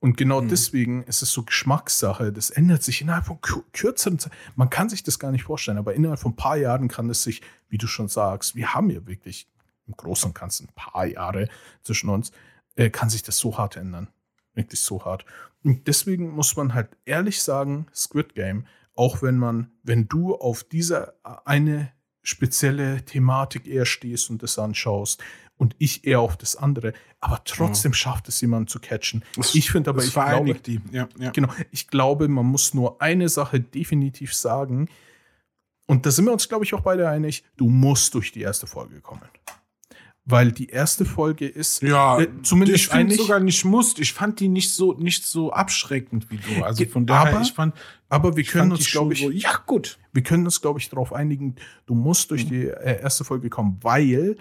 Und 0.00 0.16
genau 0.16 0.42
Mhm. 0.42 0.48
deswegen 0.48 1.04
ist 1.04 1.22
es 1.22 1.30
so 1.32 1.44
Geschmackssache. 1.44 2.32
Das 2.32 2.50
ändert 2.50 2.82
sich 2.82 3.00
innerhalb 3.00 3.24
von 3.24 3.38
kür- 3.40 3.64
kürzeren 3.72 4.18
Zeit. 4.18 4.32
Man 4.56 4.68
kann 4.68 4.88
sich 4.88 5.02
das 5.04 5.18
gar 5.18 5.30
nicht 5.30 5.44
vorstellen, 5.44 5.78
aber 5.78 5.94
innerhalb 5.94 6.18
von 6.20 6.32
ein 6.32 6.36
paar 6.36 6.56
Jahren 6.56 6.88
kann 6.88 7.08
es 7.08 7.22
sich, 7.22 7.40
wie 7.68 7.78
du 7.78 7.86
schon 7.86 8.08
sagst, 8.08 8.54
wir 8.56 8.74
haben 8.74 8.90
ja 8.90 9.06
wirklich 9.06 9.48
im 9.86 9.96
Großen 9.96 10.28
und 10.30 10.34
Ganzen 10.34 10.68
ein 10.68 10.74
paar 10.74 11.06
Jahre 11.06 11.48
zwischen 11.82 12.10
uns, 12.10 12.32
äh, 12.76 12.90
kann 12.90 13.10
sich 13.10 13.22
das 13.22 13.38
so 13.38 13.56
hart 13.58 13.76
ändern. 13.76 14.08
Wirklich 14.54 14.80
so 14.80 15.04
hart. 15.04 15.24
Und 15.64 15.86
deswegen 15.86 16.30
muss 16.30 16.56
man 16.56 16.74
halt 16.74 16.96
ehrlich 17.04 17.40
sagen, 17.42 17.86
Squid 17.94 18.34
Game, 18.34 18.66
auch 18.94 19.22
wenn 19.22 19.38
man, 19.38 19.70
wenn 19.84 20.08
du 20.08 20.34
auf 20.34 20.64
diese 20.64 21.14
eine 21.44 21.92
spezielle 22.22 23.04
Thematik 23.04 23.66
eher 23.66 23.86
stehst 23.86 24.30
und 24.30 24.42
das 24.42 24.58
anschaust 24.58 25.22
und 25.56 25.76
ich 25.78 26.04
eher 26.04 26.20
auf 26.20 26.36
das 26.36 26.56
andere, 26.56 26.92
aber 27.20 27.42
trotzdem 27.44 27.92
schafft 27.92 28.28
es 28.28 28.40
jemand 28.40 28.70
zu 28.70 28.80
catchen. 28.80 29.24
Ich 29.52 29.70
finde 29.70 29.90
aber, 29.90 29.98
Das 29.98 30.08
ich 30.08 30.14
glaube, 30.14 30.54
die. 30.54 30.80
Ja, 30.90 31.08
ja. 31.18 31.30
Genau. 31.30 31.52
Ich 31.70 31.88
glaube, 31.88 32.28
man 32.28 32.46
muss 32.46 32.74
nur 32.74 33.00
eine 33.00 33.28
Sache 33.28 33.60
definitiv 33.60 34.34
sagen. 34.34 34.88
Und 35.86 36.06
da 36.06 36.10
sind 36.10 36.24
wir 36.24 36.32
uns, 36.32 36.48
glaube 36.48 36.64
ich, 36.64 36.74
auch 36.74 36.80
beide 36.80 37.08
einig. 37.08 37.44
Du 37.56 37.68
musst 37.68 38.14
durch 38.14 38.32
die 38.32 38.40
erste 38.40 38.66
Folge 38.66 39.00
kommen. 39.00 39.22
Weil 40.24 40.52
die 40.52 40.68
erste 40.68 41.04
Folge 41.04 41.48
ist 41.48 41.82
Ja, 41.82 42.20
äh, 42.20 42.28
zumindest 42.42 42.84
ich 42.84 42.88
finde 42.88 43.16
sogar 43.16 43.40
nicht 43.40 43.64
musst. 43.64 43.98
Ich 43.98 44.12
fand 44.12 44.38
die 44.38 44.48
nicht 44.48 44.72
so 44.72 44.92
nicht 44.92 45.26
so 45.26 45.52
abschreckend 45.52 46.30
wie 46.30 46.36
du. 46.36 46.62
Also 46.62 46.84
von 46.86 47.06
daher, 47.06 47.32
aber 47.32 47.42
ich 47.42 47.52
fand, 47.52 47.74
aber 48.08 48.36
wir 48.36 48.44
können 48.44 48.70
uns, 48.70 48.88
glaube 48.90 49.14
ich, 49.14 49.20
so, 49.20 49.30
ja 49.30 49.60
gut. 49.66 49.98
wir 50.12 50.22
können 50.22 50.44
uns, 50.44 50.60
glaube 50.60 50.78
ich, 50.78 50.88
darauf 50.88 51.12
einigen, 51.12 51.56
du 51.86 51.94
musst 51.94 52.30
durch 52.30 52.46
die 52.46 52.68
äh, 52.68 53.00
erste 53.00 53.24
Folge 53.24 53.50
kommen, 53.50 53.78
weil 53.82 54.36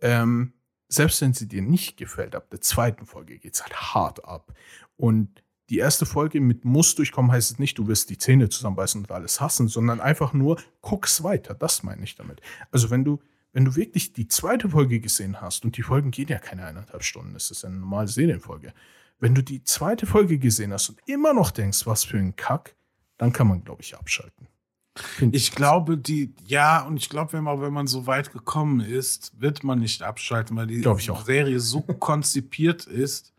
ähm, 0.00 0.52
selbst 0.88 1.20
wenn 1.20 1.34
sie 1.34 1.48
dir 1.48 1.62
nicht 1.62 1.96
gefällt, 1.96 2.34
ab 2.34 2.48
der 2.50 2.60
zweiten 2.60 3.04
Folge 3.04 3.38
geht 3.38 3.54
es 3.54 3.62
halt 3.62 3.74
hart 3.94 4.24
ab. 4.24 4.52
Und 4.96 5.42
die 5.70 5.78
erste 5.78 6.06
Folge 6.06 6.40
mit 6.40 6.64
muss 6.64 6.94
durchkommen 6.94 7.30
heißt 7.30 7.50
es 7.50 7.58
nicht, 7.58 7.76
du 7.76 7.86
wirst 7.88 8.08
die 8.08 8.16
Zähne 8.16 8.48
zusammenbeißen 8.48 9.02
und 9.02 9.10
alles 9.12 9.40
hassen, 9.40 9.68
sondern 9.68 10.00
einfach 10.00 10.32
nur 10.32 10.58
guck's 10.80 11.22
weiter. 11.22 11.54
Das 11.54 11.82
meine 11.82 12.04
ich 12.04 12.14
damit. 12.14 12.40
Also 12.70 12.88
wenn 12.90 13.04
du, 13.04 13.20
wenn 13.52 13.64
du 13.64 13.76
wirklich 13.76 14.12
die 14.12 14.28
zweite 14.28 14.68
Folge 14.68 15.00
gesehen 15.00 15.40
hast 15.40 15.64
und 15.64 15.76
die 15.76 15.82
Folgen 15.82 16.10
gehen 16.10 16.28
ja 16.28 16.38
keine 16.38 16.64
eineinhalb 16.66 17.02
Stunden, 17.02 17.34
das 17.34 17.50
ist 17.50 17.64
eine 17.64 17.76
normale 17.76 18.08
Serienfolge. 18.08 18.72
Wenn 19.18 19.34
du 19.34 19.42
die 19.42 19.64
zweite 19.64 20.06
Folge 20.06 20.38
gesehen 20.38 20.72
hast 20.72 20.90
und 20.90 21.00
immer 21.06 21.32
noch 21.32 21.50
denkst, 21.50 21.86
was 21.86 22.04
für 22.04 22.18
ein 22.18 22.36
Kack, 22.36 22.76
dann 23.16 23.32
kann 23.32 23.48
man, 23.48 23.64
glaube 23.64 23.82
ich, 23.82 23.96
abschalten. 23.96 24.46
Find 24.94 25.34
Ich 25.34 25.52
glaube, 25.52 25.96
die, 25.96 26.34
ja, 26.44 26.82
und 26.82 26.96
ich 26.96 27.08
glaube, 27.08 27.32
wenn 27.32 27.44
man, 27.44 27.60
wenn 27.60 27.72
man 27.72 27.86
so 27.86 28.06
weit 28.06 28.32
gekommen 28.32 28.80
ist, 28.80 29.32
wird 29.40 29.64
man 29.64 29.78
nicht 29.80 30.02
abschalten, 30.02 30.56
weil 30.56 30.66
die 30.68 30.80
Glaub 30.80 30.98
ich 31.00 31.10
auch. 31.10 31.24
Serie 31.24 31.58
so 31.60 31.80
konzipiert 32.00 32.86
ist. 32.86 33.32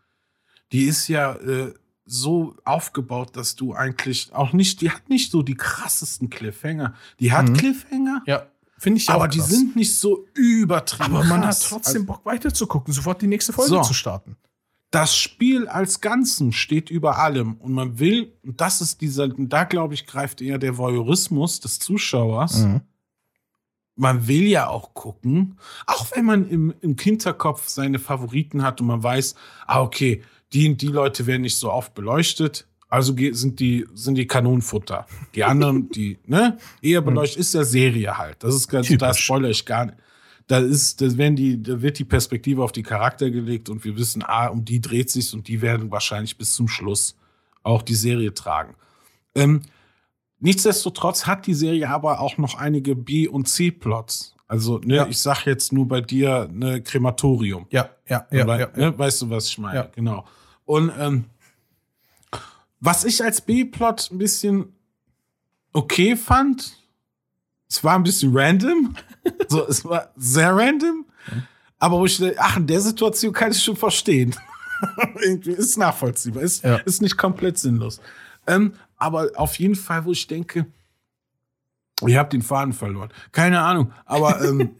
Die 0.72 0.84
ist 0.84 1.08
ja 1.08 1.34
äh, 1.36 1.72
so 2.04 2.56
aufgebaut, 2.64 3.36
dass 3.36 3.56
du 3.56 3.74
eigentlich 3.74 4.32
auch 4.32 4.52
nicht, 4.52 4.80
die 4.80 4.90
hat 4.90 5.08
nicht 5.08 5.30
so 5.30 5.42
die 5.42 5.54
krassesten 5.54 6.28
Cliffhanger. 6.30 6.94
Die 7.20 7.32
hat 7.32 7.48
Mhm. 7.48 7.54
Cliffhanger, 7.54 8.22
Ja, 8.26 8.46
Finde 8.80 8.98
ich 8.98 9.08
ja 9.08 9.14
aber 9.14 9.28
die 9.28 9.40
sind 9.40 9.76
nicht 9.76 9.94
so 9.94 10.26
übertrieben. 10.34 11.14
Aber 11.16 11.24
man 11.24 11.40
hat 11.42 11.50
krass. 11.50 11.68
trotzdem 11.68 12.06
Bock 12.06 12.24
weiterzugucken, 12.24 12.94
sofort 12.94 13.20
die 13.20 13.26
nächste 13.26 13.52
Folge 13.52 13.74
So. 13.74 13.82
zu 13.82 13.92
starten. 13.92 14.36
das 14.90 15.14
Spiel 15.14 15.68
als 15.68 16.00
Ganzen 16.00 16.50
steht 16.52 16.90
über 16.90 17.18
allem 17.18 17.54
und 17.56 17.72
man 17.74 17.98
will, 17.98 18.32
und 18.42 18.60
das 18.60 18.80
ist 18.80 19.00
dieser, 19.02 19.28
da 19.28 19.64
glaube 19.64 19.92
ich, 19.94 20.06
greift 20.06 20.40
eher 20.40 20.58
der 20.58 20.78
Voyeurismus 20.78 21.60
des 21.60 21.78
Zuschauers. 21.78 22.66
Man 23.96 24.26
will 24.26 24.44
ja 24.48 24.68
auch 24.68 24.94
gucken, 24.94 25.58
auch 25.86 26.06
wenn 26.16 26.24
man 26.24 26.48
im, 26.48 26.72
im 26.80 26.96
Hinterkopf 26.96 27.68
seine 27.68 27.98
Favoriten 27.98 28.62
hat 28.62 28.80
und 28.80 28.86
man 28.86 29.02
weiß, 29.02 29.34
ah, 29.66 29.82
okay, 29.82 30.22
die 30.54 30.70
und 30.70 30.80
die 30.80 30.86
Leute 30.88 31.26
werden 31.26 31.42
nicht 31.42 31.56
so 31.56 31.70
oft 31.70 31.92
beleuchtet, 31.94 32.66
also 32.90 33.14
sind 33.32 33.60
die, 33.60 33.86
sind 33.94 34.16
die 34.16 34.26
Kanonenfutter. 34.26 35.06
Die 35.34 35.44
anderen, 35.44 35.88
die, 35.92 36.18
ne, 36.26 36.58
eher 36.82 37.00
beleuchtet, 37.00 37.38
ist 37.38 37.54
ja 37.54 37.64
Serie 37.64 38.18
halt. 38.18 38.36
Das 38.42 38.54
ist 38.54 38.68
ganz, 38.68 38.88
da 38.98 39.14
spoilere 39.14 39.50
ich 39.52 39.64
gar 39.64 39.86
nicht. 39.86 39.96
Da 40.48 40.58
ist, 40.58 41.00
da 41.00 41.16
werden 41.16 41.36
die, 41.36 41.62
da 41.62 41.80
wird 41.80 41.98
die 42.00 42.04
Perspektive 42.04 42.64
auf 42.64 42.72
die 42.72 42.82
Charakter 42.82 43.30
gelegt 43.30 43.68
und 43.68 43.84
wir 43.84 43.96
wissen, 43.96 44.24
ah, 44.26 44.48
um 44.48 44.64
die 44.64 44.80
dreht 44.80 45.08
sich's 45.08 45.32
und 45.32 45.46
die 45.46 45.62
werden 45.62 45.92
wahrscheinlich 45.92 46.36
bis 46.36 46.54
zum 46.54 46.66
Schluss 46.66 47.16
auch 47.62 47.82
die 47.82 47.94
Serie 47.94 48.34
tragen. 48.34 48.74
Ähm, 49.36 49.62
nichtsdestotrotz 50.40 51.26
hat 51.26 51.46
die 51.46 51.54
Serie 51.54 51.88
aber 51.88 52.20
auch 52.20 52.38
noch 52.38 52.56
einige 52.56 52.96
B- 52.96 53.28
und 53.28 53.48
C-Plots. 53.48 54.34
Also, 54.48 54.78
ne, 54.78 54.96
Ja. 54.96 55.06
ich 55.06 55.18
sag 55.18 55.46
jetzt 55.46 55.72
nur 55.72 55.86
bei 55.86 56.00
dir, 56.00 56.48
ne, 56.52 56.82
Krematorium. 56.82 57.66
Ja, 57.70 57.90
ja, 58.08 58.26
ja, 58.32 58.46
Wei- 58.46 58.58
ja, 58.60 58.68
ja. 58.76 58.90
Ne, 58.90 58.98
weißt 58.98 59.22
du, 59.22 59.30
was 59.30 59.46
ich 59.46 59.58
meine? 59.58 59.76
Ja. 59.78 59.88
Genau. 59.94 60.24
Und 60.64 60.90
ähm, 60.98 61.26
was 62.80 63.04
ich 63.04 63.22
als 63.22 63.40
B-Plot 63.40 64.10
ein 64.10 64.18
bisschen 64.18 64.74
okay 65.72 66.16
fand, 66.16 66.76
es 67.68 67.84
war 67.84 67.94
ein 67.94 68.02
bisschen 68.02 68.36
random. 68.36 68.96
so, 69.48 69.66
es 69.68 69.84
war 69.84 70.10
sehr 70.16 70.54
random. 70.56 71.06
Aber 71.78 71.98
wo 71.98 72.06
ich, 72.06 72.18
dachte, 72.18 72.36
ach, 72.38 72.56
in 72.56 72.66
der 72.66 72.80
Situation 72.80 73.32
kann 73.32 73.52
ich 73.52 73.62
schon 73.62 73.76
verstehen. 73.76 74.34
Irgendwie 75.22 75.52
ist 75.52 75.76
nachvollziehbar. 75.78 76.42
Ist, 76.42 76.64
Ja. 76.64 76.76
ist 76.78 77.00
nicht 77.02 77.16
komplett 77.16 77.58
sinnlos. 77.58 78.00
Ähm, 78.46 78.74
aber 78.96 79.30
auf 79.36 79.58
jeden 79.58 79.76
Fall, 79.76 80.04
wo 80.04 80.12
ich 80.12 80.26
denke, 80.26 80.66
ich 82.06 82.16
habe 82.16 82.30
den 82.30 82.42
Faden 82.42 82.72
verloren. 82.72 83.10
Keine 83.30 83.60
Ahnung. 83.60 83.92
Aber 84.06 84.42
ähm, 84.42 84.76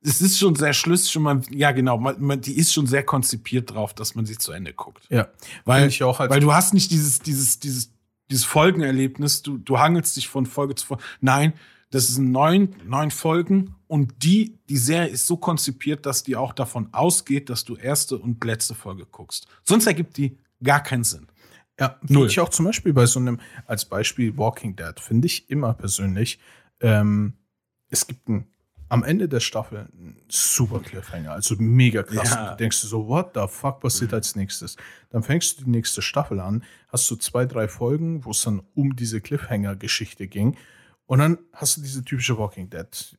es 0.00 0.20
ist 0.20 0.38
schon 0.38 0.54
sehr 0.54 0.72
schlüssig 0.72 1.16
und 1.16 1.22
man, 1.24 1.42
ja 1.50 1.72
genau, 1.72 1.98
man, 1.98 2.20
man, 2.20 2.40
die 2.40 2.56
ist 2.56 2.72
schon 2.72 2.86
sehr 2.86 3.02
konzipiert 3.02 3.72
drauf, 3.72 3.94
dass 3.94 4.14
man 4.14 4.26
sie 4.26 4.38
zu 4.38 4.52
Ende 4.52 4.72
guckt. 4.72 5.04
ja. 5.10 5.28
Weil, 5.64 5.88
ich 5.88 6.02
auch 6.02 6.20
als- 6.20 6.30
weil 6.30 6.40
du 6.40 6.52
hast 6.52 6.74
nicht 6.74 6.90
dieses, 6.90 7.18
dieses, 7.20 7.58
dieses, 7.58 7.90
dieses 8.30 8.44
Folgenerlebnis, 8.44 9.42
du, 9.42 9.58
du 9.58 9.78
hangelst 9.78 10.16
dich 10.16 10.28
von 10.28 10.46
Folge 10.46 10.74
zu 10.74 10.86
Folge. 10.86 11.02
Nein, 11.20 11.52
das 11.90 12.08
sind 12.08 12.30
neun, 12.30 12.74
neun 12.86 13.10
Folgen 13.10 13.74
und 13.86 14.22
die, 14.22 14.58
die 14.68 14.76
Serie 14.76 15.08
ist 15.08 15.26
so 15.26 15.36
konzipiert, 15.38 16.04
dass 16.06 16.22
die 16.22 16.36
auch 16.36 16.52
davon 16.52 16.88
ausgeht, 16.92 17.48
dass 17.48 17.64
du 17.64 17.76
erste 17.76 18.18
und 18.18 18.44
letzte 18.44 18.74
Folge 18.74 19.06
guckst. 19.06 19.46
Sonst 19.64 19.86
ergibt 19.86 20.16
die 20.18 20.36
gar 20.62 20.82
keinen 20.82 21.04
Sinn. 21.04 21.26
Ja, 21.80 21.96
finde 22.04 22.26
ich 22.26 22.40
auch 22.40 22.48
zum 22.50 22.66
Beispiel 22.66 22.92
bei 22.92 23.06
so 23.06 23.20
einem, 23.20 23.40
als 23.66 23.84
Beispiel 23.84 24.36
Walking 24.36 24.74
Dead, 24.76 24.98
finde 25.00 25.26
ich 25.26 25.48
immer 25.48 25.72
persönlich, 25.74 26.38
ähm, 26.80 27.34
es 27.88 28.06
gibt 28.06 28.28
ein, 28.28 28.46
am 28.88 29.04
Ende 29.04 29.28
der 29.28 29.40
Staffel 29.40 29.88
einen 29.92 30.16
super 30.28 30.80
Cliffhanger, 30.80 31.32
also 31.32 31.54
mega 31.58 32.02
krass. 32.02 32.30
Ja. 32.30 32.50
Du 32.50 32.56
denkst 32.56 32.80
dir 32.80 32.86
so, 32.86 33.06
what 33.08 33.32
the 33.34 33.46
fuck 33.48 33.80
passiert 33.80 34.14
als 34.14 34.34
nächstes? 34.36 34.76
Dann 35.10 35.22
fängst 35.22 35.60
du 35.60 35.64
die 35.64 35.70
nächste 35.70 36.02
Staffel 36.02 36.40
an, 36.40 36.64
hast 36.88 37.10
du 37.10 37.16
zwei, 37.16 37.44
drei 37.44 37.68
Folgen, 37.68 38.24
wo 38.24 38.30
es 38.30 38.42
dann 38.42 38.62
um 38.74 38.96
diese 38.96 39.20
Cliffhanger-Geschichte 39.20 40.26
ging. 40.26 40.56
Und 41.06 41.20
dann 41.20 41.38
hast 41.52 41.76
du 41.76 41.82
diese 41.82 42.04
typische 42.04 42.38
Walking 42.38 42.70
Dead. 42.70 43.18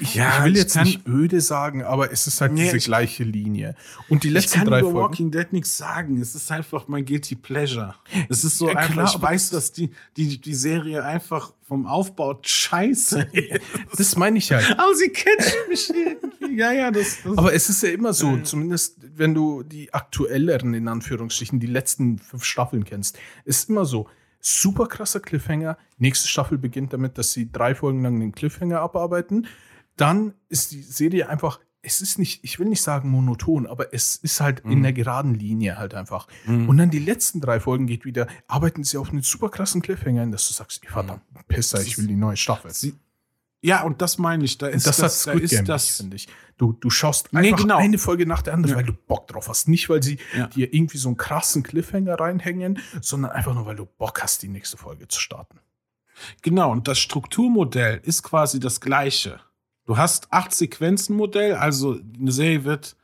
Ich, 0.00 0.14
Ja, 0.14 0.38
ich 0.38 0.44
will 0.44 0.52
ich 0.52 0.58
jetzt 0.58 0.74
kann- 0.74 0.84
nicht 0.86 1.06
öde 1.08 1.40
sagen, 1.40 1.82
aber 1.82 2.12
es 2.12 2.26
ist 2.26 2.40
halt 2.42 2.52
Nee, 2.52 2.64
diese 2.64 2.76
ich- 2.76 2.84
gleiche 2.84 3.24
Linie. 3.24 3.74
Und 4.10 4.22
die 4.22 4.28
Ich 4.28 4.34
letzten 4.34 4.58
kann 4.58 4.66
drei 4.68 4.80
über 4.80 4.90
Folgen. 4.90 5.08
Walking 5.08 5.30
Dead 5.30 5.50
nichts 5.52 5.76
sagen. 5.78 6.20
Es 6.20 6.34
ist 6.34 6.52
einfach 6.52 6.88
mein 6.88 7.04
Guilty 7.06 7.36
Pleasure. 7.36 7.94
Es 8.28 8.44
ist 8.44 8.58
so 8.58 8.68
Ja, 8.68 8.76
einfach, 8.76 8.92
klar, 8.92 9.12
ich 9.14 9.22
weiß, 9.22 9.50
dass 9.50 9.72
die, 9.72 9.90
die, 10.16 10.38
die 10.40 10.54
Serie 10.54 11.02
einfach 11.04 11.52
vom 11.66 11.86
Aufbau 11.86 12.38
scheiße 12.42 13.20
ist. 13.32 13.60
Das 13.96 14.16
meine 14.16 14.38
ich 14.38 14.52
halt. 14.52 14.78
Aber 14.78 14.94
sie 14.94 15.08
catchen 15.08 15.52
mich 15.70 15.90
irgendwie. 15.90 16.58
Ja, 16.60 16.70
ja, 16.72 16.90
das, 16.90 17.18
das 17.24 17.38
Aber 17.38 17.54
es 17.54 17.68
ist 17.70 17.82
ja 17.82 17.88
immer 17.90 18.12
so, 18.12 18.36
zumindest 18.42 18.96
wenn 19.16 19.34
du 19.34 19.62
die 19.62 19.92
aktuelleren, 19.94 20.74
in 20.74 20.86
Anführungsstrichen, 20.86 21.60
die 21.60 21.66
letzten 21.66 22.18
fünf 22.18 22.44
Staffeln 22.44 22.84
kennst, 22.84 23.18
ist 23.46 23.70
immer 23.70 23.86
so, 23.86 24.06
super 24.42 24.86
krasser 24.88 25.20
Cliffhanger. 25.20 25.78
Nächste 25.96 26.28
Staffel 26.28 26.58
beginnt 26.58 26.92
damit, 26.92 27.16
dass 27.16 27.32
sie 27.32 27.50
drei 27.50 27.74
Folgen 27.74 28.02
lang 28.02 28.20
den 28.20 28.32
Cliffhanger 28.32 28.80
abarbeiten. 28.80 29.46
Dann 29.96 30.34
ist 30.48 30.72
die 30.72 30.82
Serie 30.82 31.28
einfach, 31.28 31.60
es 31.80 32.00
ist 32.00 32.18
nicht, 32.18 32.44
ich 32.44 32.58
will 32.58 32.66
nicht 32.68 32.82
sagen 32.82 33.08
monoton, 33.10 33.66
aber 33.66 33.94
es 33.94 34.16
ist 34.16 34.40
halt 34.40 34.64
Mhm. 34.64 34.72
in 34.72 34.82
der 34.82 34.92
geraden 34.92 35.34
Linie 35.34 35.78
halt 35.78 35.94
einfach. 35.94 36.26
Und 36.46 36.76
dann 36.76 36.90
die 36.90 36.98
letzten 36.98 37.40
drei 37.40 37.58
Folgen 37.60 37.86
geht 37.86 38.04
wieder, 38.04 38.26
arbeiten 38.46 38.84
sie 38.84 38.98
auf 38.98 39.10
einen 39.10 39.22
super 39.22 39.48
krassen 39.48 39.80
Cliffhanger, 39.82 40.26
dass 40.26 40.46
du 40.48 40.54
sagst, 40.54 40.84
verdammt, 40.86 41.22
Pisser, 41.48 41.80
ich 41.80 41.96
will 41.98 42.06
die 42.06 42.16
neue 42.16 42.36
Staffel. 42.36 42.68
Mhm. 42.70 42.74
sie, 42.74 42.94
ja, 43.62 43.82
und 43.84 44.02
das 44.02 44.18
meine 44.18 44.44
ich. 44.44 44.58
Da 44.58 44.66
ist 44.66 44.86
das, 44.86 44.96
das, 44.98 45.22
da 45.24 45.32
ist 45.32 45.68
das, 45.68 45.88
finde 45.96 46.16
ich. 46.16 46.28
Du, 46.58 46.72
du 46.72 46.90
schaust 46.90 47.32
Nee, 47.32 47.48
einfach 47.48 47.58
genau. 47.62 47.76
eine 47.78 47.96
Folge 47.98 48.26
nach 48.26 48.42
der 48.42 48.54
anderen, 48.54 48.72
Ja. 48.72 48.76
weil 48.76 48.84
du 48.84 48.92
Bock 48.92 49.26
drauf 49.28 49.48
hast. 49.48 49.68
Nicht, 49.68 49.88
weil 49.88 50.02
sie 50.02 50.18
Ja. 50.36 50.48
dir 50.48 50.72
irgendwie 50.74 50.98
so 50.98 51.08
einen 51.08 51.16
krassen 51.16 51.62
Cliffhanger 51.62 52.14
reinhängen, 52.20 52.78
sondern 53.00 53.30
einfach 53.30 53.54
nur, 53.54 53.64
weil 53.66 53.76
du 53.76 53.86
Bock 53.86 54.22
hast, 54.22 54.42
die 54.42 54.48
nächste 54.48 54.76
Folge 54.76 55.08
zu 55.08 55.20
starten. 55.20 55.58
Genau, 56.42 56.70
und 56.70 56.88
das 56.88 56.98
Strukturmodell 56.98 58.00
ist 58.04 58.22
quasi 58.22 58.60
das 58.60 58.80
gleiche. 58.80 59.40
Du 59.86 59.96
hast 59.96 60.32
acht 60.32 60.52
Sequenzen-Modell, 60.54 61.54
also 61.54 61.98
eine 62.18 62.30
Serie 62.32 62.64
wird 62.64 62.96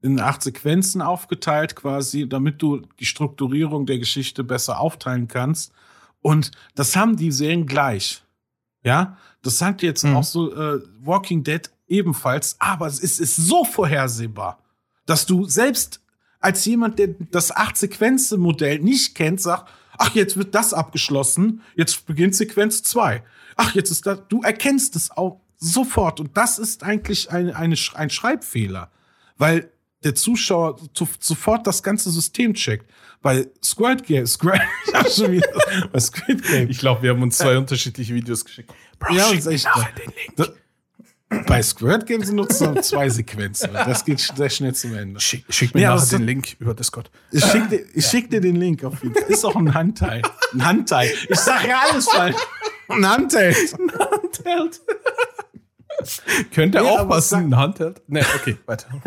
in 0.00 0.18
acht 0.20 0.42
Sequenzen 0.42 1.00
aufgeteilt, 1.00 1.76
quasi, 1.76 2.28
damit 2.28 2.60
du 2.60 2.82
die 3.00 3.06
Strukturierung 3.06 3.86
der 3.86 3.98
Geschichte 3.98 4.42
besser 4.44 4.80
aufteilen 4.80 5.28
kannst. 5.28 5.72
Und 6.20 6.50
das 6.74 6.96
haben 6.96 7.16
die 7.16 7.30
Serien 7.30 7.66
gleich. 7.66 8.23
Ja, 8.84 9.16
das 9.42 9.60
hat 9.62 9.82
jetzt 9.82 10.04
Mhm. 10.04 10.16
auch 10.16 10.24
so 10.24 10.54
äh, 10.54 10.80
Walking 11.00 11.42
Dead 11.42 11.68
ebenfalls, 11.88 12.56
aber 12.60 12.86
es 12.86 13.00
ist, 13.00 13.18
ist 13.20 13.36
so 13.36 13.64
vorhersehbar, 13.64 14.58
dass 15.06 15.26
du 15.26 15.44
selbst 15.46 16.00
als 16.40 16.64
jemand, 16.66 16.98
der 16.98 17.08
das 17.30 17.50
Acht-Sequenzen-Modell 17.50 18.78
nicht 18.80 19.14
kennt, 19.14 19.40
sagt, 19.40 19.70
ach, 19.96 20.14
jetzt 20.14 20.36
wird 20.36 20.54
das 20.54 20.74
abgeschlossen, 20.74 21.62
jetzt 21.74 22.06
beginnt 22.06 22.34
Sequenz 22.34 22.82
2. 22.82 23.22
Ach, 23.56 23.74
jetzt 23.74 23.90
ist 23.90 24.04
das, 24.06 24.20
du 24.28 24.42
erkennst 24.42 24.94
es 24.96 25.10
auch 25.10 25.40
sofort. 25.56 26.20
Und 26.20 26.36
das 26.36 26.58
ist 26.58 26.82
eigentlich 26.82 27.30
eine, 27.30 27.56
eine, 27.56 27.76
ein 27.94 28.10
Schreibfehler, 28.10 28.90
weil 29.38 29.70
der 30.04 30.14
Zuschauer 30.14 30.76
zu, 30.94 31.08
sofort 31.18 31.66
das 31.66 31.82
ganze 31.82 32.10
System 32.10 32.54
checkt. 32.54 32.90
Bei 33.22 33.46
Squid 33.64 34.04
Game, 34.04 34.26
Squid, 34.26 34.60
ich 34.86 34.94
hab 34.94 35.10
schon 35.10 35.32
wieder, 35.32 35.48
bei 35.92 35.98
Squid 36.00 36.42
Game, 36.46 36.68
Ich 36.70 36.78
glaube, 36.78 37.02
wir 37.02 37.10
haben 37.10 37.22
uns 37.22 37.38
zwei 37.38 37.56
unterschiedliche 37.56 38.14
Videos 38.14 38.44
geschickt. 38.44 38.70
Bro, 38.98 39.14
Ja, 39.14 39.24
schick 39.28 39.46
echt 39.46 39.66
den 39.98 40.12
Link. 40.14 40.36
Da- 40.36 40.48
Bei 41.46 41.62
Squirt 41.62 42.06
Games 42.06 42.30
nutzen 42.30 42.74
wir 42.74 42.82
zwei 42.82 43.08
Sequenzen. 43.08 43.72
Das 43.72 44.04
geht 44.04 44.20
sehr 44.20 44.50
schnell 44.50 44.74
zum 44.74 44.94
Ende. 44.94 45.18
Schick, 45.20 45.44
schick 45.48 45.74
mir 45.74 45.80
Ja, 45.80 45.92
aber 45.92 46.00
nachher 46.02 46.18
den 46.18 46.26
Link 46.26 46.54
über 46.60 46.74
Discord. 46.74 47.10
Ich 47.32 47.42
schick 47.44 47.68
dir, 47.70 47.84
ich 47.94 48.04
schick 48.06 48.30
dir 48.30 48.40
den 48.42 48.56
Link 48.56 48.84
auf 48.84 49.02
jeden 49.02 49.14
Fall. 49.14 49.24
Ist 49.30 49.44
auch 49.44 49.56
ein 49.56 49.72
Handteil. 49.74 50.20
Ein 50.52 50.64
Handteil. 50.64 51.10
Ich 51.28 51.40
sag 51.40 51.66
ja 51.66 51.80
alles 51.90 52.08
falsch. 52.08 52.36
Ein 52.88 53.08
Handteil. 53.08 53.54
Handheld. 53.54 54.80
Könnte 56.54 56.78
Ja, 56.78 56.84
auch 56.84 57.08
passen, 57.08 57.46
ein 57.46 57.56
Handheld. 57.56 58.02
Nee, 58.06 58.22
okay, 58.34 58.56
weiter. 58.66 58.88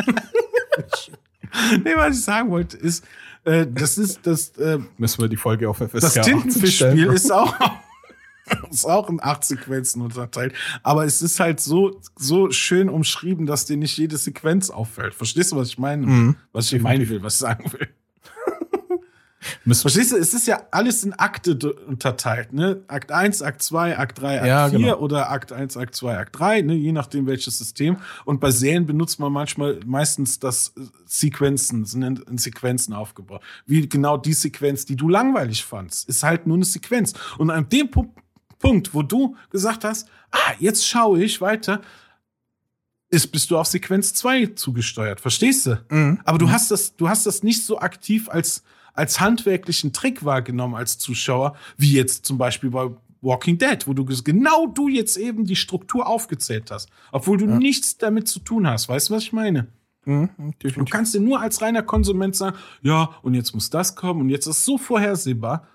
Nee, 1.82 1.96
was 1.96 2.18
ich 2.18 2.24
sagen 2.24 2.50
wollte, 2.50 2.76
ist, 2.76 3.04
äh, 3.44 3.66
das 3.66 3.96
ist 3.96 4.20
das, 4.26 4.50
äh, 4.58 4.78
Müssen 4.98 5.22
wir 5.22 5.28
die 5.28 5.36
Folge 5.36 5.68
auf 5.68 5.78
FSK 5.78 5.92
das 5.92 6.04
18 6.18 6.22
stellen, 6.22 6.42
Tintenfischspiel 6.42 7.06
ist 7.06 7.32
auch, 7.32 7.54
ist 8.70 8.84
auch 8.84 9.08
in 9.08 9.18
acht 9.22 9.44
Sequenzen 9.44 10.02
unterteilt. 10.02 10.52
Aber 10.82 11.06
es 11.06 11.22
ist 11.22 11.40
halt 11.40 11.60
so, 11.60 12.00
so 12.16 12.50
schön 12.50 12.90
umschrieben, 12.90 13.46
dass 13.46 13.64
dir 13.64 13.78
nicht 13.78 13.96
jede 13.96 14.18
Sequenz 14.18 14.68
auffällt. 14.68 15.14
Verstehst 15.14 15.52
du, 15.52 15.56
was 15.56 15.68
ich 15.68 15.78
meine? 15.78 16.06
Mhm. 16.06 16.36
Was 16.52 16.70
ich 16.70 16.82
meinen 16.82 17.08
will, 17.08 17.22
was 17.22 17.34
ich 17.34 17.40
sagen 17.40 17.72
will. 17.72 17.88
Müssen 19.64 19.82
Verstehst 19.82 20.12
du, 20.12 20.16
es 20.16 20.34
ist 20.34 20.46
ja 20.46 20.62
alles 20.70 21.04
in 21.04 21.12
Akte 21.12 21.56
unterteilt, 21.86 22.52
ne? 22.52 22.82
Akt 22.88 23.12
1, 23.12 23.42
Akt 23.42 23.62
2, 23.62 23.96
Akt 23.96 24.20
3, 24.20 24.38
Akt 24.38 24.46
Ja, 24.46 24.68
4 24.68 24.78
genau. 24.78 24.98
oder 24.98 25.30
Akt 25.30 25.52
1, 25.52 25.76
Akt 25.76 25.94
2, 25.94 26.18
Akt 26.18 26.38
3, 26.38 26.62
ne? 26.62 26.74
Je 26.74 26.92
nachdem 26.92 27.26
welches 27.26 27.58
System. 27.58 27.98
Und 28.24 28.40
bei 28.40 28.50
Serien 28.50 28.86
benutzt 28.86 29.20
man 29.20 29.32
manchmal 29.32 29.78
meistens 29.86 30.40
das 30.40 30.72
äh, 30.76 30.82
Sequenzen, 31.06 31.84
sind 31.84 32.02
in, 32.28 32.38
Sequenzen 32.38 32.94
aufgebaut. 32.94 33.42
Wie 33.66 33.88
genau 33.88 34.16
die 34.16 34.32
Sequenz, 34.32 34.86
die 34.86 34.96
du 34.96 35.08
langweilig 35.08 35.64
fandst, 35.64 36.08
ist 36.08 36.22
halt 36.22 36.46
nur 36.46 36.56
eine 36.56 36.64
Sequenz. 36.64 37.12
Und 37.38 37.50
an 37.50 37.68
dem 37.68 37.90
Pu 37.90 38.08
Punkt, 38.58 38.92
wo 38.92 39.02
du 39.02 39.36
gesagt 39.50 39.84
hast, 39.84 40.08
ah, 40.32 40.52
jetzt 40.58 40.84
schaue 40.84 41.22
ich 41.22 41.40
weiter, 41.40 41.80
ist, 43.10 43.28
bist 43.28 43.50
du 43.50 43.58
auf 43.58 43.66
Sequenz 43.66 44.12
2 44.14 44.46
zugesteuert. 44.46 45.20
Verstehst 45.20 45.66
du? 45.66 45.80
Mhm. 45.90 46.20
Aber 46.24 46.38
du 46.38 46.50
hast 46.50 46.70
das, 46.70 46.94
du 46.96 47.08
hast 47.08 47.24
das 47.26 47.42
nicht 47.42 47.64
so 47.64 47.78
aktiv 47.78 48.28
als, 48.28 48.62
als 48.98 49.20
handwerklichen 49.20 49.92
Trick 49.92 50.24
wahrgenommen 50.24 50.74
als 50.74 50.98
Zuschauer, 50.98 51.56
wie 51.76 51.92
jetzt 51.92 52.26
zum 52.26 52.36
Beispiel 52.36 52.70
bei 52.70 52.90
Walking 53.20 53.56
Dead, 53.58 53.86
wo 53.86 53.94
du 53.94 54.04
genau 54.04 54.66
du 54.66 54.88
jetzt 54.88 55.16
eben 55.16 55.44
die 55.44 55.56
Struktur 55.56 56.06
aufgezählt 56.06 56.70
hast, 56.70 56.88
obwohl 57.12 57.38
du 57.38 57.46
Ja. 57.46 57.56
nichts 57.58 57.96
damit 57.98 58.28
zu 58.28 58.38
tun 58.40 58.66
hast. 58.66 58.88
Weißt 58.88 59.08
du, 59.08 59.14
was 59.14 59.22
ich 59.22 59.32
meine? 59.32 59.68
Mhm, 60.04 60.30
Du 60.60 60.84
kannst 60.84 61.14
dir 61.14 61.20
nur 61.20 61.40
als 61.40 61.60
reiner 61.60 61.82
Konsument 61.82 62.34
sagen, 62.36 62.56
ja, 62.82 63.10
und 63.22 63.34
jetzt 63.34 63.54
muss 63.54 63.70
das 63.70 63.94
kommen 63.96 64.20
und 64.22 64.28
jetzt 64.30 64.46
ist 64.46 64.58
es 64.58 64.64
so 64.64 64.78
vorhersehbar. 64.78 65.66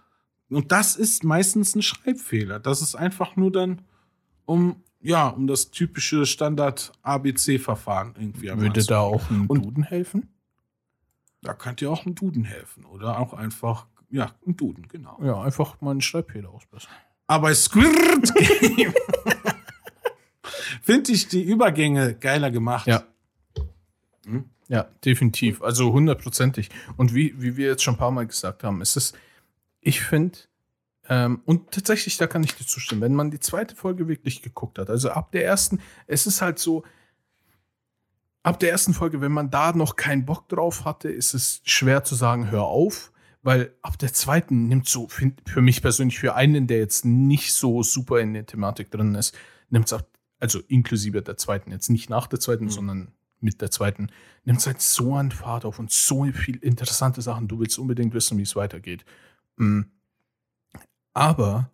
Und 0.49 0.71
das 0.71 0.95
ist 0.95 1.23
meistens 1.23 1.75
ein 1.75 1.81
Schreibfehler. 1.81 2.59
Das 2.59 2.81
ist 2.81 2.95
einfach 2.95 3.35
nur 3.35 3.51
dann 3.51 3.81
um, 4.45 4.77
ja, 5.01 5.27
um 5.27 5.47
das 5.47 5.71
typische 5.71 6.25
Standard-ABC-Verfahren 6.25 8.13
irgendwie. 8.17 8.49
am 8.51 8.59
Würde 8.61 8.79
Anfang. 8.81 8.85
da 8.87 8.99
auch 8.99 9.29
ein 9.29 9.47
Duden 9.47 9.83
helfen? 9.83 10.29
Da 11.43 11.53
könnte 11.53 11.85
ja 11.85 11.91
auch 11.91 12.05
ein 12.05 12.15
Duden 12.15 12.43
helfen. 12.43 12.85
Oder 12.85 13.19
auch 13.19 13.33
einfach, 13.33 13.87
ja, 14.09 14.31
ein 14.47 14.55
Duden, 14.55 14.87
genau. 14.87 15.19
Ja, 15.21 15.41
einfach 15.41 15.79
mal 15.81 15.91
einen 15.91 16.01
Schreibfehler 16.01 16.49
ausbessern. 16.49 16.91
Aber 17.27 17.53
Squirt 17.53 18.33
Game 18.35 18.93
finde 20.81 21.11
ich 21.11 21.27
die 21.27 21.43
Übergänge 21.43 22.15
geiler 22.15 22.51
gemacht. 22.51 22.87
Ja. 22.87 23.03
Hm? 24.25 24.49
Ja, 24.67 24.87
definitiv. 25.05 25.61
Also 25.61 25.93
hundertprozentig. 25.93 26.69
Und 26.97 27.13
wie, 27.13 27.33
wie 27.41 27.57
wir 27.57 27.67
jetzt 27.67 27.83
schon 27.83 27.95
ein 27.95 27.99
paar 27.99 28.11
Mal 28.11 28.27
gesagt 28.27 28.63
haben, 28.63 28.81
ist 28.81 28.95
es, 28.95 29.13
ich 29.81 30.01
finde, 30.01 30.39
ähm, 31.09 31.41
und 31.45 31.71
tatsächlich, 31.71 32.17
da 32.17 32.27
kann 32.27 32.43
ich 32.43 32.55
dir 32.55 32.65
zustimmen, 32.65 33.01
wenn 33.01 33.13
man 33.13 33.29
die 33.29 33.39
zweite 33.39 33.75
Folge 33.75 34.07
wirklich 34.07 34.41
geguckt 34.41 34.79
hat, 34.79 34.89
also 34.89 35.09
ab 35.09 35.31
der 35.31 35.45
ersten, 35.45 35.81
es 36.07 36.25
ist 36.27 36.41
halt 36.41 36.59
so, 36.59 36.83
ab 38.43 38.59
der 38.59 38.71
ersten 38.71 38.93
Folge, 38.93 39.21
wenn 39.21 39.31
man 39.31 39.49
da 39.49 39.71
noch 39.73 39.95
keinen 39.95 40.25
Bock 40.25 40.47
drauf 40.49 40.85
hatte, 40.85 41.09
ist 41.09 41.33
es 41.33 41.61
schwer 41.63 42.03
zu 42.03 42.15
sagen, 42.15 42.51
hör 42.51 42.63
auf, 42.63 43.11
weil 43.41 43.73
ab 43.81 43.97
der 43.97 44.13
zweiten 44.13 44.67
nimmt 44.67 44.87
so, 44.87 45.07
für 45.07 45.61
mich 45.61 45.81
persönlich, 45.81 46.19
für 46.19 46.35
einen, 46.35 46.67
der 46.67 46.77
jetzt 46.77 47.05
nicht 47.05 47.53
so 47.53 47.83
super 47.83 48.19
in 48.19 48.33
der 48.33 48.45
Thematik 48.45 48.91
drin 48.91 49.15
ist, 49.15 49.35
nimmt 49.69 49.91
es 49.91 50.03
also 50.39 50.59
inklusive 50.67 51.21
der 51.21 51.37
zweiten, 51.37 51.71
jetzt 51.71 51.89
nicht 51.89 52.09
nach 52.09 52.27
der 52.27 52.39
zweiten, 52.39 52.65
Mhm. 52.65 52.69
sondern 52.69 53.11
mit 53.39 53.61
der 53.61 53.71
zweiten, 53.71 54.09
nimmt 54.45 54.59
es 54.59 54.67
halt 54.67 54.81
so 54.81 55.15
an 55.15 55.31
Fahrt 55.31 55.65
auf 55.65 55.79
und 55.79 55.91
so 55.91 56.25
viel 56.31 56.57
interessante 56.57 57.21
Sachen. 57.21 57.47
Du 57.47 57.59
willst 57.59 57.77
unbedingt 57.79 58.13
wissen, 58.13 58.37
wie 58.37 58.43
es 58.43 58.55
weitergeht. 58.55 59.05
Mm. 59.57 59.81
Aber 61.13 61.69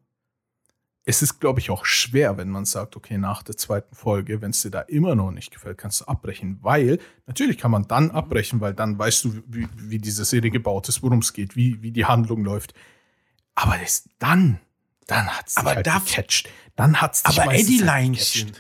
es 1.06 1.22
ist, 1.22 1.40
glaube 1.40 1.60
ich, 1.60 1.70
auch 1.72 1.86
schwer, 1.86 2.38
wenn 2.38 2.50
man 2.50 2.66
sagt, 2.66 2.96
okay, 2.96 3.18
nach 3.18 3.42
der 3.42 3.58
zweiten 3.58 3.96
Folge, 3.96 4.42
wenn 4.42 4.52
es 4.52 4.62
dir 4.62 4.70
da 4.70 4.82
immer 4.82 5.16
noch 5.16 5.32
nicht 5.32 5.52
gefällt, 5.52 5.78
kannst 5.78 6.02
du 6.02 6.06
abbrechen, 6.06 6.60
weil 6.62 7.00
natürlich 7.26 7.58
kann 7.58 7.72
man 7.72 7.88
dann 7.88 8.12
abbrechen, 8.12 8.62
weil 8.62 8.74
dann 8.74 9.00
weißt 9.00 9.24
du, 9.26 9.42
wie, 9.48 9.68
wie 9.78 9.98
diese 9.98 10.24
Serie 10.26 10.52
gebaut 10.52 10.88
ist, 10.90 11.02
worum 11.02 11.20
es 11.20 11.34
geht, 11.34 11.56
wie, 11.56 11.82
wie 11.82 11.92
die 11.92 12.06
Handlung 12.06 12.44
läuft. 12.44 12.74
Aber 13.56 13.76
das, 13.82 14.08
dann, 14.20 14.60
dann 15.08 15.28
hat 15.30 15.48
es 15.48 15.58
Aber 15.58 15.76
halt 15.76 15.88
darf- 15.88 16.06
gecatcht. 16.06 16.50
Dann 16.76 17.02
hat 17.02 17.16
es 17.16 17.26
Aber 17.26 17.54
Eddie 17.54 17.80
Leinchen. 17.80 18.52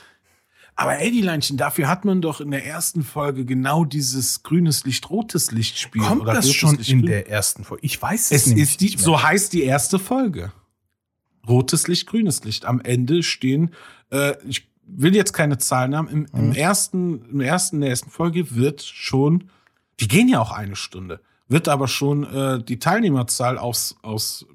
Aber 0.75 0.99
Eddie 0.99 1.21
Leinchen, 1.21 1.57
dafür 1.57 1.87
hat 1.89 2.05
man 2.05 2.21
doch 2.21 2.39
in 2.41 2.51
der 2.51 2.65
ersten 2.65 3.03
Folge 3.03 3.43
genau 3.45 3.83
dieses 3.85 4.43
grünes 4.43 4.85
Licht, 4.85 5.09
rotes 5.09 5.51
Licht 5.51 5.77
Spiel. 5.77 6.01
Kommt 6.01 6.25
das 6.27 6.53
schon 6.53 6.77
Licht, 6.77 6.89
in 6.89 7.01
grün- 7.01 7.07
der 7.07 7.29
ersten 7.29 7.63
Folge? 7.65 7.85
Ich 7.85 8.01
weiß 8.01 8.31
Es 8.31 8.47
nämlich 8.47 8.63
ist 8.71 8.81
die, 8.81 8.85
nicht 8.85 8.99
so 8.99 9.21
heißt 9.21 9.51
die 9.53 9.63
erste 9.63 9.99
Folge. 9.99 10.51
Rotes 11.47 11.87
Licht, 11.87 12.07
grünes 12.07 12.43
Licht. 12.43 12.65
Am 12.65 12.81
Ende 12.81 13.23
stehen, 13.23 13.71
äh, 14.11 14.33
ich 14.47 14.67
will 14.85 15.15
jetzt 15.15 15.33
keine 15.33 15.57
Zahlen 15.57 15.95
haben, 15.95 16.07
im, 16.07 16.27
im 16.33 16.47
Mhm. 16.47 16.53
ersten, 16.53 17.25
im 17.29 17.41
ersten, 17.41 17.77
in 17.77 17.81
der 17.81 17.89
ersten 17.91 18.09
Folge 18.09 18.55
wird 18.55 18.81
schon, 18.81 19.49
die 19.99 20.07
gehen 20.07 20.27
ja 20.27 20.39
auch 20.39 20.51
eine 20.51 20.75
Stunde, 20.75 21.19
wird 21.47 21.67
aber 21.67 21.87
schon 21.87 22.23
äh, 22.23 22.63
die 22.63 22.79
Teilnehmerzahl 22.79 23.57
aufs, 23.57 23.95
aus 24.01 24.45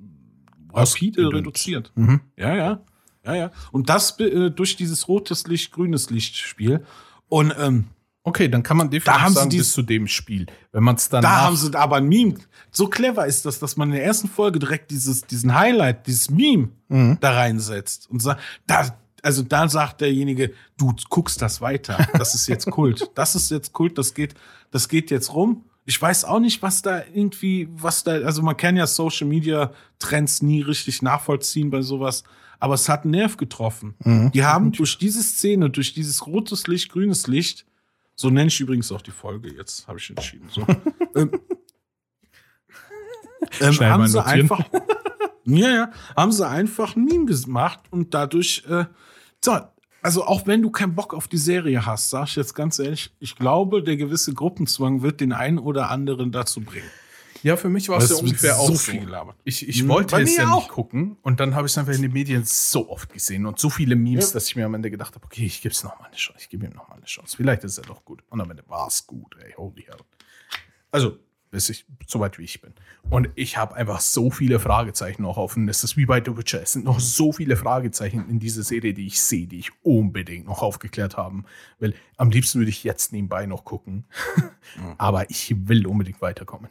rapide 0.73 1.33
reduziert. 1.33 1.93
Mhm. 1.95 2.21
Ja, 2.37 2.55
ja. 2.55 2.81
Ja, 3.25 3.35
ja. 3.35 3.51
Und 3.73 3.89
das 3.89 4.19
äh, 4.21 4.51
durch 4.51 4.77
dieses 4.77 5.09
rotes 5.09 5.47
Licht, 5.47 5.73
grünes 5.73 6.11
Licht 6.11 6.37
Spiel. 6.37 6.85
Und 7.29 7.55
ähm, 7.59 7.85
Okay, 8.27 8.49
dann 8.49 8.63
kann 8.63 8.79
man 8.79 8.91
definitiv 8.91 9.21
haben 9.23 9.29
sie 9.33 9.35
sagen, 9.39 9.51
dies- 9.51 9.61
bis 9.61 9.73
zu 9.73 9.83
dem 9.83 10.07
Spiel. 10.09 10.47
Wenn 10.73 10.83
man 10.83 10.97
es 10.97 11.09
dann 11.11 11.23
da 11.23 11.43
haben 11.43 11.57
sie 11.57 11.75
aber 11.75 11.97
ein 11.97 12.07
Meme. 12.09 12.35
So 12.71 12.89
clever 12.89 13.27
ist 13.27 13.45
das, 13.45 13.59
dass 13.59 13.77
man 13.77 13.91
in 13.91 13.97
der 13.97 14.05
ersten 14.05 14.29
Folge 14.29 14.59
direkt 14.59 14.91
dieses, 14.91 15.27
diesen 15.27 15.55
Highlight, 15.55 16.07
dieses 16.07 16.31
Meme 16.31 16.71
Mhm. 16.89 17.19
da 17.21 17.33
reinsetzt 17.35 18.09
und 18.11 18.21
sagt, 18.23 18.41
da, 18.67 18.97
also 19.23 19.43
da 19.43 19.69
sagt 19.69 20.01
derjenige, 20.01 20.53
du 20.79 20.95
guckst 21.11 21.41
das 21.43 21.61
weiter. 21.61 22.09
Das 22.15 22.35
ist 22.35 22.47
jetzt 22.49 22.71
Kult. 22.71 23.11
Das 23.15 23.35
ist 23.35 23.51
jetzt 23.51 23.73
Kult, 23.75 23.99
das 23.99 24.15
geht, 24.15 24.35
das 24.71 24.89
geht 24.89 25.11
jetzt 25.11 25.33
rum. 25.35 25.65
Ich 25.85 26.01
weiß 26.01 26.25
auch 26.25 26.41
nicht, 26.41 26.63
was 26.63 26.81
da 26.81 27.03
irgendwie, 27.13 27.69
was 27.73 28.05
da, 28.05 28.13
also 28.13 28.41
man 28.43 28.57
kann 28.57 28.75
ja 28.75 28.87
Social 28.87 29.27
Media 29.29 29.71
Trends 29.99 30.41
nie 30.41 30.63
richtig 30.63 31.03
nachvollziehen 31.03 31.69
bei 31.69 31.83
sowas, 31.83 32.25
aber 32.59 32.73
es 32.73 32.89
hat 32.89 33.03
einen 33.03 33.11
Nerv 33.11 33.37
getroffen. 33.37 33.95
Mhm. 34.03 34.33
Die 34.33 34.45
haben 34.47 34.73
durch 34.73 34.97
diese 34.97 35.23
Szene, 35.23 35.69
durch 35.69 35.93
dieses 35.93 36.27
rotes 36.27 36.67
Licht, 36.69 36.91
grünes 36.91 37.27
Licht, 37.27 37.67
so 38.17 38.31
nenne 38.31 38.49
ich 38.49 38.61
übrigens 38.61 38.91
auch 38.93 39.03
die 39.03 39.11
Folge 39.11 39.53
jetzt, 39.53 39.87
habe 39.89 39.99
ich 39.99 40.11
entschieden. 40.11 40.49
So. 40.51 40.63
ähm, 41.17 41.31
ähm, 43.61 43.81
haben 43.81 44.07
sie 44.07 44.25
einfach, 44.25 44.61
ja, 45.45 45.71
ja, 45.71 45.93
haben 46.17 46.33
sie 46.33 46.47
einfach 46.47 46.97
ein 46.97 47.05
Meme 47.05 47.27
gemacht 47.27 47.81
und 47.91 48.15
dadurch, 48.15 48.65
äh, 48.69 48.87
so, 49.45 49.59
also 50.03 50.25
auch 50.25 50.47
wenn 50.47 50.63
du 50.63 50.71
keinen 50.71 50.95
Bock 50.95 51.15
auf 51.15 51.29
die 51.29 51.39
Serie 51.39 51.85
hast, 51.87 52.11
sag 52.11 52.29
ich 52.29 52.37
jetzt 52.37 52.55
ganz 52.55 52.79
ehrlich, 52.79 53.15
ich 53.21 53.37
glaube, 53.37 53.83
der 53.83 53.97
gewisse 53.97 54.35
Gruppenzwang 54.35 55.03
wird 55.03 55.21
den 55.21 55.33
einen 55.33 55.59
oder 55.59 55.91
anderen 55.91 56.31
dazu 56.31 56.61
bringen. 56.61 56.91
Ja, 57.45 57.57
für 57.57 57.69
mich 57.69 57.89
war 57.89 57.99
es 57.99 58.05
Es 58.05 58.11
ja 58.11 58.17
ungefähr 58.17 58.55
so 58.55 58.61
auch 58.63 58.67
so. 58.69 58.77
viel 58.77 59.01
gelabert. 59.01 59.37
Ich, 59.45 59.69
ich 59.69 59.83
Mhm. 59.85 59.89
wollte 59.89 60.17
Bei 60.17 60.23
es 60.23 60.37
ja 60.37 60.51
auch. 60.51 60.61
nicht 60.63 60.71
gucken 60.71 61.17
und 61.23 61.39
dann 61.41 61.55
habe 61.55 61.67
ich 61.67 61.73
es 61.73 61.79
einfach 61.79 61.93
in 61.93 62.03
den 62.03 62.13
Medien 62.13 62.43
so 62.45 62.89
oft 62.91 63.13
gesehen 63.13 63.45
und 63.47 63.59
so 63.59 63.69
viele 63.71 63.95
Memes, 63.97 64.29
Ja. 64.29 64.33
dass 64.35 64.47
ich 64.49 64.57
mir 64.57 64.65
am 64.67 64.75
Ende 64.75 64.91
gedacht 64.91 65.15
habe, 65.15 65.25
okay, 65.25 65.45
ich 65.45 65.61
gebe 65.63 65.73
es 65.75 65.85
nochmal 65.85 66.09
eine 66.09 66.17
Chance. 66.17 66.41
Ich 66.41 66.49
gebe 66.49 66.65
ihm 66.67 66.73
nochmal 66.73 66.97
eine 66.97 67.07
Chance. 67.07 67.37
Vielleicht 67.37 67.63
ist 67.65 67.79
er 67.79 67.85
doch 67.85 68.05
gut. 68.05 68.25
Und 68.31 68.41
am 68.41 68.51
Ende 68.51 68.65
war 68.69 68.89
es 68.89 69.07
gut, 69.07 69.37
ey, 69.45 69.53
holy 69.53 69.83
hell. 69.83 69.99
Also, 70.91 71.19
bis 71.51 71.69
ich, 71.69 71.87
so 72.09 72.19
weit 72.19 72.39
wie 72.39 72.43
ich 72.45 72.61
bin. 72.61 72.73
Und 73.11 73.29
ich 73.37 73.57
habe 73.57 73.75
einfach 73.77 74.01
so 74.01 74.31
viele 74.33 74.59
Fragezeichen 74.59 75.23
noch 75.23 75.37
offen. 75.37 75.69
Das 75.69 75.85
ist 75.85 75.97
wie 75.97 76.05
bei 76.07 76.21
The 76.25 76.37
Witcher. 76.37 76.61
Es 76.63 76.73
sind 76.73 76.85
noch 76.85 76.99
so 76.99 77.31
viele 77.33 77.57
Fragezeichen 77.57 78.29
in 78.29 78.41
dieser 78.41 78.65
Serie, 78.65 78.93
die 78.93 79.07
ich 79.07 79.21
sehe, 79.21 79.47
die 79.47 79.59
ich 79.61 79.71
unbedingt 79.85 80.47
noch 80.47 80.63
aufgeklärt 80.63 81.17
haben 81.17 81.45
will. 81.79 81.95
Am 82.17 82.31
liebsten 82.31 82.59
würde 82.59 82.71
ich 82.71 82.83
jetzt 82.83 83.13
nebenbei 83.13 83.47
noch 83.47 83.65
gucken. 83.65 84.07
Aber 84.99 85.31
ich 85.31 85.55
will 85.69 85.87
unbedingt 85.87 86.21
weiterkommen. 86.23 86.71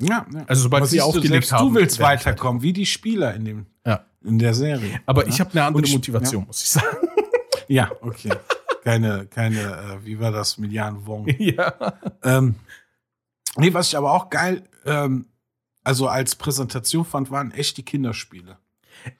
Ja, 0.00 0.26
ja. 0.32 0.44
Also 0.46 0.62
sobald 0.62 0.86
sie 0.86 1.00
aufgelegt 1.00 1.28
selbst 1.28 1.52
haben, 1.52 1.68
du 1.68 1.74
willst 1.74 1.98
weiterkommen, 2.00 2.62
wie 2.62 2.72
die 2.72 2.86
Spieler 2.86 3.34
in, 3.34 3.44
dem, 3.44 3.66
Ja. 3.86 4.04
in 4.24 4.38
der 4.38 4.54
Serie. 4.54 5.00
Aber 5.06 5.26
ich 5.26 5.40
habe 5.40 5.50
eine 5.52 5.64
andere 5.64 5.84
ich- 5.84 5.92
Motivation, 5.92 6.46
muss 6.46 6.62
ich 6.62 6.70
sagen. 6.70 6.86
Ja, 7.68 7.88
okay. 8.00 8.32
Keine, 8.82 9.26
keine, 9.26 9.60
äh, 9.60 10.04
wie 10.04 10.18
war 10.18 10.32
das, 10.32 10.58
Milliarden 10.58 11.06
Wong. 11.06 11.28
ja. 11.38 11.72
Ähm, 12.24 12.56
nee, 13.56 13.72
was 13.72 13.86
ich 13.86 13.96
aber 13.96 14.10
auch 14.12 14.28
geil, 14.28 14.64
ähm, 14.86 15.26
also 15.84 16.08
als 16.08 16.34
Präsentation 16.34 17.04
fand, 17.04 17.30
waren 17.30 17.52
echt 17.52 17.76
die 17.76 17.84
Kinderspiele. 17.84 18.58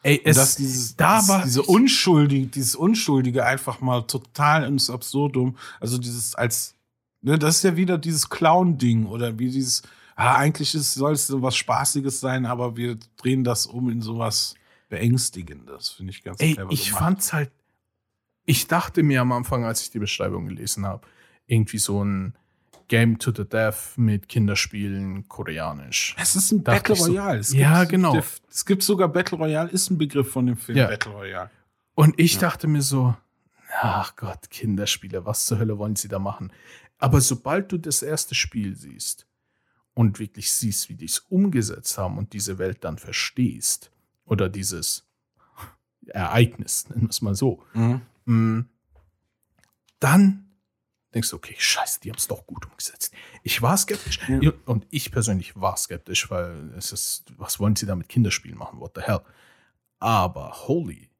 Ey, 0.02 0.20
es, 0.24 0.36
dass 0.36 0.56
dieses, 0.56 0.96
da 0.96 1.18
dieses, 1.18 1.28
war 1.28 1.42
diese 1.44 1.62
Unschuldige, 1.62 2.48
dieses 2.48 2.74
Unschuldige 2.74 3.46
einfach 3.46 3.80
mal 3.80 4.02
total 4.02 4.64
ins 4.64 4.90
Absurdum. 4.90 5.56
Also 5.78 5.96
dieses 5.98 6.34
als, 6.34 6.74
ne, 7.22 7.38
das 7.38 7.56
ist 7.58 7.62
ja 7.62 7.76
wieder 7.76 7.98
dieses 7.98 8.28
Clown-Ding 8.30 9.06
oder 9.06 9.38
wie 9.38 9.48
dieses, 9.50 9.82
ah, 10.20 10.36
eigentlich 10.36 10.72
soll 10.72 11.12
es 11.12 11.26
so 11.26 11.42
was 11.42 11.56
Spaßiges 11.56 12.20
sein, 12.20 12.46
aber 12.46 12.76
wir 12.76 12.98
drehen 13.16 13.44
das 13.44 13.66
um 13.66 13.88
in 13.90 14.00
sowas 14.00 14.54
Beängstigendes. 14.88 15.90
Finde 15.90 16.12
ich 16.12 16.22
ganz 16.22 16.40
Ey, 16.40 16.54
clever 16.54 16.70
ich 16.72 16.86
gemacht. 16.86 17.02
fand's 17.02 17.32
halt. 17.32 17.50
Ich 18.44 18.66
dachte 18.66 19.02
mir 19.02 19.20
am 19.20 19.32
Anfang, 19.32 19.64
als 19.64 19.82
ich 19.82 19.90
die 19.90 19.98
Beschreibung 19.98 20.46
gelesen 20.46 20.84
habe, 20.86 21.06
irgendwie 21.46 21.78
so 21.78 22.02
ein 22.04 22.34
Game 22.88 23.18
to 23.18 23.32
the 23.34 23.44
Death 23.48 23.96
mit 23.96 24.28
Kinderspielen 24.28 25.28
koreanisch. 25.28 26.16
Es 26.18 26.34
ist 26.34 26.50
ein 26.50 26.64
Dachte 26.64 26.80
Battle 26.92 26.96
so. 26.96 27.04
Royale. 27.12 27.38
Es 27.38 27.52
Ja, 27.52 27.84
genau. 27.84 28.12
der- 28.12 28.24
Es 28.50 28.64
gibt 28.66 28.82
sogar 28.82 29.08
Battle 29.08 29.38
Royale, 29.38 29.70
ist 29.70 29.90
ein 29.90 29.98
Begriff 29.98 30.30
von 30.32 30.46
dem 30.46 30.56
Film 30.56 30.76
Ja. 30.78 30.88
Battle 30.88 31.12
Royale. 31.12 31.50
Und 31.94 32.18
ich 32.18 32.34
Ja. 32.34 32.40
dachte 32.40 32.66
mir 32.66 32.82
so, 32.82 33.14
ach 33.80 34.16
Gott, 34.16 34.50
Kinderspiele, 34.50 35.24
was 35.24 35.46
zur 35.46 35.58
Hölle 35.58 35.78
wollen 35.78 35.94
sie 35.94 36.08
da 36.08 36.18
machen? 36.18 36.52
Aber 36.98 37.20
sobald 37.20 37.70
du 37.70 37.78
das 37.78 38.02
erste 38.02 38.34
Spiel 38.34 38.74
siehst 38.76 39.26
und 40.00 40.18
wirklich 40.18 40.50
siehst, 40.50 40.88
wie 40.88 40.94
die 40.94 41.04
es 41.04 41.18
umgesetzt 41.18 41.98
haben 41.98 42.16
und 42.16 42.32
diese 42.32 42.56
Welt 42.56 42.84
dann 42.84 42.96
verstehst, 42.96 43.90
oder 44.24 44.48
dieses 44.48 45.06
Ereignis, 46.06 46.88
nennen 46.88 47.02
wir 47.02 47.10
es 47.10 47.20
mal 47.20 47.34
so, 47.34 47.62
Mm. 48.24 48.62
dann 49.98 50.50
denkst 51.12 51.28
du, 51.30 51.36
okay, 51.36 51.54
scheiße, 51.58 52.00
die 52.00 52.10
haben 52.10 52.16
es 52.16 52.28
doch 52.28 52.46
gut 52.46 52.64
umgesetzt. 52.64 53.12
Ich 53.42 53.60
war 53.60 53.76
skeptisch. 53.76 54.20
Ja. 54.28 54.52
Und 54.64 54.86
ich 54.90 55.10
persönlich 55.10 55.54
war 55.60 55.76
skeptisch, 55.76 56.30
weil 56.30 56.72
es 56.78 56.92
ist, 56.92 57.24
was 57.36 57.60
wollen 57.60 57.76
sie 57.76 57.84
da 57.86 57.94
mit 57.94 58.08
Kinderspielen 58.08 58.56
machen? 58.56 58.80
What 58.80 58.92
the 58.94 59.02
hell? 59.02 59.20
Aber 59.98 60.66
holy, 60.66 61.10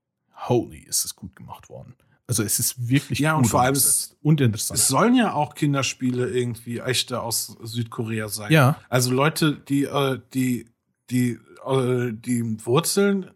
holy 0.49 0.79
ist 0.79 1.05
es 1.05 1.15
gut 1.15 1.37
gemacht 1.37 1.69
worden. 1.69 1.97
Also 2.31 2.45
es 2.45 2.61
ist 2.61 2.89
wirklich 2.89 3.19
Ja, 3.19 3.35
und 3.35 3.47
vor 3.47 3.63
allem 3.63 3.77
und 4.23 4.41
interessant. 4.41 4.79
Es 4.79 4.87
sollen 4.87 5.17
ja 5.17 5.33
auch 5.33 5.57
Kinderspiele 5.57 6.31
irgendwie 6.31 6.79
echte 6.79 7.23
aus 7.23 7.57
Südkorea 7.61 8.29
sein. 8.29 8.53
ja, 8.53 8.79
Also 8.89 9.13
Leute, 9.13 9.57
die, 9.57 9.83
äh, 9.83 10.21
die, 10.33 10.67
die, 11.11 11.41
äh, 11.67 12.13
die 12.13 12.65
Wurzeln 12.65 13.33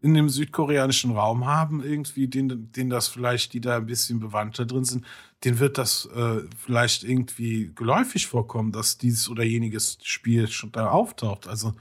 in 0.00 0.14
dem 0.14 0.28
südkoreanischen 0.28 1.12
Raum 1.12 1.46
haben, 1.46 1.84
irgendwie, 1.84 2.26
denen, 2.26 2.72
denen 2.72 2.90
das 2.90 3.06
vielleicht, 3.06 3.52
die 3.52 3.60
da 3.60 3.76
ein 3.76 3.86
bisschen 3.86 4.18
bewandter 4.18 4.66
drin 4.66 4.84
sind, 4.84 5.06
denen 5.44 5.60
wird 5.60 5.78
das 5.78 6.06
äh, 6.06 6.40
vielleicht 6.58 7.04
irgendwie 7.04 7.70
geläufig 7.72 8.26
vorkommen, 8.26 8.72
dass 8.72 8.98
dieses 8.98 9.28
oder 9.28 9.44
jeniges 9.44 9.98
Spiel 10.02 10.48
schon 10.48 10.72
da 10.72 10.90
auftaucht. 10.90 11.46
Also 11.46 11.74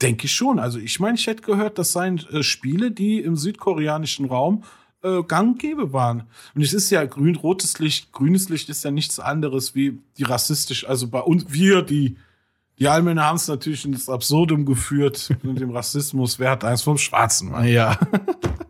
denke 0.00 0.26
ich 0.26 0.32
schon. 0.32 0.60
Also 0.60 0.78
ich 0.78 1.00
meine, 1.00 1.16
ich 1.16 1.26
hätte 1.26 1.42
gehört, 1.42 1.76
das 1.76 1.90
seien 1.90 2.18
äh, 2.30 2.44
Spiele, 2.44 2.92
die 2.92 3.18
im 3.18 3.34
südkoreanischen 3.34 4.26
Raum 4.26 4.62
äh, 5.02 5.22
gang 5.22 5.52
und 5.54 5.58
gäbe 5.58 5.92
waren. 5.92 6.24
Und 6.54 6.62
es 6.62 6.72
ist 6.72 6.90
ja 6.90 7.04
grün, 7.04 7.36
rotes 7.36 7.78
Licht, 7.78 8.12
grünes 8.12 8.48
Licht 8.48 8.68
ist 8.68 8.84
ja 8.84 8.90
nichts 8.90 9.20
anderes 9.20 9.74
wie 9.74 10.00
die 10.16 10.24
rassistisch, 10.24 10.86
also 10.88 11.08
bei 11.08 11.20
uns, 11.20 11.46
wir, 11.48 11.82
die 11.82 12.16
die 12.78 12.86
Allmänner 12.86 13.24
haben 13.24 13.36
es 13.36 13.48
natürlich 13.48 13.84
ins 13.84 14.08
Absurdum 14.08 14.64
geführt 14.64 15.30
mit 15.42 15.60
dem 15.60 15.70
Rassismus. 15.70 16.38
Wer 16.38 16.50
hat 16.52 16.64
eins 16.64 16.82
vom 16.82 16.98
Schwarzen? 16.98 17.50
Mann? 17.50 17.66
Ja. 17.66 17.98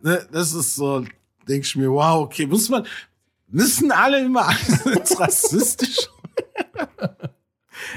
Ne, 0.00 0.24
Das 0.30 0.52
ist 0.52 0.76
so, 0.76 1.00
denke 1.48 1.66
ich 1.66 1.74
mir, 1.74 1.90
wow, 1.90 2.22
okay, 2.22 2.46
muss 2.46 2.68
man, 2.68 2.86
müssen 3.48 3.90
alle 3.90 4.24
immer 4.24 4.46
alles 4.46 5.18
rassistisch? 5.18 6.08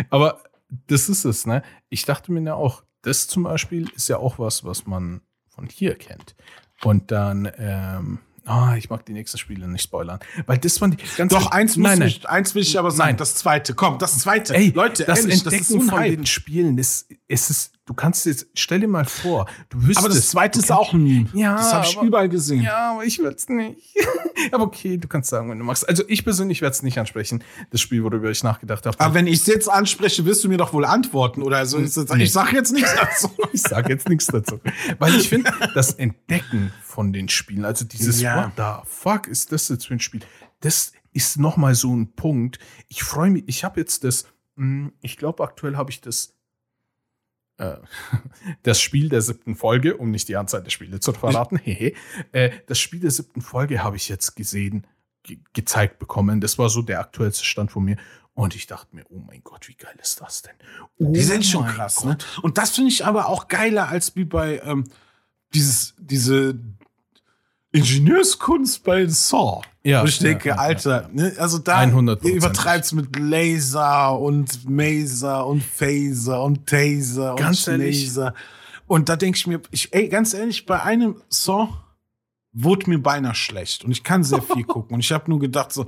Aber 0.10 0.42
das 0.88 1.10
ist 1.10 1.26
es, 1.26 1.46
ne? 1.46 1.62
Ich 1.90 2.04
dachte 2.06 2.32
mir 2.32 2.42
ja 2.42 2.56
auch, 2.56 2.82
das 3.04 3.28
zum 3.28 3.44
Beispiel 3.44 3.88
ist 3.96 4.10
ja 4.10 4.18
auch 4.18 4.40
was, 4.40 4.64
was 4.64 4.88
man 4.88 5.22
von 5.48 5.68
hier 5.68 5.94
kennt. 5.94 6.36
Und 6.84 7.12
dann, 7.12 7.52
ähm, 7.58 8.20
ah, 8.46 8.76
ich 8.76 8.90
mag 8.90 9.06
die 9.06 9.14
nächsten 9.14 9.38
Spiele 9.38 9.68
nicht 9.68 9.84
spoilern. 9.84 10.20
Weil 10.46 10.58
das 10.58 10.80
waren 10.82 10.92
die 10.92 10.98
ganz 11.18 11.34
Doch, 11.34 11.52
eins, 11.52 11.78
nein, 11.78 12.00
nein. 12.00 12.08
Ich, 12.08 12.28
eins 12.28 12.56
will 12.56 12.64
ich 12.64 12.78
aber 12.78 12.92
sagen, 12.92 13.12
Nein. 13.12 13.18
das 13.18 13.36
zweite, 13.36 13.74
komm, 13.74 13.98
das 14.00 14.20
zweite. 14.20 14.56
Ey, 14.56 14.72
Leute, 14.72 15.06
das 15.06 15.20
ehrlich, 15.20 15.36
Entdecken 15.36 15.58
das 15.58 15.62
ist 15.62 15.68
so 15.70 15.82
von 15.82 16.04
den 16.04 16.26
Spielen, 16.26 16.78
das, 16.78 17.08
es 17.28 17.50
ist, 17.50 17.74
du 17.92 17.96
kannst 17.96 18.26
jetzt, 18.26 18.48
stell 18.54 18.80
dir 18.80 18.88
mal 18.88 19.04
vor, 19.04 19.48
du 19.70 19.80
wüsstest. 19.82 19.98
Aber 19.98 20.08
das 20.08 20.30
zweite 20.30 20.60
ist 20.60 20.72
auch 20.72 20.94
ein 20.94 21.04
Meme. 21.04 21.30
Ja, 21.34 21.56
das 21.58 21.74
habe 21.74 21.86
ich 21.86 21.98
aber- 21.98 22.08
überall 22.08 22.30
gesehen. 22.30 22.64
Ja, 22.64 22.94
aber 22.94 23.04
ich 23.04 23.20
will 23.20 23.28
es 23.28 23.50
nicht. 23.50 23.80
aber 24.54 24.64
okay, 24.64 24.96
du 24.98 25.10
kannst 25.10 25.30
sagen, 25.30 25.50
wenn 25.50 25.60
du 25.60 25.66
magst. 25.66 25.88
Also 25.90 26.04
ich 26.08 26.24
persönlich 26.24 26.62
werde 26.62 26.74
es 26.74 26.84
nicht 26.84 26.98
ansprechen, 26.98 27.44
das 27.70 27.82
Spiel, 27.82 28.02
worüber 28.04 28.32
ich 28.32 28.44
nachgedacht 28.44 28.86
habe. 28.86 28.98
Aber 28.98 29.14
wenn 29.14 29.28
ich 29.28 29.42
es 29.42 29.46
jetzt 29.48 29.70
anspreche, 29.70 30.24
wirst 30.24 30.42
du 30.46 30.48
mir 30.48 30.58
doch 30.58 30.72
wohl 30.72 30.86
antworten. 30.86 31.42
Oder 31.42 31.58
also, 31.58 31.80
ist 31.80 31.98
das, 31.98 32.08
Nee. 32.10 32.24
ich 32.24 32.32
sage 32.32 32.56
jetzt 32.56 32.72
nichts 32.72 32.96
dazu. 32.96 33.30
ich 33.52 33.62
sage 33.62 33.90
jetzt 33.92 34.08
nichts 34.08 34.28
dazu. 34.28 34.62
Weil 35.00 35.16
ich 35.16 35.28
finde, 35.28 35.52
das 35.74 35.92
Entdecken 35.96 36.72
von 36.82 37.12
den 37.12 37.28
Spielen, 37.28 37.66
also 37.66 37.84
dieses 37.84 38.22
Ja. 38.22 38.46
What 38.46 38.52
the 38.56 38.90
fuck 38.90 39.28
ist 39.28 39.52
das 39.52 39.68
jetzt 39.68 39.88
für 39.88 39.96
ein 39.96 40.00
Spiel? 40.00 40.22
Das 40.62 40.94
ist 41.12 41.38
noch 41.40 41.58
mal 41.58 41.76
so 41.76 41.94
ein 41.94 42.14
Punkt. 42.14 42.58
Ich 42.88 43.04
freue 43.04 43.30
mich, 43.32 43.44
ich 43.48 43.66
habe 43.66 43.82
jetzt 43.82 44.06
das, 44.06 44.26
mh, 44.56 44.92
ich 45.02 45.18
glaube 45.18 45.44
aktuell 45.44 45.76
habe 45.76 45.92
ich 45.92 46.00
das 46.00 46.36
äh, 47.62 47.78
das 48.64 48.82
Spiel 48.82 49.10
der 49.10 49.22
siebten 49.22 49.56
Folge, 49.56 49.98
um 49.98 50.12
nicht 50.12 50.28
die 50.28 50.36
Anzahl 50.36 50.64
der 50.64 50.72
Spiele 50.72 51.00
zu 51.00 51.14
verraten, 51.14 51.58
hehe, 51.58 51.94
äh, 52.32 52.52
das 52.68 52.80
Spiel 52.80 53.00
der 53.00 53.12
siebten 53.12 53.42
Folge 53.42 53.84
habe 53.84 53.96
ich 53.96 54.10
jetzt 54.10 54.36
gesehen, 54.36 54.88
ge 55.24 55.40
gezeigt 55.54 56.00
bekommen. 56.00 56.42
Das 56.42 56.58
war 56.58 56.70
so 56.70 56.82
der 56.82 57.00
aktuellste 57.00 57.46
Stand 57.46 57.72
von 57.72 57.84
mir. 57.84 57.98
Und 58.34 58.56
ich 58.56 58.66
dachte 58.66 58.96
mir, 58.96 59.06
oh 59.10 59.20
mein 59.20 59.44
Gott, 59.44 59.68
wie 59.68 59.76
geil 59.76 59.96
ist 60.02 60.22
das 60.22 60.42
denn? 60.42 60.56
Oh 60.98 61.12
Die 61.12 61.22
sind 61.22 61.46
schon 61.46 61.66
krass, 61.66 62.04
ne? 62.06 62.18
Und 62.42 62.58
das 62.58 62.72
finde 62.72 62.90
ich 62.90 63.06
aber 63.06 63.28
auch 63.28 63.50
geiler 63.50 63.90
als 63.90 64.16
wie 64.16 64.24
bei 64.24 64.62
ähm, 64.64 64.86
dieses, 65.54 65.94
diese 66.00 66.58
Ingenieurskunst 67.72 68.84
bei 68.84 69.06
Saw. 69.08 69.62
Ja, 69.84 70.04
Wo 70.04 70.08
ich 70.08 70.20
ja, 70.20 70.28
denke, 70.30 70.50
ja, 70.50 70.56
Alter, 70.56 71.10
Ne? 71.12 71.34
also 71.38 71.58
da 71.58 71.80
100%. 71.82 72.24
ihr 72.28 72.36
übertreibt's 72.36 72.92
mit 72.92 73.18
Laser 73.18 74.18
und 74.20 74.70
Maser 74.70 75.48
und 75.48 75.64
Phaser 75.64 76.44
und 76.44 76.68
Taser 76.68 77.36
Ganz 77.36 77.68
und. 77.68 77.78
Laser. 77.80 78.34
Und 78.86 79.10
da 79.10 79.16
denke 79.16 79.38
ich 79.38 79.48
mir, 79.48 79.60
ich, 79.72 79.92
ey, 79.94 80.08
ganz 80.08 80.34
ehrlich, 80.34 80.66
bei 80.66 80.84
einem 80.84 81.16
Saw 81.30 81.70
wurde 82.54 82.90
mir 82.90 83.00
beinahe 83.02 83.34
schlecht. 83.34 83.84
Und 83.84 83.92
ich 83.92 84.04
kann 84.04 84.24
sehr 84.24 84.42
viel 84.42 84.64
gucken. 84.66 84.94
Und 84.96 85.00
ich 85.00 85.12
habe 85.12 85.30
nur 85.32 85.40
gedacht, 85.40 85.72
so, 85.72 85.88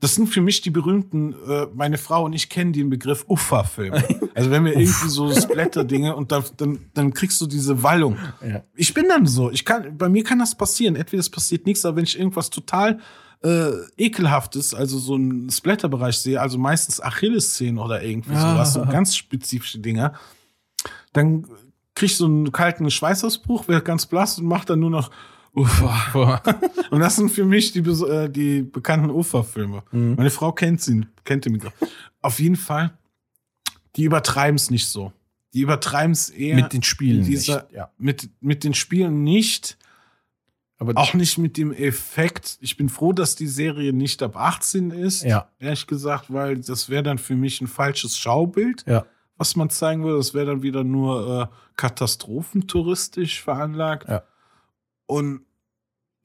das 0.00 0.14
sind 0.14 0.28
für 0.28 0.40
mich 0.40 0.60
die 0.62 0.70
berühmten, 0.70 1.34
äh, 1.48 1.66
meine 1.74 1.98
Frau 1.98 2.24
und 2.24 2.32
ich 2.34 2.48
kennen 2.48 2.72
den 2.72 2.88
Begriff 2.88 3.24
Uffa-Filme. 3.28 4.02
Also 4.34 4.50
wenn 4.50 4.64
wir 4.64 4.72
irgendwie 4.72 5.08
so 5.08 5.30
Splatter-Dinge 5.34 6.14
und 6.14 6.32
da, 6.32 6.44
dann, 6.56 6.90
dann 6.94 7.12
kriegst 7.12 7.40
du 7.40 7.46
diese 7.46 7.82
Wallung. 7.82 8.16
Ja. 8.46 8.62
Ich 8.74 8.94
bin 8.94 9.06
dann 9.08 9.26
so. 9.26 9.50
Ich 9.50 9.64
kann, 9.64 9.96
bei 9.98 10.08
mir 10.08 10.22
kann 10.22 10.38
das 10.38 10.54
passieren. 10.54 10.96
Entweder 10.96 11.20
es 11.20 11.30
passiert 11.30 11.66
nichts, 11.66 11.84
aber 11.84 11.96
wenn 11.96 12.04
ich 12.04 12.18
irgendwas 12.18 12.50
total 12.50 12.98
äh, 13.42 13.70
ekelhaftes, 13.96 14.74
also 14.74 14.98
so 14.98 15.14
einen 15.14 15.50
Splatter-Bereich 15.50 16.18
sehe, 16.18 16.40
also 16.40 16.58
meistens 16.58 17.00
Achillessehnen 17.00 17.78
oder 17.78 18.02
irgendwie 18.02 18.32
Ah. 18.34 18.52
sowas, 18.52 18.72
so 18.74 18.84
ganz 18.84 19.14
spezifische 19.16 19.78
Dinger, 19.78 20.14
dann 21.12 21.42
krieg 21.94 22.10
ich 22.10 22.16
so 22.16 22.26
einen 22.26 22.52
kalten 22.52 22.90
Schweißausbruch, 22.90 23.68
werde 23.68 23.84
ganz 23.84 24.06
blass 24.06 24.38
und 24.38 24.46
mach 24.46 24.64
dann 24.64 24.80
nur 24.80 24.90
noch 24.90 25.10
Ufa. 25.54 26.42
Und 26.90 27.00
das 27.00 27.16
sind 27.16 27.30
für 27.30 27.46
mich 27.46 27.72
die, 27.72 27.78
äh, 27.78 28.28
die 28.28 28.60
bekannten 28.60 29.08
Ufa-Filme. 29.10 29.82
Mhm. 29.90 30.14
Meine 30.16 30.28
Frau 30.30 30.52
kennt 30.52 30.82
sie, 30.82 31.06
kennt 31.24 31.46
den 31.46 31.54
Begriff. 31.54 31.72
Auf 32.20 32.40
jeden 32.40 32.56
Fall, 32.56 32.92
die 33.96 34.04
übertreiben 34.04 34.56
es 34.56 34.68
nicht 34.70 34.86
so. 34.86 35.12
Die 35.54 35.60
übertreiben 35.62 36.12
es 36.12 36.28
eher 36.28 36.56
mit 36.56 36.74
den 36.74 36.82
Spielen 36.82 37.24
dieser- 37.24 37.62
nicht. 37.62 37.72
Ja. 37.72 37.90
mit, 37.96 38.28
mit 38.42 38.64
den 38.64 38.74
Spielen 38.74 39.24
nicht, 39.24 39.78
Aber 40.78 40.92
auch 40.96 41.14
nicht 41.14 41.38
mit 41.38 41.56
dem 41.56 41.72
Effekt. 41.72 42.58
Ich 42.60 42.76
bin 42.76 42.88
froh, 42.90 43.12
dass 43.14 43.34
die 43.34 43.46
Serie 43.46 43.92
nicht 43.94 44.22
ab 44.22 44.36
18 44.36 44.90
ist, 44.90 45.22
Ja. 45.24 45.48
ehrlich 45.58 45.86
gesagt, 45.86 46.30
weil 46.32 46.58
das 46.60 46.88
wäre 46.90 47.02
dann 47.02 47.16
für 47.18 47.34
mich 47.34 47.60
ein 47.62 47.66
falsches 47.66 48.18
Schaubild, 48.18 48.84
Ja. 48.86 49.06
was 49.38 49.56
man 49.56 49.70
zeigen 49.70 50.04
würde. 50.04 50.18
Das 50.18 50.34
wäre 50.34 50.46
dann 50.46 50.62
wieder 50.62 50.84
nur 50.84 51.50
äh, 51.50 51.56
katastrophentouristisch 51.76 53.42
veranlagt. 53.42 54.08
Ja. 54.08 54.22
Und 55.06 55.42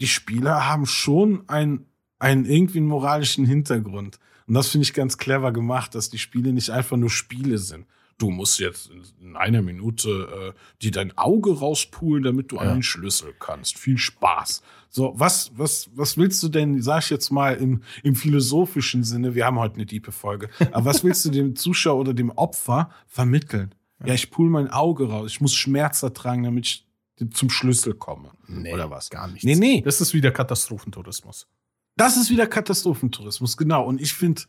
die 0.02 0.08
Spieler 0.08 0.68
haben 0.68 0.86
schon 0.86 1.44
ein, 1.48 1.86
einen 2.20 2.46
irgendwie 2.46 2.80
einen 2.80 2.88
moralischen 2.88 3.46
Hintergrund. 3.46 4.20
Und 4.48 4.54
das 4.56 4.68
finde 4.70 4.84
ich 4.84 4.94
ganz 4.94 5.18
clever 5.18 5.52
gemacht, 5.54 5.96
dass 5.96 6.10
die 6.10 6.18
Spiele 6.20 6.52
nicht 6.52 6.72
einfach 6.72 6.98
nur 6.98 7.10
Spiele 7.10 7.58
sind. 7.58 7.86
Du 8.22 8.30
musst 8.30 8.60
jetzt 8.60 8.92
in 9.22 9.36
einer 9.36 9.62
Minute 9.62 10.54
äh, 10.56 10.82
dir 10.82 10.92
dein 10.92 11.18
Auge 11.18 11.58
rauspulen, 11.58 12.24
damit 12.24 12.52
du 12.52 12.58
Ja. 12.58 12.62
an 12.64 12.74
den 12.76 12.84
Schlüssel 12.84 13.34
kannst. 13.40 13.80
Viel 13.80 13.98
Spaß. 13.98 14.62
So, 14.90 15.14
was, 15.16 15.52
was, 15.56 15.90
was 15.96 16.18
willst 16.18 16.44
du 16.44 16.50
denn, 16.50 16.82
sag 16.82 17.04
ich 17.04 17.10
jetzt 17.10 17.32
mal 17.32 17.56
im, 17.56 17.82
im 18.04 18.16
philosophischen 18.16 19.04
Sinne, 19.04 19.34
wir 19.34 19.46
haben 19.46 19.58
heute 19.58 19.76
eine 19.76 19.86
diepe 19.86 20.12
Folge, 20.12 20.50
aber 20.72 20.86
was 20.86 21.04
willst 21.04 21.26
du 21.26 21.30
dem 21.30 21.56
Zuschauer 21.56 22.00
oder 22.00 22.14
dem 22.14 22.30
Opfer 22.32 22.92
vermitteln? 23.08 23.74
Ja, 24.06 24.14
ich 24.14 24.30
pul 24.32 24.50
mein 24.50 24.68
Auge 24.70 25.10
raus, 25.10 25.32
ich 25.32 25.42
muss 25.42 25.54
Schmerz 25.56 26.04
ertragen, 26.04 26.44
damit 26.44 26.66
ich 26.66 26.88
zum 27.34 27.50
Schlüssel 27.50 27.94
komme. 27.94 28.32
Nee, 28.48 28.74
Oder 28.74 28.90
was? 28.90 29.10
Gar 29.12 29.28
nicht. 29.30 29.44
Nee, 29.46 29.56
nee. 29.56 29.82
Das 29.82 30.02
ist 30.02 30.14
wieder 30.14 30.32
Katastrophentourismus. 30.32 31.48
Das 31.96 32.18
ist 32.18 32.30
wieder 32.32 32.48
Katastrophentourismus, 32.48 33.58
genau. 33.58 33.86
Und 33.86 34.02
ich 34.02 34.14
finde, 34.14 34.42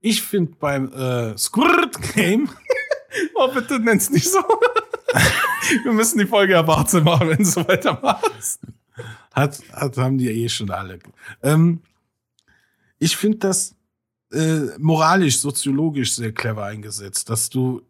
ich 0.00 0.22
finde 0.22 0.52
beim 0.60 0.92
äh, 0.92 1.36
Squirt 1.36 2.00
Game, 2.14 2.48
Oh, 3.34 3.52
bitte 3.52 3.78
nenn's 3.80 4.10
nicht 4.10 4.28
so. 4.30 4.38
Wir 5.84 5.92
müssen 5.92 6.18
die 6.18 6.26
Folge 6.26 6.56
ab 6.58 6.68
18 6.68 7.02
machen, 7.04 7.28
wenn 7.28 7.38
du 7.38 7.44
so 7.44 7.66
weitermachst. 7.66 8.60
hat, 9.32 9.60
hat, 9.72 9.96
haben 9.96 10.18
die 10.18 10.26
ja 10.26 10.30
eh 10.32 10.48
schon 10.48 10.70
alle. 10.70 10.98
Ähm, 11.42 11.80
ich 12.98 13.16
finde 13.16 13.38
das 13.38 13.74
äh, 14.32 14.78
moralisch, 14.78 15.38
soziologisch 15.38 16.14
sehr 16.14 16.32
clever 16.32 16.64
eingesetzt, 16.66 17.30
dass 17.30 17.50
du 17.50 17.82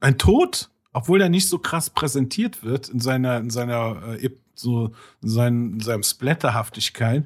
ein 0.00 0.18
Tod, 0.18 0.70
obwohl 0.92 1.20
er 1.20 1.28
nicht 1.28 1.48
so 1.48 1.58
krass 1.58 1.90
präsentiert 1.90 2.62
wird 2.62 2.88
in 2.88 3.00
seiner, 3.00 3.38
in 3.38 3.50
seiner, 3.50 4.16
äh, 4.22 4.30
so, 4.54 4.92
in, 5.22 5.28
seinen, 5.28 5.72
in 5.74 5.80
seinem 5.80 6.02
Splatterhaftigkeit, 6.02 7.24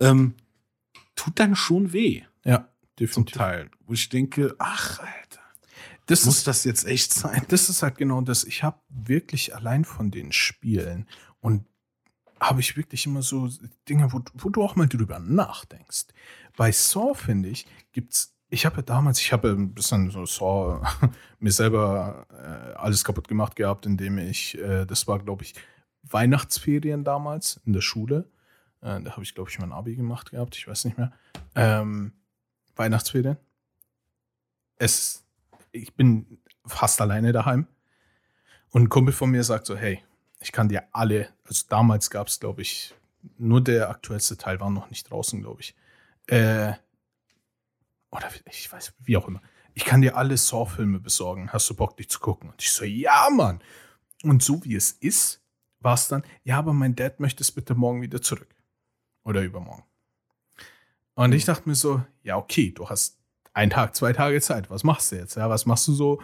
ähm, 0.00 0.34
tut 1.14 1.38
dann 1.38 1.56
schon 1.56 1.92
weh, 1.92 2.22
Ja, 2.44 2.58
zum 2.58 2.66
definitiv. 2.98 3.36
Teil. 3.36 3.70
Wo 3.86 3.92
ich 3.92 4.08
denke, 4.08 4.54
ach, 4.58 4.98
Alter, 5.00 5.10
Das 6.06 6.24
muss 6.24 6.38
ist, 6.38 6.46
das 6.46 6.64
jetzt 6.64 6.86
echt 6.86 7.12
sein? 7.12 7.44
das 7.48 7.68
ist 7.68 7.82
halt 7.82 7.98
genau 7.98 8.20
das. 8.20 8.44
Ich 8.44 8.62
habe 8.62 8.78
wirklich 8.88 9.54
allein 9.54 9.84
von 9.84 10.10
den 10.10 10.32
Spielen 10.32 11.06
und 11.40 11.66
habe 12.38 12.60
ich 12.60 12.76
wirklich 12.76 13.06
immer 13.06 13.22
so 13.22 13.48
Dinge, 13.88 14.12
wo, 14.12 14.20
wo 14.34 14.48
du 14.50 14.62
auch 14.62 14.76
mal 14.76 14.86
drüber 14.86 15.18
nachdenkst. 15.18 16.06
Bei 16.56 16.70
Saw, 16.70 17.14
finde 17.14 17.48
ich, 17.48 17.66
gibt's 17.92 18.36
ich 18.48 18.64
habe 18.64 18.76
ja 18.76 18.82
damals, 18.82 19.20
ich 19.20 19.32
habe 19.32 19.50
ein 19.50 19.74
bisschen 19.74 20.10
so 20.10 20.24
Saw 20.24 20.80
mir 21.40 21.50
selber 21.50 22.26
äh, 22.30 22.74
alles 22.76 23.04
kaputt 23.04 23.28
gemacht 23.28 23.56
gehabt, 23.56 23.86
indem 23.86 24.18
ich, 24.18 24.56
äh, 24.58 24.84
das 24.86 25.08
war, 25.08 25.18
glaube 25.18 25.44
ich, 25.44 25.54
Weihnachtsferien 26.02 27.02
damals 27.02 27.60
in 27.66 27.72
der 27.72 27.80
Schule. 27.80 28.30
Äh, 28.82 29.02
da 29.02 29.12
habe 29.12 29.22
ich, 29.22 29.34
glaube 29.34 29.50
ich, 29.50 29.58
mein 29.58 29.72
Abi 29.72 29.96
gemacht 29.96 30.30
gehabt, 30.30 30.56
ich 30.56 30.68
weiß 30.68 30.84
nicht 30.84 30.96
mehr. 30.96 31.12
Ähm, 31.56 32.12
Weihnachtsferien. 32.76 33.36
Es, 34.78 35.24
ich 35.76 35.94
bin 35.94 36.38
fast 36.64 37.00
alleine 37.00 37.32
daheim. 37.32 37.66
Und 38.70 38.84
ein 38.84 38.88
Kumpel 38.88 39.14
von 39.14 39.30
mir 39.30 39.44
sagt 39.44 39.66
so, 39.66 39.76
hey, 39.76 40.02
ich 40.40 40.52
kann 40.52 40.68
dir 40.68 40.84
alle, 40.92 41.28
also 41.44 41.64
damals 41.68 42.10
gab 42.10 42.28
es, 42.28 42.40
glaube 42.40 42.62
ich, 42.62 42.94
nur 43.38 43.62
der 43.62 43.90
aktuellste 43.90 44.36
Teil 44.36 44.60
war 44.60 44.70
noch 44.70 44.90
nicht 44.90 45.10
draußen, 45.10 45.40
glaube 45.40 45.60
ich. 45.60 45.74
Äh, 46.26 46.72
oder 48.10 48.28
ich 48.46 48.70
weiß, 48.70 48.94
wie 49.00 49.16
auch 49.16 49.28
immer. 49.28 49.42
Ich 49.74 49.84
kann 49.84 50.00
dir 50.00 50.16
alle 50.16 50.36
Saw-Filme 50.36 51.00
besorgen. 51.00 51.52
Hast 51.52 51.68
du 51.68 51.74
Bock, 51.74 51.96
die 51.96 52.06
zu 52.06 52.20
gucken? 52.20 52.50
Und 52.50 52.62
ich 52.62 52.72
so, 52.72 52.84
ja, 52.84 53.28
Mann. 53.30 53.60
Und 54.22 54.42
so 54.42 54.64
wie 54.64 54.74
es 54.74 54.92
ist, 54.92 55.42
war 55.80 55.94
es 55.94 56.08
dann, 56.08 56.22
ja, 56.44 56.58
aber 56.58 56.72
mein 56.72 56.96
Dad 56.96 57.20
möchte 57.20 57.42
es 57.42 57.52
bitte 57.52 57.74
morgen 57.74 58.00
wieder 58.02 58.22
zurück. 58.22 58.54
Oder 59.22 59.42
übermorgen. 59.42 59.84
Und 61.14 61.32
ich 61.32 61.44
dachte 61.44 61.68
mir 61.68 61.74
so, 61.74 62.02
ja, 62.22 62.36
okay, 62.36 62.72
du 62.72 62.88
hast 62.88 63.15
einen 63.56 63.70
Tag, 63.70 63.96
zwei 63.96 64.12
Tage 64.12 64.40
Zeit. 64.40 64.70
Was 64.70 64.84
machst 64.84 65.10
du 65.10 65.16
jetzt? 65.16 65.36
Ja, 65.36 65.48
was 65.48 65.64
machst 65.64 65.88
du 65.88 65.94
so? 65.94 66.20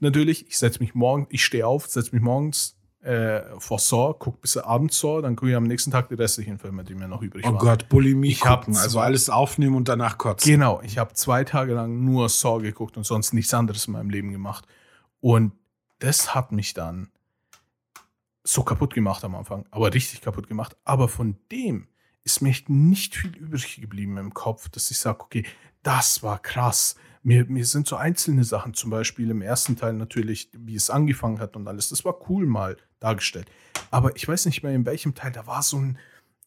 Natürlich, 0.00 0.48
ich 0.48 0.58
setze 0.58 0.80
mich 0.80 0.94
morgen, 0.94 1.28
ich 1.30 1.44
stehe 1.44 1.64
auf, 1.64 1.86
setze 1.86 2.12
mich 2.12 2.20
morgens 2.20 2.76
äh, 3.02 3.40
vor 3.58 3.78
Saw, 3.78 4.14
guck 4.18 4.40
bis 4.40 4.56
abends 4.56 4.98
Saw, 4.98 5.22
dann 5.22 5.36
gucke 5.36 5.50
ich 5.50 5.56
am 5.56 5.62
nächsten 5.62 5.92
Tag 5.92 6.08
die 6.08 6.16
restlichen 6.16 6.58
Filme, 6.58 6.82
die 6.82 6.96
mir 6.96 7.06
noch 7.06 7.22
übrig 7.22 7.44
Oh 7.46 7.54
waren. 7.54 7.58
Gott, 7.58 7.88
Bulimie 7.88 8.30
Ich 8.30 8.40
gucken. 8.40 8.76
Also 8.76 8.98
alles 8.98 9.30
aufnehmen 9.30 9.76
und 9.76 9.88
danach 9.88 10.18
kotzen. 10.18 10.50
Genau, 10.50 10.80
ich 10.82 10.98
habe 10.98 11.14
zwei 11.14 11.44
Tage 11.44 11.72
lang 11.74 12.04
nur 12.04 12.28
Saw 12.28 12.60
geguckt 12.60 12.96
und 12.96 13.04
sonst 13.04 13.32
nichts 13.32 13.54
anderes 13.54 13.86
in 13.86 13.92
meinem 13.92 14.10
Leben 14.10 14.32
gemacht. 14.32 14.66
Und 15.20 15.52
das 16.00 16.34
hat 16.34 16.50
mich 16.50 16.74
dann 16.74 17.10
so 18.42 18.64
kaputt 18.64 18.92
gemacht 18.92 19.22
am 19.22 19.36
Anfang, 19.36 19.66
aber 19.70 19.94
richtig 19.94 20.20
kaputt 20.20 20.48
gemacht. 20.48 20.76
Aber 20.84 21.06
von 21.06 21.36
dem 21.52 21.86
ist 22.24 22.42
mir 22.42 22.50
echt 22.50 22.68
nicht 22.68 23.14
viel 23.14 23.36
übrig 23.36 23.80
geblieben 23.80 24.16
im 24.16 24.34
Kopf, 24.34 24.68
dass 24.68 24.90
ich 24.90 24.98
sage, 24.98 25.20
okay, 25.20 25.44
das 25.82 26.22
war 26.22 26.38
krass. 26.38 26.96
Mir, 27.22 27.44
mir 27.46 27.64
sind 27.64 27.86
so 27.86 27.96
einzelne 27.96 28.44
Sachen, 28.44 28.74
zum 28.74 28.90
Beispiel 28.90 29.30
im 29.30 29.42
ersten 29.42 29.76
Teil 29.76 29.92
natürlich, 29.92 30.50
wie 30.52 30.74
es 30.74 30.90
angefangen 30.90 31.38
hat 31.38 31.54
und 31.56 31.68
alles, 31.68 31.88
das 31.88 32.04
war 32.04 32.28
cool 32.28 32.46
mal 32.46 32.76
dargestellt. 32.98 33.46
Aber 33.90 34.16
ich 34.16 34.26
weiß 34.26 34.46
nicht 34.46 34.62
mehr, 34.62 34.74
in 34.74 34.86
welchem 34.86 35.14
Teil, 35.14 35.30
da 35.32 35.46
war 35.46 35.62
so 35.62 35.78
ein, 35.78 35.98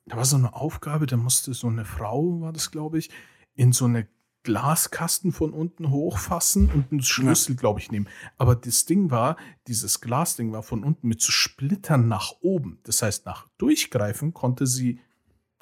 da 0.05 0.17
war 0.17 0.25
so 0.25 0.35
eine 0.35 0.53
Aufgabe, 0.53 1.05
da 1.05 1.17
musste 1.17 1.53
so 1.53 1.67
eine 1.67 1.85
Frau, 1.85 2.41
war 2.41 2.51
das, 2.51 2.71
glaube 2.71 2.97
ich, 2.97 3.09
in 3.55 3.71
so 3.71 3.85
eine 3.85 4.07
Glaskasten 4.43 5.31
von 5.31 5.51
unten 5.53 5.89
hochfassen 5.89 6.69
und 6.69 6.91
einen 6.91 7.01
Schlüssel, 7.01 7.55
glaube 7.55 7.79
ich, 7.79 7.91
nehmen. 7.91 8.07
Aber 8.37 8.55
das 8.55 8.85
Ding 8.85 9.09
war, 9.09 9.37
dieses 9.67 10.01
Glasding 10.01 10.51
war 10.51 10.61
von 10.61 10.83
unten 10.83 11.07
mit 11.07 11.21
so 11.21 11.31
Splittern 11.31 12.07
nach 12.07 12.33
oben. 12.41 12.79
Das 12.83 13.01
heißt, 13.01 13.25
nach 13.25 13.47
Durchgreifen 13.57 14.33
konnte 14.33 14.67
sie 14.67 14.99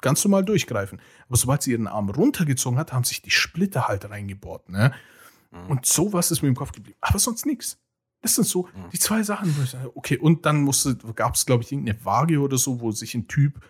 ganz 0.04 0.24
normal 0.24 0.44
durchgreifen. 0.44 1.00
Aber 1.26 1.36
sobald 1.36 1.62
sie 1.62 1.72
ihren 1.72 1.88
Arm 1.88 2.08
runtergezogen 2.10 2.78
hat, 2.78 2.92
haben 2.92 3.02
sich 3.04 3.22
die 3.22 3.30
Splitter 3.32 3.88
halt 3.88 4.08
reingebohrt. 4.08 4.68
Ne? 4.68 4.92
Und 5.68 5.86
sowas 5.86 6.30
ist 6.30 6.42
mir 6.42 6.48
im 6.48 6.54
Kopf 6.56 6.70
geblieben. 6.72 6.96
Aber 7.00 7.18
sonst 7.18 7.46
nichts. 7.46 7.78
Das 8.22 8.36
sind 8.36 8.46
so 8.46 8.68
die 8.92 8.98
zwei 8.98 9.22
Sachen, 9.22 9.56
wo 9.56 9.62
ich 9.62 9.70
sage, 9.70 9.90
okay, 9.96 10.16
und 10.18 10.46
dann 10.46 10.62
musste, 10.62 10.96
gab 10.96 11.34
es, 11.34 11.44
glaube 11.44 11.62
ich, 11.62 11.72
irgendeine 11.72 12.02
Waage 12.04 12.38
oder 12.40 12.56
so, 12.58 12.80
wo 12.80 12.90
sich 12.90 13.14
ein 13.14 13.28
Typ 13.28 13.60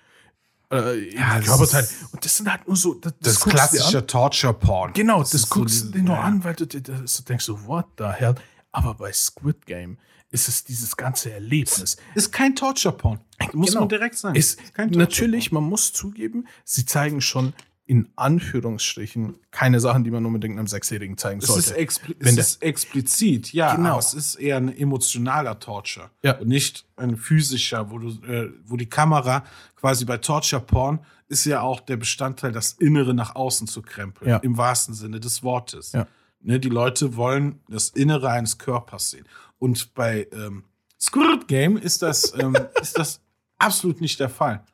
äh, 0.70 1.14
Ja, 1.14 1.40
das 1.40 1.60
ist- 1.74 2.12
Und 2.12 2.24
das 2.24 2.36
sind 2.36 2.50
halt 2.50 2.66
nur 2.66 2.76
so. 2.76 2.94
Das, 2.94 3.12
Das, 3.20 3.40
du 3.40 3.44
an. 3.44 3.50
klassische 3.50 4.06
Torture-Porn. 4.06 4.92
Genau, 4.92 5.20
das, 5.20 5.32
so 5.32 5.46
guckst 5.48 5.84
du 5.84 5.88
dir 5.90 6.02
nur 6.02 6.14
ja. 6.16 6.22
an, 6.22 6.42
weil 6.44 6.54
du 6.54 6.66
das 6.66 7.16
so 7.16 7.22
denkst, 7.24 7.44
so, 7.44 7.66
what 7.66 7.86
the 7.98 8.04
hell? 8.04 8.34
Aber 8.72 8.94
bei 8.94 9.12
Squid 9.12 9.66
Game 9.66 9.98
ist 10.34 10.48
es 10.48 10.64
dieses 10.64 10.96
ganze 10.96 11.32
Erlebnis. 11.32 11.96
Ist 12.14 12.32
kein 12.32 12.56
Torture-Porn. 12.56 13.20
Muss 13.52 13.68
Genau. 13.68 13.80
man 13.82 13.88
direkt 13.88 14.18
sagen. 14.18 14.34
Ist, 14.34 14.74
kein 14.74 14.90
natürlich, 14.90 15.52
man 15.52 15.62
muss 15.62 15.92
zugeben, 15.92 16.46
sie 16.64 16.84
zeigen 16.84 17.20
schon 17.20 17.54
in 17.86 18.08
Anführungsstrichen 18.16 19.34
keine 19.50 19.78
Sachen, 19.78 20.04
die 20.04 20.10
man 20.10 20.24
unbedingt 20.24 20.58
einem 20.58 20.66
Sechsjährigen 20.66 21.18
zeigen 21.18 21.40
Es 21.42 21.48
ist, 21.54 21.68
sollte. 21.68 22.16
Wenn 22.18 22.38
es 22.38 22.52
ist 22.52 22.62
explizit, 22.62 23.52
ja, 23.52 23.74
Genau. 23.76 23.90
aber 23.90 23.98
es 24.00 24.14
ist 24.14 24.36
eher 24.36 24.56
ein 24.56 24.74
emotionaler 24.76 25.58
Torture. 25.60 26.10
Ja. 26.22 26.38
Und 26.38 26.48
nicht 26.48 26.86
ein 26.96 27.16
physischer, 27.16 27.90
wo 27.90 27.98
du, 27.98 28.08
äh, 28.26 28.50
wo 28.64 28.76
die 28.76 28.88
Kamera 28.88 29.44
quasi 29.76 30.04
bei 30.04 30.16
Torture 30.16 30.62
Porn 30.62 31.00
ist 31.28 31.44
ja 31.44 31.60
auch 31.60 31.80
der 31.80 31.96
Bestandteil, 31.96 32.52
das 32.52 32.72
Innere 32.72 33.14
nach 33.14 33.34
außen 33.36 33.66
zu 33.66 33.82
krempeln. 33.82 34.30
Ja. 34.30 34.36
Im 34.38 34.56
wahrsten 34.56 34.94
Sinne 34.94 35.20
des 35.20 35.42
Wortes. 35.42 35.92
Ja. 35.92 36.06
Ne, 36.40 36.60
die 36.60 36.68
Leute 36.68 37.16
wollen 37.16 37.60
das 37.68 37.88
Innere 37.88 38.28
eines 38.30 38.58
Körpers 38.58 39.10
sehen. 39.10 39.24
Und 39.58 39.94
bei 39.94 40.28
ähm, 40.32 40.64
Squid 41.00 41.48
Game 41.48 41.76
ist 41.76 42.02
das, 42.02 42.34
ähm, 42.38 42.56
ist 42.80 42.98
das 42.98 43.20
absolut 43.58 44.00
nicht 44.00 44.20
der 44.20 44.30
Fall. 44.30 44.64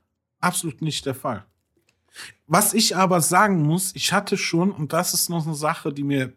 Absolut 0.41 0.83
nicht 0.83 1.07
der 1.07 1.15
Fall. 1.15 1.45
Was 2.47 2.75
ich 2.75 2.97
aber 2.97 3.21
sagen 3.21 3.63
muss, 3.63 3.95
ich 3.95 4.13
hatte 4.13 4.37
schon, 4.37 4.73
und 4.73 4.93
das 4.93 5.15
ist 5.15 5.29
noch 5.29 5.47
eine 5.47 5.55
Sache, 5.55 5.93
die 5.93 6.03
mir 6.03 6.33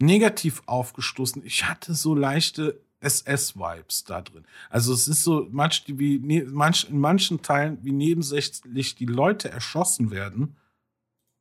negativ 0.00 0.62
aufgestoßen, 0.66 1.44
ich 1.44 1.68
hatte 1.68 1.94
so 1.94 2.14
leichte 2.14 2.80
SS-Vibes 3.00 4.04
da 4.04 4.22
drin. 4.22 4.44
Also 4.68 4.92
es 4.92 5.08
ist 5.08 5.24
so, 5.24 5.46
manch, 5.50 5.84
wie, 5.86 6.18
ne, 6.18 6.44
manch, 6.44 6.88
in 6.88 6.98
manchen 6.98 7.42
Teilen, 7.42 7.78
wie 7.82 7.92
nebensächlich 7.92 8.94
die 8.94 9.06
Leute 9.06 9.50
erschossen 9.50 10.10
werden. 10.10 10.56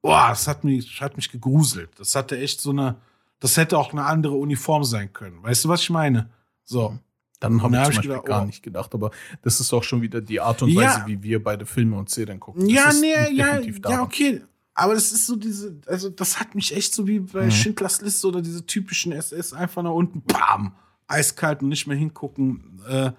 Boah, 0.01 0.30
das 0.30 0.47
hat 0.47 0.64
mich, 0.64 1.01
hat 1.01 1.18
mich 1.18 1.30
gegruselt. 1.30 1.91
Das 1.97 2.16
hatte 2.16 2.38
echt 2.38 2.62
so 2.62 2.70
eine, 2.72 3.01
das 3.40 3.58
hätte 3.58 3.78
auch 3.78 3.92
eine 3.92 4.06
andere 4.06 4.36
Uniform 4.36 4.84
sein 4.84 5.14
können. 5.14 5.42
Weißt 5.44 5.66
du, 5.66 5.70
was 5.70 5.82
ich 5.82 5.90
meine? 5.90 6.30
So. 6.64 6.98
Dann 7.40 7.62
habe 7.64 7.74
ich 7.74 7.82
hab 7.82 7.92
ich 7.92 8.02
gedacht, 8.02 8.26
gar 8.26 8.42
oh. 8.42 8.46
nicht 8.46 8.62
gedacht, 8.62 8.94
aber 8.94 9.12
das 9.42 9.62
ist 9.62 9.72
auch 9.72 9.84
schon 9.84 10.02
wieder 10.02 10.20
die 10.20 10.42
Art 10.42 10.62
und 10.62 10.70
Ja. 10.70 10.82
Weise, 10.82 11.04
wie 11.08 11.24
wir 11.24 11.42
beide 11.42 11.66
Filme 11.66 11.98
und 11.98 12.10
Serien 12.10 12.40
gucken. 12.40 12.64
Das 12.64 12.72
Ja, 12.72 12.92
nee, 13.00 13.34
ja, 13.34 13.60
ja, 13.60 14.02
okay. 14.02 14.42
Aber 14.74 14.94
das 14.94 15.12
ist 15.12 15.26
so 15.26 15.36
diese, 15.36 15.80
also 15.88 16.10
das 16.10 16.40
hat 16.40 16.56
mich 16.56 16.76
echt 16.76 16.94
so 16.94 17.08
wie 17.08 17.20
bei 17.20 17.46
Mhm. 17.46 17.52
Schindlers 17.52 18.02
Liste 18.02 18.28
oder 18.28 18.42
diese 18.42 18.66
typischen 18.66 19.12
SS 19.14 19.54
einfach 19.54 19.84
nach 19.84 19.92
unten, 19.92 20.22
bam, 20.22 20.74
eiskalt 21.08 21.62
und 21.62 21.70
nicht 21.70 21.88
mehr 21.88 21.98
hingucken, 21.98 22.82
äh, 22.90 23.12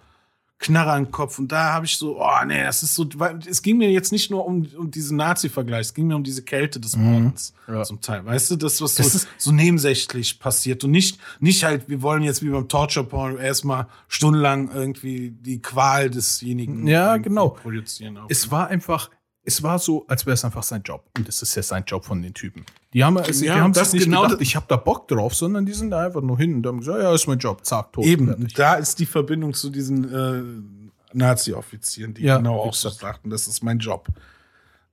Knarre 0.61 0.93
an 0.93 1.05
den 1.07 1.11
Kopf. 1.11 1.39
Und 1.39 1.51
da 1.51 1.73
habe 1.73 1.87
ich 1.87 1.97
so, 1.97 2.21
oh 2.23 2.45
nee, 2.47 2.63
das 2.63 2.83
ist 2.83 2.95
so, 2.95 3.07
weil 3.17 3.39
es 3.49 3.63
ging 3.63 3.79
mir 3.79 3.91
jetzt 3.91 4.13
nicht 4.13 4.31
nur 4.31 4.45
um, 4.47 4.67
um 4.77 4.91
diesen 4.91 5.17
Nazi-Vergleich, 5.17 5.81
es 5.87 5.95
ging 5.95 6.07
mir 6.07 6.15
um 6.17 6.23
diese 6.23 6.43
Kälte 6.43 6.79
des 6.79 6.97
Mordens 6.97 7.55
Mhm. 7.67 7.75
Ja. 7.75 7.83
zum 7.85 8.01
Teil. 8.01 8.25
Weißt 8.27 8.51
du, 8.51 8.57
das, 8.57 8.81
was 8.83 8.95
Das 8.97 9.13
so, 9.13 9.27
so 9.39 9.53
nebensächlich 9.53 10.39
passiert 10.39 10.85
und 10.85 10.91
nicht, 10.91 11.19
nicht 11.41 11.65
halt, 11.65 11.89
wir 11.89 12.03
wollen 12.03 12.23
jetzt 12.23 12.43
wie 12.43 12.51
beim 12.51 12.69
Torture-Porn 12.69 13.39
erstmal 13.39 13.87
stundenlang 14.09 14.71
irgendwie 14.71 15.31
die 15.31 15.63
Qual 15.63 16.11
desjenigen 16.11 16.87
Ja, 16.87 17.17
genau. 17.17 17.49
produzieren. 17.51 18.19
Auch. 18.19 18.27
Es 18.29 18.51
war 18.51 18.69
einfach, 18.69 19.09
es 19.43 19.63
war 19.63 19.79
so, 19.79 20.05
als 20.07 20.27
wäre 20.27 20.35
es 20.35 20.45
einfach 20.45 20.63
sein 20.63 20.83
Job. 20.83 21.05
Und 21.17 21.27
das 21.27 21.43
ist 21.43 21.55
ja 21.55 21.63
sein 21.63 21.85
Job 21.87 22.05
von 22.05 22.23
den 22.23 22.35
Typen. 22.35 22.65
Die 22.93 23.03
haben, 23.03 23.17
also, 23.17 23.45
Ja, 23.45 23.55
die 23.55 23.61
haben 23.61 23.73
das 23.73 23.93
nicht 23.93 24.05
genau 24.05 24.23
gedacht, 24.25 24.41
ich 24.41 24.55
habe 24.55 24.67
da 24.69 24.77
Bock 24.77 25.09
drauf, 25.09 25.35
sondern 25.35 25.65
die 25.65 25.73
sind 25.73 25.91
da 25.91 26.05
einfach 26.05 26.21
nur 26.21 26.37
hin 26.37 26.55
und 26.55 26.67
haben 26.67 26.79
gesagt, 26.81 27.03
ja, 27.03 27.15
ist 27.15 27.27
mein 27.27 27.39
Job, 27.39 27.65
zack, 27.65 27.93
tot. 27.93 28.05
Eben, 28.05 28.27
fertig. 28.27 28.55
da 28.55 28.75
ist 28.75 28.99
die 28.99 29.07
Verbindung 29.07 29.55
zu 29.55 29.71
diesen 29.71 30.13
äh, 30.13 31.17
Nazi-Offizieren, 31.17 32.15
die 32.15 32.23
Ja, 32.23 32.37
genau 32.37 32.61
auch 32.61 32.75
so 32.75 32.91
sagten, 32.91 33.31
das 33.31 33.47
ist 33.47 33.63
mein 33.63 33.79
Job. 33.79 34.09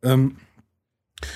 Ähm, 0.02 0.38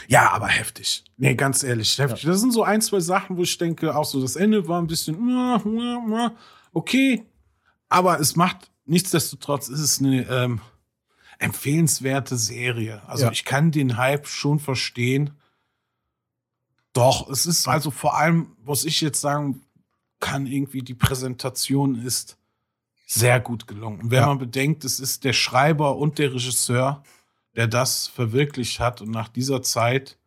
ja, 0.07 0.31
aber 0.31 0.47
heftig. 0.47 1.03
Nee, 1.17 1.35
ganz 1.35 1.63
ehrlich, 1.63 1.97
heftig. 1.97 2.23
Das 2.23 2.39
sind 2.39 2.51
so 2.51 2.63
ein, 2.63 2.81
zwei 2.81 2.99
Sachen, 2.99 3.35
wo 3.35 3.41
ich 3.41 3.57
denke, 3.57 3.95
auch 3.95 4.05
so 4.05 4.21
das 4.21 4.35
Ende 4.35 4.67
war 4.67 4.79
ein 4.79 4.87
bisschen 4.87 5.15
äh, 5.29 5.55
äh, 5.55 6.25
äh, 6.25 6.29
okay, 6.71 7.25
aber 7.89 8.19
es 8.19 8.35
macht 8.35 8.71
nichtsdestotrotz 8.85 9.69
ist 9.69 9.79
es 9.79 9.99
eine 9.99 10.27
ähm, 10.29 10.61
empfehlenswerte 11.41 12.37
Serie. 12.37 13.01
Also 13.07 13.25
Ja. 13.25 13.31
ich 13.31 13.45
kann 13.45 13.71
den 13.71 13.97
Hype 13.97 14.27
schon 14.27 14.59
verstehen. 14.59 15.31
Doch, 16.93 17.29
es 17.29 17.45
ist 17.45 17.67
also 17.67 17.89
vor 17.89 18.17
allem, 18.17 18.55
was 18.63 18.83
ich 18.85 19.01
jetzt 19.01 19.21
sagen 19.21 19.61
kann, 20.19 20.45
irgendwie 20.45 20.81
die 20.81 20.93
Präsentation 20.93 21.95
ist 21.95 22.37
sehr 23.07 23.39
gut 23.39 23.65
gelungen. 23.67 24.01
Und 24.01 24.11
wenn 24.11 24.19
Ja. 24.21 24.27
man 24.27 24.37
bedenkt, 24.37 24.83
es 24.85 24.99
ist 24.99 25.23
der 25.23 25.33
Schreiber 25.33 25.97
und 25.97 26.19
der 26.19 26.33
Regisseur, 26.33 27.03
der 27.55 27.67
das 27.67 28.07
verwirklicht 28.07 28.79
hat 28.79 29.01
und 29.01 29.09
nach 29.11 29.27
dieser 29.29 29.61
Zeit 29.61 30.17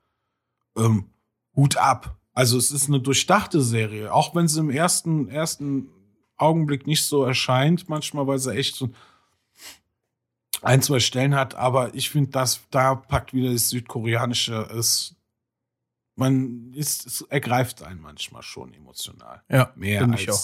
ähm, 0.76 1.10
Hut 1.54 1.76
ab. 1.76 2.18
Also 2.32 2.58
es 2.58 2.72
ist 2.72 2.88
eine 2.88 2.98
durchdachte 3.00 3.60
Serie, 3.62 4.12
auch 4.12 4.34
wenn 4.34 4.48
sie 4.48 4.58
im 4.58 4.70
ersten, 4.70 5.28
ersten 5.28 5.88
Augenblick 6.36 6.86
nicht 6.88 7.04
so 7.04 7.22
erscheint, 7.24 7.88
manchmal, 7.88 8.26
weil 8.26 8.40
sie 8.40 8.52
echt 8.56 8.74
so 8.74 8.90
ein, 10.64 10.82
zwei 10.82 11.00
Stellen 11.00 11.34
hat, 11.34 11.54
aber 11.54 11.94
ich 11.94 12.10
finde, 12.10 12.30
dass 12.30 12.60
da 12.70 12.94
packt 12.94 13.32
wieder 13.34 13.52
das 13.52 13.68
Südkoreanische 13.70 14.54
es. 14.76 15.14
Man 16.16 16.72
ist, 16.74 17.06
es 17.06 17.22
ergreift 17.22 17.82
einen 17.82 18.00
manchmal 18.00 18.42
schon 18.42 18.72
emotional. 18.72 19.42
Ja, 19.48 19.72
Mehr 19.74 20.02
als 20.04 20.20
ich 20.20 20.30
auch. 20.30 20.42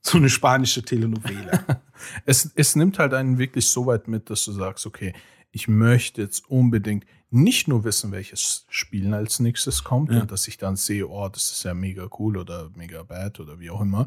so 0.00 0.16
eine 0.18 0.30
spanische 0.30 0.82
Telenovela. 0.82 1.82
Es, 2.24 2.50
es 2.54 2.76
nimmt 2.76 2.98
halt 2.98 3.12
einen 3.12 3.36
wirklich 3.36 3.66
so 3.68 3.84
weit 3.84 4.08
mit, 4.08 4.30
dass 4.30 4.46
du 4.46 4.52
sagst, 4.52 4.86
okay, 4.86 5.12
ich 5.50 5.68
möchte 5.68 6.22
jetzt 6.22 6.48
unbedingt 6.48 7.04
nicht 7.28 7.68
nur 7.68 7.84
wissen, 7.84 8.10
welches 8.10 8.64
Spiel 8.70 9.12
als 9.12 9.38
nächstes 9.38 9.84
kommt 9.84 10.10
Ja. 10.10 10.22
und 10.22 10.30
dass 10.30 10.48
ich 10.48 10.56
dann 10.56 10.76
sehe, 10.76 11.06
oh, 11.06 11.28
das 11.28 11.52
ist 11.52 11.62
ja 11.62 11.74
mega 11.74 12.08
cool 12.18 12.38
oder 12.38 12.70
mega 12.74 13.02
bad 13.02 13.38
oder 13.38 13.60
wie 13.60 13.68
auch 13.68 13.82
immer, 13.82 14.06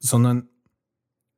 sondern 0.00 0.48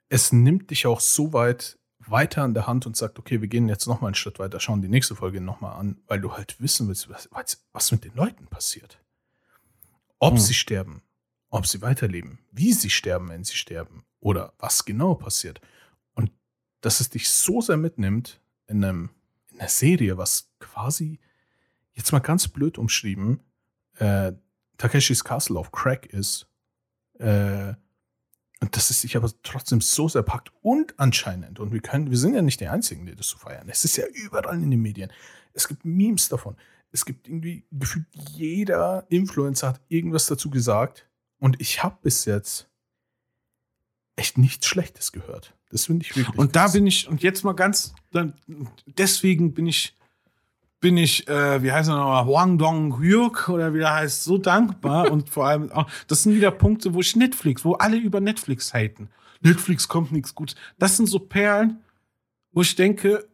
es 0.09 0.33
nimmt 0.33 0.71
dich 0.71 0.87
auch 0.87 1.01
so 1.01 1.35
weit 1.35 1.79
weiter 2.11 2.43
an 2.43 2.55
der 2.55 2.67
Hand 2.67 2.87
und 2.87 2.97
sagt, 2.97 3.19
okay, 3.19 3.41
wir 3.41 3.49
gehen 3.49 3.69
jetzt 3.69 3.87
noch 3.87 4.01
mal 4.01 4.09
einen 4.09 4.15
Schritt 4.15 4.39
weiter, 4.39 4.61
schauen 4.61 4.83
die 4.83 4.89
nächste 4.89 5.15
Folge 5.17 5.41
noch 5.41 5.61
mal 5.61 5.73
an, 5.73 6.01
weil 6.07 6.21
du 6.21 6.33
halt 6.33 6.61
wissen 6.61 6.89
willst, 6.89 7.09
was, 7.09 7.29
was, 7.73 7.93
mit 7.93 8.05
den 8.05 8.15
Leuten 8.15 8.47
passiert. 8.47 8.99
Ob 10.19 10.35
Mhm. 10.35 10.39
sie 10.39 10.55
sterben, 10.55 11.03
ob 11.49 11.67
sie 11.67 11.83
weiterleben, 11.83 12.39
wie 12.53 12.73
sie 12.73 12.91
sterben, 12.91 13.29
wenn 13.29 13.45
sie 13.45 13.57
sterben 13.57 14.05
oder 14.21 14.53
was 14.59 14.85
genau 14.85 15.15
passiert. 15.15 15.61
Und 16.15 16.31
dass 16.81 17.01
es 17.01 17.11
dich 17.11 17.31
so 17.31 17.61
sehr 17.61 17.77
mitnimmt 17.77 18.41
in, 18.67 18.85
einem, 18.85 19.11
in 19.53 19.61
einer 19.61 19.69
Serie, 19.69 20.19
was 20.19 20.51
quasi, 20.59 21.19
jetzt 21.93 22.13
mal 22.13 22.19
ganz 22.21 22.49
blöd 22.49 22.79
umschrieben, 22.79 23.41
äh, 23.97 24.33
Takeshis 24.79 25.25
Castle 25.25 25.59
auf 25.59 25.73
Crack 25.73 26.07
ist. 26.07 26.47
Äh, 27.19 27.75
und 28.61 28.77
dass 28.77 28.91
es 28.91 29.01
sich 29.01 29.17
aber 29.17 29.31
trotzdem 29.43 29.81
so 29.81 30.09
sehr 30.09 30.23
packt 30.23 30.53
und 30.63 30.99
anscheinend, 30.99 31.59
und 31.61 31.73
wir 31.73 31.81
können, 31.81 32.11
wir 32.11 32.19
sind 32.19 32.35
ja 32.35 32.43
nicht 32.43 32.61
die 32.61 32.69
Einzigen, 32.69 33.07
die 33.07 33.15
das 33.15 33.29
so 33.29 33.39
feiern. 33.39 33.69
Es 33.69 33.85
ist 33.85 33.97
ja 33.97 34.05
überall 34.07 34.63
in 34.63 34.71
den 34.71 34.83
Medien. 34.83 35.11
Es 35.55 35.67
gibt 35.67 35.85
Memes 35.85 36.29
davon. 36.29 36.57
Es 36.93 37.05
gibt 37.05 37.27
irgendwie 37.27 37.65
gefühlt 37.71 38.07
jeder 38.13 39.07
Influencer 39.09 39.69
hat 39.69 39.81
irgendwas 39.89 40.27
dazu 40.27 40.51
gesagt. 40.51 41.09
Und 41.39 41.61
ich 41.61 41.83
habe 41.83 41.97
bis 42.03 42.27
jetzt 42.27 42.69
echt 44.17 44.37
nichts 44.37 44.67
Schlechtes 44.67 45.13
gehört. 45.13 45.55
Das 45.71 45.87
finde 45.87 46.05
ich 46.05 46.17
wirklich. 46.17 46.37
Und 46.37 46.57
da 46.57 46.69
bin 46.69 46.87
ich, 46.87 47.09
und 47.09 47.23
jetzt 47.23 47.45
mal 47.45 47.55
ganz, 47.55 47.95
dann, 48.11 48.35
deswegen 48.87 49.55
bin 49.55 49.67
ich, 49.67 49.97
bin 50.81 50.97
ich, 50.97 51.29
äh, 51.29 51.63
wie 51.63 51.73
heißt 51.73 51.89
er 51.91 51.97
nochmal, 51.97 52.25
Huang 52.25 52.59
Dong 52.59 52.99
Hyuk 52.99 53.49
oder 53.51 53.75
wie 53.75 53.81
er 53.81 53.95
heißt, 53.95 54.25
so 54.25 54.39
dankbar 54.39 55.11
und 55.13 55.29
vor 55.29 55.47
allem 55.47 55.71
auch, 55.73 55.87
das 56.07 56.23
sind 56.23 56.35
wieder 56.35 56.51
Punkte, 56.51 56.95
wo 56.95 57.01
ich 57.01 57.15
Netflix, 57.17 57.65
wo 57.65 57.75
alle 57.75 57.97
über 57.97 58.21
Netflix 58.21 58.73
haten. 58.73 59.09
Netflix 59.43 59.89
kommt 59.89 60.13
nichts 60.13 60.35
Gutes. 60.35 60.57
Das 60.79 60.97
sind 60.97 61.07
so 61.07 61.19
Perlen, 61.19 61.81
wo 62.53 62.63
ich 62.63 62.75
denke, 62.77 63.27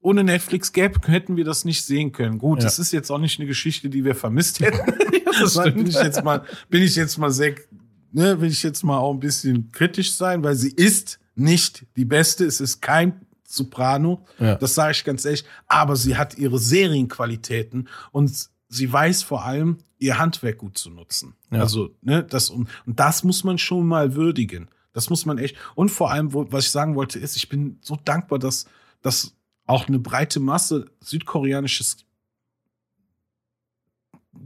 ohne 0.00 0.22
Netflix 0.22 0.72
gäbe, 0.72 1.00
hätten 1.08 1.36
wir 1.36 1.44
das 1.44 1.64
nicht 1.64 1.84
sehen 1.84 2.12
können. 2.12 2.38
Gut, 2.38 2.58
Ja. 2.60 2.64
das 2.64 2.78
ist 2.78 2.92
jetzt 2.92 3.10
auch 3.10 3.18
nicht 3.18 3.38
eine 3.40 3.46
Geschichte, 3.48 3.88
die 3.88 4.04
wir 4.04 4.14
vermisst 4.14 4.60
hätten. 4.60 4.78
das 5.40 5.54
bin 5.62 5.86
ich 5.86 5.94
jetzt 5.94 6.22
mal, 6.22 6.44
bin 6.68 6.82
ich 6.82 6.94
jetzt 6.94 7.18
mal 7.18 7.30
sehr, 7.30 7.54
ne, 8.12 8.40
will 8.40 8.50
ich 8.50 8.62
jetzt 8.62 8.84
mal 8.84 8.98
auch 8.98 9.12
ein 9.12 9.20
bisschen 9.20 9.72
kritisch 9.72 10.12
sein, 10.14 10.44
weil 10.44 10.54
sie 10.54 10.70
ist 10.70 11.18
nicht 11.34 11.86
die 11.96 12.04
beste. 12.04 12.44
Es 12.46 12.60
ist 12.60 12.80
kein 12.80 13.25
Soprano. 13.46 14.24
Ja. 14.38 14.56
Das 14.56 14.74
sage 14.74 14.92
ich 14.92 15.04
ganz 15.04 15.24
ehrlich. 15.24 15.44
Aber 15.66 15.96
sie 15.96 16.16
hat 16.16 16.38
ihre 16.38 16.58
Serienqualitäten 16.58 17.88
und 18.12 18.48
sie 18.68 18.92
weiß 18.92 19.22
vor 19.22 19.44
allem, 19.44 19.78
ihr 19.98 20.18
Handwerk 20.18 20.58
gut 20.58 20.78
zu 20.78 20.90
nutzen. 20.90 21.34
Ja. 21.50 21.60
Also, 21.60 21.90
ne, 22.02 22.22
das, 22.24 22.50
und, 22.50 22.68
und 22.86 23.00
das 23.00 23.24
muss 23.24 23.44
man 23.44 23.58
schon 23.58 23.86
mal 23.86 24.14
würdigen. 24.14 24.68
Das 24.92 25.10
muss 25.10 25.26
man 25.26 25.38
echt. 25.38 25.56
Und 25.74 25.90
vor 25.90 26.10
allem, 26.10 26.32
wo, 26.32 26.50
was 26.50 26.66
ich 26.66 26.70
sagen 26.70 26.94
wollte, 26.94 27.18
ist, 27.18 27.36
ich 27.36 27.48
bin 27.48 27.78
so 27.82 27.98
dankbar, 28.04 28.38
dass, 28.38 28.66
dass 29.02 29.34
auch 29.66 29.88
eine 29.88 29.98
breite 29.98 30.40
Masse 30.40 30.86
südkoreanisches 31.00 31.98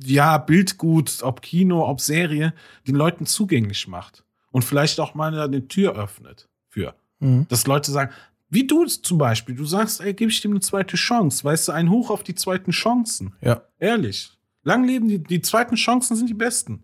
ja, 0.05 0.38
Bildgut, 0.38 1.22
ob 1.22 1.42
Kino, 1.42 1.86
ob 1.86 2.01
Serie, 2.01 2.55
den 2.86 2.94
Leuten 2.94 3.26
zugänglich 3.26 3.88
macht. 3.88 4.24
Und 4.51 4.64
vielleicht 4.64 4.98
auch 5.01 5.14
mal 5.14 5.38
eine 5.38 5.68
Tür 5.68 5.94
öffnet 5.94 6.48
für. 6.68 6.94
Mhm. 7.20 7.46
Dass 7.48 7.66
Leute 7.66 7.92
sagen, 7.92 8.12
wie 8.51 8.66
du 8.66 8.82
es 8.82 9.01
zum 9.01 9.16
Beispiel, 9.16 9.55
du 9.55 9.64
sagst, 9.64 10.01
ey, 10.01 10.12
gebe 10.12 10.30
ich 10.30 10.40
dem 10.40 10.51
eine 10.51 10.61
zweite 10.61 10.96
Chance. 10.96 11.44
Weißt 11.44 11.68
du, 11.68 11.72
ein 11.72 11.88
Hoch 11.88 12.11
auf 12.11 12.24
die 12.24 12.34
zweiten 12.34 12.72
Chancen. 12.72 13.34
Ja. 13.40 13.62
Ehrlich. 13.78 14.32
Lang 14.64 14.84
leben, 14.84 15.09
die, 15.09 15.22
die 15.22 15.40
zweiten 15.40 15.76
Chancen 15.76 16.16
sind 16.16 16.28
die 16.28 16.34
besten. 16.34 16.82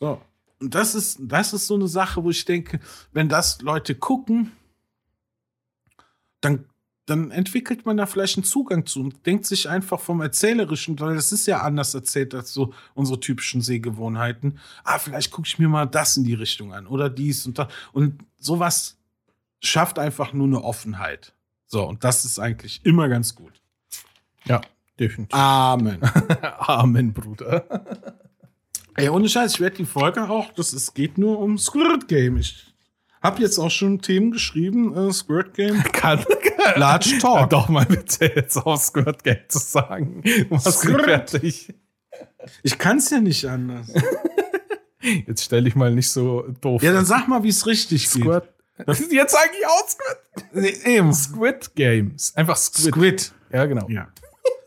So. 0.00 0.22
Und 0.60 0.74
das 0.74 0.94
ist, 0.94 1.18
das 1.20 1.52
ist 1.52 1.66
so 1.66 1.74
eine 1.74 1.88
Sache, 1.88 2.22
wo 2.22 2.30
ich 2.30 2.44
denke, 2.44 2.80
wenn 3.12 3.28
das 3.28 3.60
Leute 3.60 3.96
gucken, 3.96 4.52
dann, 6.40 6.64
dann 7.06 7.32
entwickelt 7.32 7.84
man 7.84 7.96
da 7.96 8.06
vielleicht 8.06 8.36
einen 8.36 8.44
Zugang 8.44 8.86
zu 8.86 9.00
und 9.00 9.26
denkt 9.26 9.46
sich 9.46 9.68
einfach 9.68 10.00
vom 10.00 10.20
Erzählerischen, 10.20 10.98
weil 11.00 11.16
das 11.16 11.32
ist 11.32 11.46
ja 11.46 11.60
anders 11.60 11.92
erzählt 11.92 12.34
als 12.34 12.52
so 12.52 12.72
unsere 12.94 13.18
typischen 13.18 13.60
Sehgewohnheiten. 13.60 14.58
Ah, 14.84 14.98
vielleicht 14.98 15.32
gucke 15.32 15.48
ich 15.48 15.58
mir 15.58 15.68
mal 15.68 15.86
das 15.86 16.16
in 16.16 16.24
die 16.24 16.34
Richtung 16.34 16.72
an 16.72 16.86
oder 16.86 17.10
dies 17.10 17.44
und 17.46 17.58
das. 17.58 17.68
Und 17.92 18.24
sowas 18.38 18.96
schafft 19.60 19.98
einfach 19.98 20.32
nur 20.32 20.46
eine 20.46 20.62
Offenheit. 20.62 21.34
So, 21.66 21.84
und 21.86 22.04
das 22.04 22.24
ist 22.24 22.38
eigentlich 22.38 22.84
immer 22.84 23.08
ganz 23.08 23.34
gut. 23.34 23.60
Ja, 24.44 24.60
definitiv. 24.98 25.34
Amen. 25.34 26.00
Amen, 26.58 27.12
Bruder. 27.12 27.64
Ey, 28.94 29.08
ohne 29.10 29.28
Scheiß, 29.28 29.54
ich 29.54 29.60
werde 29.60 29.76
die 29.76 29.84
Folge 29.84 30.28
auch, 30.28 30.52
das, 30.54 30.72
es 30.72 30.94
geht 30.94 31.18
nur 31.18 31.38
um 31.38 31.58
Squirt 31.58 32.08
Game. 32.08 32.38
Ich 32.38 32.72
habe 33.22 33.42
jetzt 33.42 33.58
auch 33.58 33.70
schon 33.70 34.00
Themen 34.00 34.30
geschrieben, 34.30 34.96
äh, 34.96 35.12
Squirt 35.12 35.52
Game, 35.54 35.82
Kann, 35.92 36.24
Large 36.76 37.10
Hör 37.14 37.18
Talk. 37.20 37.50
doch 37.50 37.68
mal 37.68 37.84
bitte 37.84 38.32
jetzt 38.34 38.56
auf 38.56 38.80
Squirt 38.80 39.22
Game 39.22 39.48
zu 39.48 39.58
sagen. 39.58 40.22
Squirt. 40.60 41.04
fertig. 41.04 41.74
Ich 42.62 42.78
kann 42.78 42.98
es 42.98 43.10
ja 43.10 43.20
nicht 43.20 43.44
anders. 43.46 43.92
Jetzt 45.26 45.44
stell 45.44 45.64
dich 45.64 45.74
mal 45.74 45.94
nicht 45.94 46.10
so 46.10 46.42
doof. 46.60 46.82
Ja, 46.82 46.92
dann 46.92 47.04
sag 47.04 47.28
mal, 47.28 47.42
wie 47.42 47.48
es 47.48 47.66
richtig 47.66 48.10
geht. 48.10 48.42
Jetzt 49.10 49.32
sage 49.32 49.50
ich 49.58 49.66
auch 49.66 49.88
Squid. 49.88 50.46
Nee, 50.52 50.96
Eben. 50.96 51.12
Squid 51.14 51.74
Games. 51.74 52.32
Einfach 52.36 52.56
Squid. 52.56 52.92
Squid. 52.94 53.32
Ja, 53.52 53.64
genau. 53.66 53.88
Ja. 53.88 54.08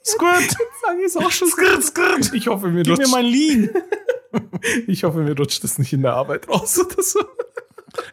Squirt. 0.04 0.50
Sag 0.86 0.96
ich 1.06 1.16
auch 1.18 1.32
schon. 1.32 1.48
Squirt, 1.50 1.84
Squirt. 1.84 2.34
Ich 2.34 2.48
hoffe, 2.48 2.68
mir 2.70 2.84
Gib 2.84 2.98
mir 2.98 3.04
rutscht, 3.04 3.12
mein 3.14 3.26
Lean. 3.26 3.70
ich 4.88 5.04
hoffe, 5.04 5.20
mir 5.20 5.36
rutscht 5.38 5.64
das 5.64 5.78
nicht 5.78 5.94
in 5.94 6.02
der 6.02 6.14
Arbeit 6.14 6.48
raus 6.50 6.80
oder 6.80 7.04
so. 7.04 7.20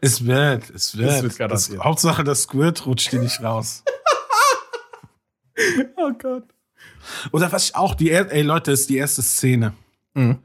Es 0.01 0.27
wird, 0.27 0.69
es 0.71 0.97
wird. 0.97 1.11
Es 1.11 1.23
wird 1.23 1.39
garantiert. 1.39 1.79
Das- 1.79 1.85
Hauptsache, 1.85 2.25
das 2.25 2.43
Squirt 2.43 2.85
rutscht 2.87 3.13
dir 3.13 3.21
nicht 3.21 3.43
raus. 3.43 3.83
Oh 5.97 6.13
Gott. 6.19 6.45
Oder 7.33 7.51
was 7.51 7.65
ich 7.69 7.77
auch, 7.77 7.95
die, 7.95 8.11
ey 8.11 8.43
Leute, 8.43 8.73
ist 8.73 8.91
die 8.91 8.99
erste 8.99 9.23
Szene. 9.23 9.73
Mhm. 10.15 10.39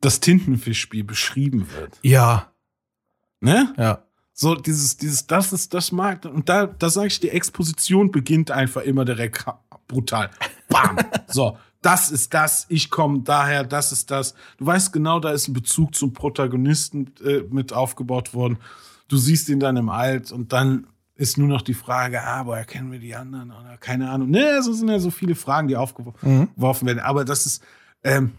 Das 0.00 0.20
Tintenfischspiel 0.20 1.04
beschrieben 1.04 1.68
wird. 1.76 1.98
Ja, 2.02 2.52
Ne? 3.40 3.72
ja. 3.76 4.04
So, 4.40 4.54
dieses, 4.54 4.96
dieses, 4.96 5.26
das 5.26 5.52
ist, 5.52 5.74
das 5.74 5.90
mag, 5.90 6.24
und 6.24 6.48
da, 6.48 6.68
da 6.68 6.90
sage 6.90 7.08
ich, 7.08 7.18
die 7.18 7.30
Exposition 7.30 8.12
beginnt 8.12 8.52
einfach 8.52 8.82
immer 8.82 9.04
direkt 9.04 9.44
brutal. 9.88 10.30
Bam! 10.68 10.96
so, 11.26 11.58
das 11.82 12.08
ist 12.12 12.32
das, 12.34 12.64
ich 12.68 12.88
komme 12.88 13.22
daher, 13.22 13.64
das 13.64 13.90
ist 13.90 14.12
das. 14.12 14.36
Du 14.58 14.66
weißt 14.66 14.92
genau, 14.92 15.18
da 15.18 15.32
ist 15.32 15.48
ein 15.48 15.54
Bezug 15.54 15.96
zum 15.96 16.12
Protagonisten 16.12 17.10
äh, 17.24 17.40
mit 17.50 17.72
aufgebaut 17.72 18.32
worden. 18.32 18.58
Du 19.08 19.16
siehst 19.16 19.48
ihn 19.48 19.58
dann 19.58 19.76
im 19.76 19.88
Alt 19.88 20.30
und 20.30 20.52
dann 20.52 20.86
ist 21.16 21.36
nur 21.36 21.48
noch 21.48 21.62
die 21.62 21.74
Frage, 21.74 22.22
ah, 22.22 22.46
woher 22.46 22.64
kennen 22.64 22.92
wir 22.92 23.00
die 23.00 23.16
anderen? 23.16 23.50
Oder 23.50 23.76
keine 23.76 24.08
Ahnung. 24.08 24.30
Ne, 24.30 24.62
so 24.62 24.72
sind 24.72 24.88
ja 24.88 25.00
so 25.00 25.10
viele 25.10 25.34
Fragen, 25.34 25.66
die 25.66 25.74
aufgeworfen 25.74 26.86
werden. 26.86 27.00
Aber 27.00 27.24
das 27.24 27.44
ist, 27.44 27.64
ähm, 28.04 28.34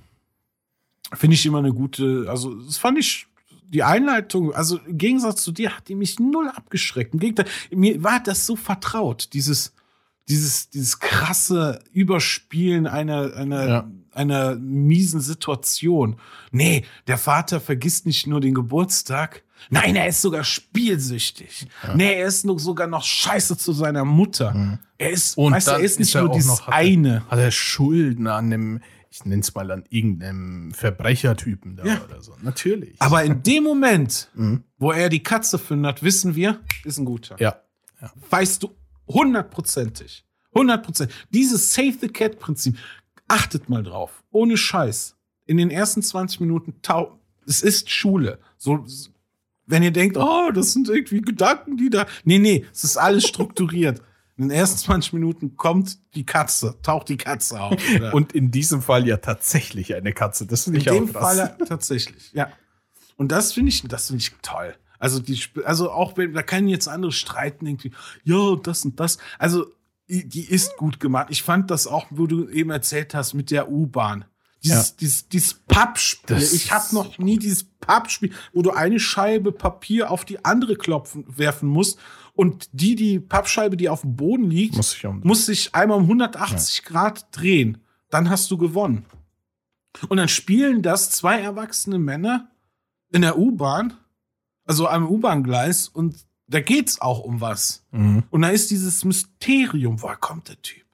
finde 1.12 1.34
ich 1.34 1.46
immer 1.46 1.60
eine 1.60 1.74
gute, 1.74 2.28
also 2.30 2.56
das 2.56 2.78
fand 2.78 3.00
ich 3.00 3.28
die 3.70 3.84
Einleitung, 3.84 4.54
also 4.54 4.78
im 4.80 4.98
Gegensatz 4.98 5.44
zu 5.44 5.52
dir, 5.52 5.76
hat 5.76 5.88
die 5.88 5.96
mich 5.96 6.20
null 6.20 6.50
abgeschreckt. 6.50 7.14
Im 7.14 7.20
Gegenteil, 7.20 7.46
mir 7.72 8.04
war 8.04 8.20
das 8.22 8.46
so 8.46 8.56
vertraut, 8.56 9.30
dieses, 9.34 9.74
dieses, 10.28 10.70
dieses 10.70 11.00
krasse 11.00 11.80
Überspielen 11.92 12.88
einer, 12.88 13.34
einer, 13.36 13.68
Ja. 13.68 13.92
einer 14.12 14.56
miesen 14.56 15.22
Situation. 15.22 16.18
Nee, 16.52 16.84
der 17.08 17.18
Vater 17.18 17.60
vergisst 17.62 18.06
nicht 18.06 18.28
nur 18.28 18.42
den 18.42 18.54
Geburtstag. 18.54 19.44
Nein, 19.70 19.96
er 19.96 20.08
ist 20.08 20.22
sogar 20.22 20.44
spielsüchtig. 20.44 21.68
Nee, 21.96 22.14
er 22.14 22.28
ist 22.28 22.46
noch 22.46 22.60
sogar 22.60 22.88
noch 22.88 23.04
scheiße 23.04 23.58
zu 23.58 23.74
seiner 23.74 24.06
Mutter. 24.06 24.80
Er 24.98 25.10
ist, 25.12 25.38
Und 25.38 25.54
weißt 25.54 25.68
er 25.68 25.80
ist 25.80 26.00
nicht 26.00 26.16
er 26.16 26.24
nur 26.24 26.32
dieses 26.32 26.48
noch- 26.50 26.62
hat 26.68 26.74
er- 26.74 26.78
eine. 26.80 27.24
Hat 27.30 27.40
er 27.40 27.52
Schulden 27.52 28.28
an 28.28 28.46
einem, 28.46 28.82
ich 29.12 29.26
nenne 29.26 29.42
es 29.42 29.54
mal 29.56 29.70
an 29.72 29.84
irgendeinem 29.90 30.72
Verbrechertypen 30.72 31.76
da 31.78 31.86
Ja. 31.86 32.02
oder 32.04 32.22
so. 32.22 32.36
Natürlich. 32.42 32.96
Aber 33.02 33.24
in 33.24 33.42
dem 33.44 33.64
Moment, 33.64 34.30
Mhm. 34.36 34.64
wo 34.78 34.92
er 34.92 35.10
die 35.10 35.24
Katze 35.24 35.58
findet, 35.58 36.04
wissen 36.04 36.36
wir, 36.36 36.60
ist 36.86 36.98
ein 37.00 37.06
guter. 37.06 37.36
ja. 37.40 37.60
Weißt 38.30 38.64
du 38.64 38.70
hundertprozentig. 39.34 40.26
Hundertprozentig. 40.54 41.16
Dieses 41.30 41.74
Save 41.74 41.94
the 42.02 42.08
Cat-Prinzip, 42.08 42.78
achtet 43.28 43.70
mal 43.70 43.84
drauf. 43.84 44.24
Ohne 44.32 44.58
Scheiß. 44.58 45.16
In 45.46 45.58
den 45.58 45.70
ersten 45.72 46.02
20 46.02 46.40
Minuten, 46.40 46.76
tau 46.82 47.20
es 47.46 47.62
ist 47.62 47.90
Schule. 47.90 48.40
So, 48.58 48.86
wenn 49.66 49.82
ihr 49.84 49.92
denkt, 49.92 50.18
oh, 50.18 50.52
das 50.54 50.74
sind 50.74 50.88
irgendwie 50.90 51.22
Gedanken, 51.22 51.78
die 51.78 51.90
da. 51.90 52.06
Nee, 52.24 52.40
nee, 52.40 52.66
es 52.72 52.84
ist 52.84 52.98
alles 52.98 53.28
strukturiert. 53.28 54.02
In 54.40 54.50
den 54.50 54.58
ersten 54.58 54.78
20 54.86 55.14
Minuten 55.14 55.56
kommt 55.58 56.00
die 56.16 56.26
Katze, 56.26 56.78
taucht 56.82 57.10
die 57.10 57.18
Katze 57.18 57.60
auf. 57.62 57.80
Oder- 57.96 58.14
Und 58.14 58.32
in 58.34 58.50
diesem 58.52 58.82
Fall 58.82 59.06
ja 59.08 59.18
tatsächlich 59.18 59.94
eine 59.94 60.14
Katze. 60.14 60.48
Das 60.48 60.64
finde 60.64 60.80
in 60.80 60.82
ich 60.82 60.90
auch 60.90 60.96
dem 60.96 61.12
krass. 61.14 61.22
Fall 61.24 61.38
ja, 61.38 61.66
tatsächlich, 61.66 62.32
ja. 62.34 62.50
Und 63.18 63.32
das 63.32 63.54
finde 63.54 63.70
ich, 63.70 63.84
das 63.84 64.08
finde 64.08 64.22
ich 64.24 64.32
toll. 64.42 64.76
Also 64.98 65.20
die, 65.20 65.40
also 65.66 65.92
auch 65.92 66.18
wenn 66.18 66.34
da 66.34 66.42
können 66.44 66.68
jetzt 66.70 66.88
andere 66.88 67.12
streiten 67.12 67.66
irgendwie, 67.66 67.92
ja 68.24 68.56
das 68.56 68.84
und 68.86 69.00
das. 69.00 69.18
Also 69.38 69.66
die, 70.10 70.28
die 70.28 70.44
ist 70.46 70.76
gut 70.78 71.00
gemacht. 71.00 71.28
Ich 71.30 71.44
fand 71.44 71.70
das 71.70 71.86
auch, 71.86 72.08
wo 72.10 72.26
du 72.28 72.50
eben 72.50 72.70
erzählt 72.72 73.14
hast 73.14 73.34
mit 73.34 73.52
der 73.52 73.70
U-Bahn. 73.70 74.26
Dieses, 74.64 74.90
Ja. 74.90 74.96
dieses, 75.00 75.30
dieses 75.30 75.54
Pappspiel. 75.54 76.36
Das- 76.38 76.52
ich 76.54 76.72
habe 76.72 76.94
noch 76.94 77.18
nie 77.18 77.38
dieses 77.40 77.64
Pappspiel, 77.64 78.34
wo 78.54 78.62
du 78.62 78.72
eine 78.72 79.00
Scheibe 79.00 79.52
Papier 79.54 80.12
auf 80.12 80.26
die 80.26 80.44
andere 80.44 80.76
klopfen 80.76 81.24
werfen 81.28 81.70
musst 81.70 81.98
und 82.40 82.70
die 82.72 82.96
die 82.96 83.20
Pappscheibe, 83.20 83.76
die 83.76 83.90
auf 83.90 84.00
dem 84.02 84.16
Boden 84.16 84.50
liegt, 84.50 84.78
Muss 84.78 84.96
ich 84.96 85.06
um. 85.06 85.20
muss 85.26 85.46
sich 85.46 85.76
einmal 85.76 85.98
um 85.98 86.04
180 86.04 86.86
Grad 86.86 87.28
drehen. 87.38 87.80
Dann 88.10 88.30
hast 88.30 88.50
du 88.50 88.58
gewonnen. 88.58 89.06
Und 90.08 90.16
dann 90.16 90.30
spielen 90.30 90.82
das 90.82 91.10
zwei 91.12 91.42
erwachsene 91.42 92.00
Männer 92.00 92.50
in 93.12 93.24
der 93.24 93.38
U-Bahn, 93.38 93.94
also 94.64 94.88
am 94.88 95.06
U-Bahn-Gleis, 95.10 95.90
und 95.90 96.16
da 96.48 96.62
geht's 96.62 97.02
auch 97.02 97.20
um 97.20 97.42
was. 97.42 97.86
Mhm. 97.92 98.24
Und 98.30 98.44
da 98.44 98.48
ist 98.48 98.72
dieses 98.72 99.04
Mysterium, 99.04 100.02
woher 100.02 100.16
kommt 100.16 100.48
der 100.48 100.62
Typ? 100.62 100.86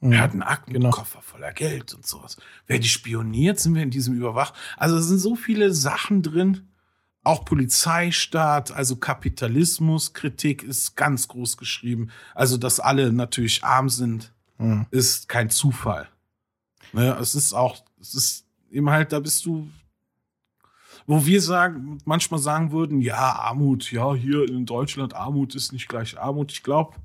Mhm. 0.00 0.10
Er 0.12 0.22
hat 0.22 0.32
einen 0.32 0.42
Aktenkoffer 0.42 1.22
voller 1.22 1.52
Geld 1.52 1.94
und 1.94 2.04
sowas. 2.04 2.36
Wer 2.66 2.80
die 2.80 2.88
spioniert, 2.88 3.60
sind 3.60 3.76
wir 3.76 3.84
in 3.84 3.90
diesem 3.90 4.14
Überwach. 4.16 4.54
Also 4.76 4.96
es 4.96 5.06
sind 5.06 5.18
so 5.20 5.36
viele 5.36 5.72
Sachen 5.72 6.22
drin. 6.22 6.66
Auch 7.22 7.44
Polizeistaat, 7.44 8.72
also 8.72 8.96
Kapitalismuskritik 8.96 10.62
ist 10.62 10.96
ganz 10.96 11.28
groß 11.28 11.56
geschrieben. 11.56 12.10
Also, 12.34 12.56
dass 12.56 12.80
alle 12.80 13.12
natürlich 13.12 13.62
arm 13.64 13.88
sind, 13.88 14.32
Mhm. 14.58 14.86
ist 14.90 15.28
kein 15.28 15.48
Zufall. 15.48 16.08
Ne, 16.92 17.16
es 17.20 17.34
ist 17.34 17.54
auch, 17.54 17.82
es 18.00 18.14
ist 18.14 18.46
eben 18.70 18.90
halt, 18.90 19.12
da 19.12 19.20
bist 19.20 19.46
du, 19.46 19.70
wo 21.06 21.24
wir 21.24 21.40
sagen, 21.40 21.98
manchmal 22.04 22.40
sagen 22.40 22.70
würden, 22.72 23.00
ja, 23.00 23.32
Armut, 23.32 23.90
ja, 23.90 24.14
hier 24.14 24.48
in 24.48 24.66
Deutschland, 24.66 25.14
Armut 25.14 25.54
ist 25.54 25.72
nicht 25.72 25.88
gleich 25.88 26.18
Armut. 26.18 26.52
Ich 26.52 26.62
glaube, 26.62 26.96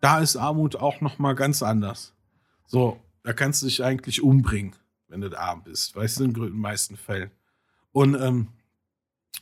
da 0.00 0.20
ist 0.20 0.36
Armut 0.36 0.76
auch 0.76 1.00
noch 1.00 1.18
mal 1.18 1.34
ganz 1.34 1.62
anders. 1.62 2.14
So, 2.66 3.00
da 3.22 3.32
kannst 3.32 3.62
du 3.62 3.66
dich 3.66 3.84
eigentlich 3.84 4.22
umbringen, 4.22 4.74
wenn 5.08 5.20
du 5.20 5.38
arm 5.38 5.62
bist, 5.64 5.94
weißt 5.96 6.20
du, 6.20 6.24
in 6.24 6.34
den 6.34 6.56
meisten 6.58 6.96
Fällen. 6.96 7.30
Und 7.92 8.14
ähm, 8.14 8.48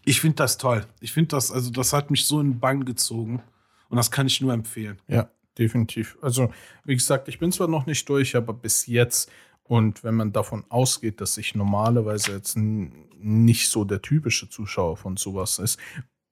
ich 0.05 0.20
finde 0.20 0.36
das 0.36 0.59
toll. 0.59 0.86
Ich 1.01 1.12
finde 1.12 1.28
das, 1.28 1.51
also 1.51 1.70
das 1.70 1.92
hat 1.92 2.11
mich 2.11 2.26
so 2.26 2.40
in 2.40 2.53
den 2.53 2.61
Bann 2.61 2.84
gezogen 2.84 3.42
und 3.88 3.97
das 3.97 4.11
kann 4.11 4.26
ich 4.26 4.40
nur 4.40 4.53
empfehlen. 4.53 4.99
Ja, 5.09 5.30
definitiv. 5.59 6.18
Also, 6.20 6.53
wie 6.84 6.95
gesagt, 6.95 7.28
ich 7.28 7.38
bin 7.38 7.53
zwar 7.53 7.68
noch 7.68 7.86
nicht 7.86 8.09
durch, 8.09 8.36
aber 8.36 8.53
bis 8.53 8.86
jetzt. 8.86 9.30
Und 9.62 10.05
wenn 10.05 10.14
man 10.14 10.32
davon 10.32 10.64
ausgeht, 10.68 11.20
dass 11.22 11.38
ich 11.38 11.55
normalerweise 11.55 12.32
jetzt 12.32 12.57
nicht 12.57 13.68
so 13.68 13.84
der 13.84 14.03
typische 14.03 14.51
Zuschauer 14.51 14.97
von 14.99 15.16
sowas 15.16 15.59
ist, 15.59 15.80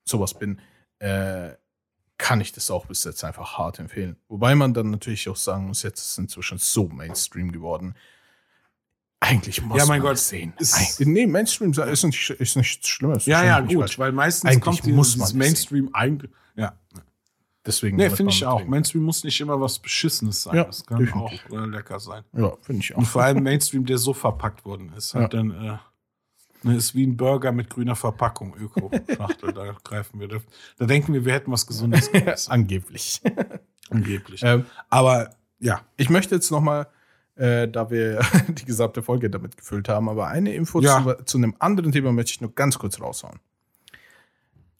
sowas 0.04 0.34
bin, 0.34 0.60
äh, 0.98 1.52
kann 2.18 2.40
ich 2.40 2.52
das 2.52 2.70
auch 2.70 2.86
bis 2.86 3.04
jetzt 3.04 3.24
einfach 3.24 3.58
hart 3.58 3.78
empfehlen. 3.78 4.16
Wobei 4.28 4.54
man 4.54 4.74
dann 4.74 4.90
natürlich 4.90 5.28
auch 5.28 5.36
sagen 5.36 5.66
muss, 5.66 5.82
jetzt 5.82 6.00
ist 6.00 6.10
es 6.12 6.18
inzwischen 6.18 6.58
so 6.58 6.88
Mainstream 6.88 7.50
geworden. 7.50 7.94
Eigentlich 9.24 9.62
muss 9.62 9.78
Ja, 9.78 9.86
mein 9.86 10.00
man 10.00 10.08
Gott, 10.08 10.16
es 10.16 10.28
sehen. 10.28 10.52
ist- 10.58 10.98
nee, 11.00 11.26
Mainstream 11.28 11.70
ist, 11.72 12.04
nicht, 12.04 12.30
ist 12.30 12.56
nichts 12.56 12.88
Schlimmes. 12.88 13.24
Ja, 13.26 13.44
ja, 13.44 13.60
gut, 13.60 13.78
falsch. 13.78 13.98
weil 13.98 14.10
meistens 14.12 14.50
Eigentlich 14.50 14.62
kommt 14.62 14.86
muss 14.96 15.08
dieses 15.12 15.16
man 15.18 15.26
das 15.26 15.34
Mainstream 15.34 15.90
ein. 15.92 16.28
Ja, 16.56 16.74
Deswegen 17.64 17.96
nee, 17.96 18.08
finde 18.10 18.24
man 18.24 18.28
ich 18.32 18.44
auch. 18.44 18.56
trinken. 18.56 18.70
Mainstream 18.72 19.02
muss 19.04 19.22
nicht 19.22 19.40
immer 19.40 19.60
was 19.60 19.78
Beschissenes 19.78 20.42
sein. 20.42 20.56
Ja, 20.56 20.64
das 20.64 20.84
kann 20.84 20.98
definitiv. 20.98 21.44
auch 21.48 21.56
äh, 21.56 21.66
lecker 21.66 22.00
sein. 22.00 22.24
Ja, 22.36 22.52
finde 22.62 22.82
ich 22.82 22.92
Und 22.96 23.04
auch. 23.04 23.08
vor 23.08 23.22
allem 23.22 23.44
Mainstream, 23.44 23.86
der 23.86 23.98
so 23.98 24.12
verpackt 24.12 24.64
worden 24.64 24.92
ist, 24.96 25.14
hat 25.14 25.22
Ja. 25.22 25.28
dann 25.28 25.50
äh, 25.52 25.78
ne, 26.64 26.76
ist 26.76 26.96
wie 26.96 27.06
ein 27.06 27.16
Burger 27.16 27.52
mit 27.52 27.70
grüner 27.70 27.94
Verpackung, 27.94 28.56
Öko-Schachtel. 28.56 29.52
da 29.52 29.76
greifen 29.84 30.18
wir. 30.18 30.26
Da, 30.26 30.38
da 30.78 30.86
denken 30.86 31.12
wir, 31.14 31.24
wir 31.24 31.32
hätten 31.34 31.52
was 31.52 31.64
Gesundes. 31.68 32.10
Angeblich. 32.48 33.22
Angeblich. 33.90 34.42
ähm, 34.42 34.66
Aber 34.90 35.30
ja, 35.60 35.82
Ich 35.96 36.10
möchte 36.10 36.34
jetzt 36.34 36.50
noch 36.50 36.60
mal, 36.60 36.88
äh, 37.36 37.68
da 37.68 37.90
wir 37.90 38.20
die 38.48 38.64
gesamte 38.64 39.02
Folge 39.02 39.30
damit 39.30 39.56
gefüllt 39.56 39.88
haben, 39.88 40.08
aber 40.08 40.28
eine 40.28 40.54
Info 40.54 40.80
Ja. 40.80 41.02
zu, 41.18 41.24
zu 41.24 41.38
einem 41.38 41.54
anderen 41.58 41.92
Thema 41.92 42.12
möchte 42.12 42.32
ich 42.32 42.40
nur 42.40 42.54
ganz 42.54 42.78
kurz 42.78 43.00
raushauen. 43.00 43.40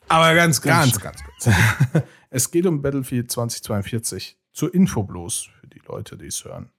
aber 0.09 0.35
ganz, 0.35 0.61
Ganz, 0.61 1.01
ganz 1.01 1.23
kurz. 1.25 1.49
es 2.31 2.51
geht 2.51 2.67
um 2.67 2.83
Battlefield 2.83 3.31
2042. 3.31 4.37
Zur 4.53 4.75
Info 4.75 5.03
bloß 5.03 5.49
für 5.61 5.67
die 5.67 5.81
Leute, 5.89 6.19
die 6.19 6.27
es 6.27 6.45
hören. 6.45 6.71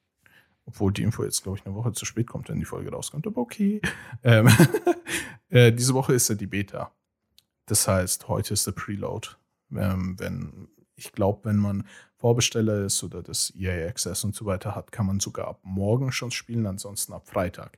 Obwohl 0.66 0.94
die 0.94 1.02
Info 1.04 1.24
jetzt, 1.24 1.44
glaube 1.44 1.58
ich, 1.58 1.66
eine 1.66 1.76
Woche 1.76 1.92
zu 1.94 2.06
spät 2.06 2.28
kommt, 2.28 2.48
wenn 2.50 2.60
die 2.60 2.66
Folge 2.66 2.92
rauskommt. 2.92 3.26
Aber 3.28 3.42
okay. 3.42 3.82
Ähm, 4.24 4.48
äh, 5.50 5.74
diese 5.74 5.94
Woche 5.94 6.14
ist 6.14 6.30
ja 6.30 6.36
die 6.36 6.48
Beta. 6.48 6.92
Das 7.66 7.88
heißt, 7.88 8.28
heute 8.28 8.54
ist 8.54 8.66
der 8.68 8.72
Preload. 8.74 9.30
Ähm, 9.76 10.18
wenn, 10.20 10.68
ich 10.96 11.12
glaube, 11.12 11.46
wenn 11.46 11.58
man 11.58 11.86
Vorbesteller 12.24 12.86
ist 12.86 13.04
oder 13.04 13.22
das 13.22 13.52
EA 13.54 13.86
Access 13.86 14.24
und 14.24 14.34
so 14.34 14.46
weiter 14.46 14.76
hat, 14.76 14.94
kann 14.94 15.06
man 15.06 15.20
sogar 15.20 15.50
ab 15.50 15.60
morgen 15.64 16.14
schon 16.14 16.32
spielen, 16.32 16.66
ansonsten 16.66 17.12
ab 17.12 17.28
Freitag. 17.28 17.78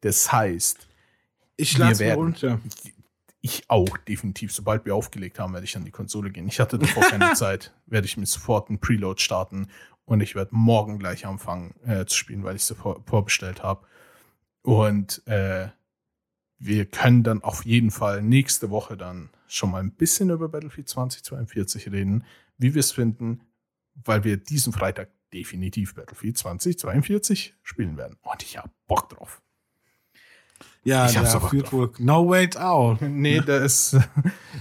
Das 0.00 0.32
heißt, 0.32 0.88
Ich 1.56 1.78
lasse 1.78 2.04
mir 2.04 2.14
runter. 2.14 2.60
ich 3.42 3.62
auch 3.70 3.96
definitiv. 3.98 4.52
Sobald 4.52 4.86
wir 4.86 4.96
aufgelegt 4.96 5.38
haben, 5.38 5.52
werde 5.52 5.66
ich 5.66 5.76
an 5.76 5.84
die 5.84 5.92
Konsole 5.92 6.32
gehen. 6.32 6.48
Ich 6.48 6.58
hatte 6.58 6.80
davor 6.80 7.04
keine 7.04 7.32
Zeit. 7.34 7.74
Werde 7.86 8.08
ich 8.08 8.16
mir 8.16 8.26
sofort 8.26 8.70
einen 8.70 8.80
Preload 8.80 9.22
starten 9.22 9.68
und 10.04 10.20
ich 10.20 10.34
werde 10.34 10.50
morgen 10.52 10.98
gleich 10.98 11.24
anfangen 11.24 11.72
äh, 11.86 12.06
zu 12.06 12.16
spielen, 12.16 12.42
weil 12.42 12.56
ich 12.56 12.64
sie 12.64 12.74
vor, 12.74 13.04
vorbestellt 13.06 13.62
habe. 13.62 13.86
Und 14.62 15.24
äh, 15.28 15.68
wir 16.58 16.86
können 16.86 17.22
dann 17.22 17.40
auf 17.44 17.64
jeden 17.64 17.92
Fall 17.92 18.20
nächste 18.20 18.68
Woche 18.70 18.96
dann 18.96 19.30
schon 19.46 19.70
mal 19.70 19.80
ein 19.80 19.92
bisschen 19.92 20.30
über 20.30 20.48
Battlefield 20.48 20.88
2042 20.88 21.92
reden, 21.92 22.24
wie 22.58 22.74
wir 22.74 22.80
es 22.80 22.90
finden, 22.90 23.42
weil 24.04 24.24
wir 24.24 24.36
diesen 24.36 24.72
Freitag 24.72 25.10
definitiv 25.32 25.94
Battlefield 25.94 26.38
2042 26.38 27.54
spielen 27.62 27.96
werden. 27.96 28.16
Und 28.22 28.42
ich 28.42 28.56
habe 28.58 28.70
Bock 28.86 29.08
drauf. 29.10 29.42
Ja, 30.84 31.08
Ich 31.10 31.16
hab's 31.18 31.32
da 31.32 31.40
führt 31.40 31.66
drauf. 31.66 31.72
wohl 31.72 31.92
No 31.98 32.28
Wait 32.30 32.56
Out. 32.60 33.02
Nee, 33.02 33.40
da 33.44 33.58
ist, 33.58 33.96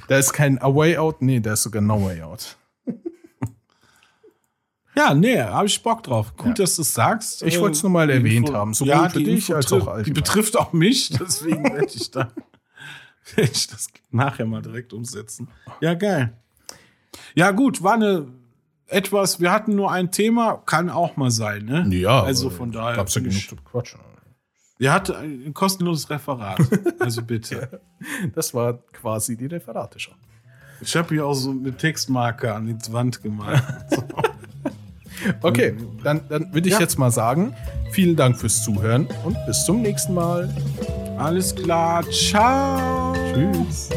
da 0.08 0.18
ist 0.18 0.34
kein 0.34 0.60
A 0.62 0.74
Way 0.74 0.98
Out. 0.98 1.22
Nee, 1.22 1.40
da 1.40 1.54
ist 1.54 1.64
sogar 1.64 1.82
No 1.82 2.04
Way 2.04 2.22
Out. 2.24 2.58
Ja, 4.98 5.14
nee, 5.14 5.38
habe 5.42 5.66
ich 5.68 5.84
Bock 5.84 6.04
drauf. 6.04 6.38
Gut, 6.38 6.48
Ja. 6.58 6.64
dass 6.64 6.78
du 6.78 6.82
es 6.82 6.94
sagst. 6.94 7.44
Ich 7.44 7.60
wollte 7.60 7.76
es 7.76 7.84
nur 7.84 7.92
mal 7.92 8.08
die 8.08 8.14
erwähnt 8.14 8.48
Info- 8.48 8.54
haben, 8.58 8.74
sowohl 8.74 8.92
ja, 8.94 9.10
für 9.10 9.20
die 9.20 9.26
dich 9.26 9.50
Info 9.50 9.54
als 9.56 9.74
auch 9.74 9.82
Die 9.84 9.90
allgemein. 9.90 10.14
betrifft 10.14 10.58
auch 10.58 10.72
mich, 10.72 11.10
deswegen 11.10 11.66
werde 11.66 11.92
ich 11.94 12.12
da 12.12 12.32
werde 13.36 13.52
ich 13.52 13.68
das 13.68 13.90
nachher 14.12 14.46
mal 14.46 14.62
direkt 14.62 14.94
umsetzen. 14.94 15.50
Ja, 15.82 15.96
geil. 15.96 16.38
Ja, 17.34 17.52
gut, 17.52 17.84
war 17.84 17.96
eine 17.96 18.28
etwas, 18.88 19.40
wir 19.40 19.52
hatten 19.52 19.76
nur 19.76 19.92
ein 19.92 20.12
Thema, 20.12 20.62
kann 20.66 20.90
auch 20.90 21.18
mal 21.18 21.32
sein, 21.32 21.66
ne? 21.66 21.86
Ja, 21.90 22.22
also 22.24 22.50
von 22.50 22.72
daher. 22.72 22.96
Gab's 22.98 23.16
ja 23.16 23.22
genug 23.22 23.48
zu 23.48 23.56
quatschen. 23.58 24.00
Der 24.80 24.92
hatte 24.94 25.18
ein 25.18 25.54
kostenloses 25.54 26.10
Referat. 26.10 26.60
Also 27.00 27.22
bitte. 27.22 27.82
Das 28.36 28.54
war 28.54 28.74
quasi 28.92 29.36
die 29.38 29.46
Referate 29.48 29.98
schon. 30.00 30.14
Ich 30.82 30.96
habe 30.96 31.16
hier 31.16 31.26
auch 31.26 31.34
so 31.34 31.54
mit 31.54 31.78
Textmarker 31.80 32.56
an 32.56 32.68
die 32.68 32.94
Wand 32.94 33.24
gemalt. 33.24 33.64
So. 33.90 34.04
Okay, 35.42 35.76
dann, 36.04 36.22
dann 36.28 36.54
würde 36.54 36.68
ich 36.68 36.74
Ja. 36.76 36.82
jetzt 36.82 37.00
mal 37.00 37.10
sagen, 37.10 37.56
vielen 37.92 38.16
Dank 38.18 38.38
fürs 38.38 38.64
Zuhören 38.64 39.08
und 39.24 39.38
bis 39.48 39.66
zum 39.66 39.82
nächsten 39.82 40.14
Mal. 40.14 40.54
Alles 41.18 41.56
klar. 41.56 42.04
Ciao. 42.12 43.14
Tschüss. 43.34 43.90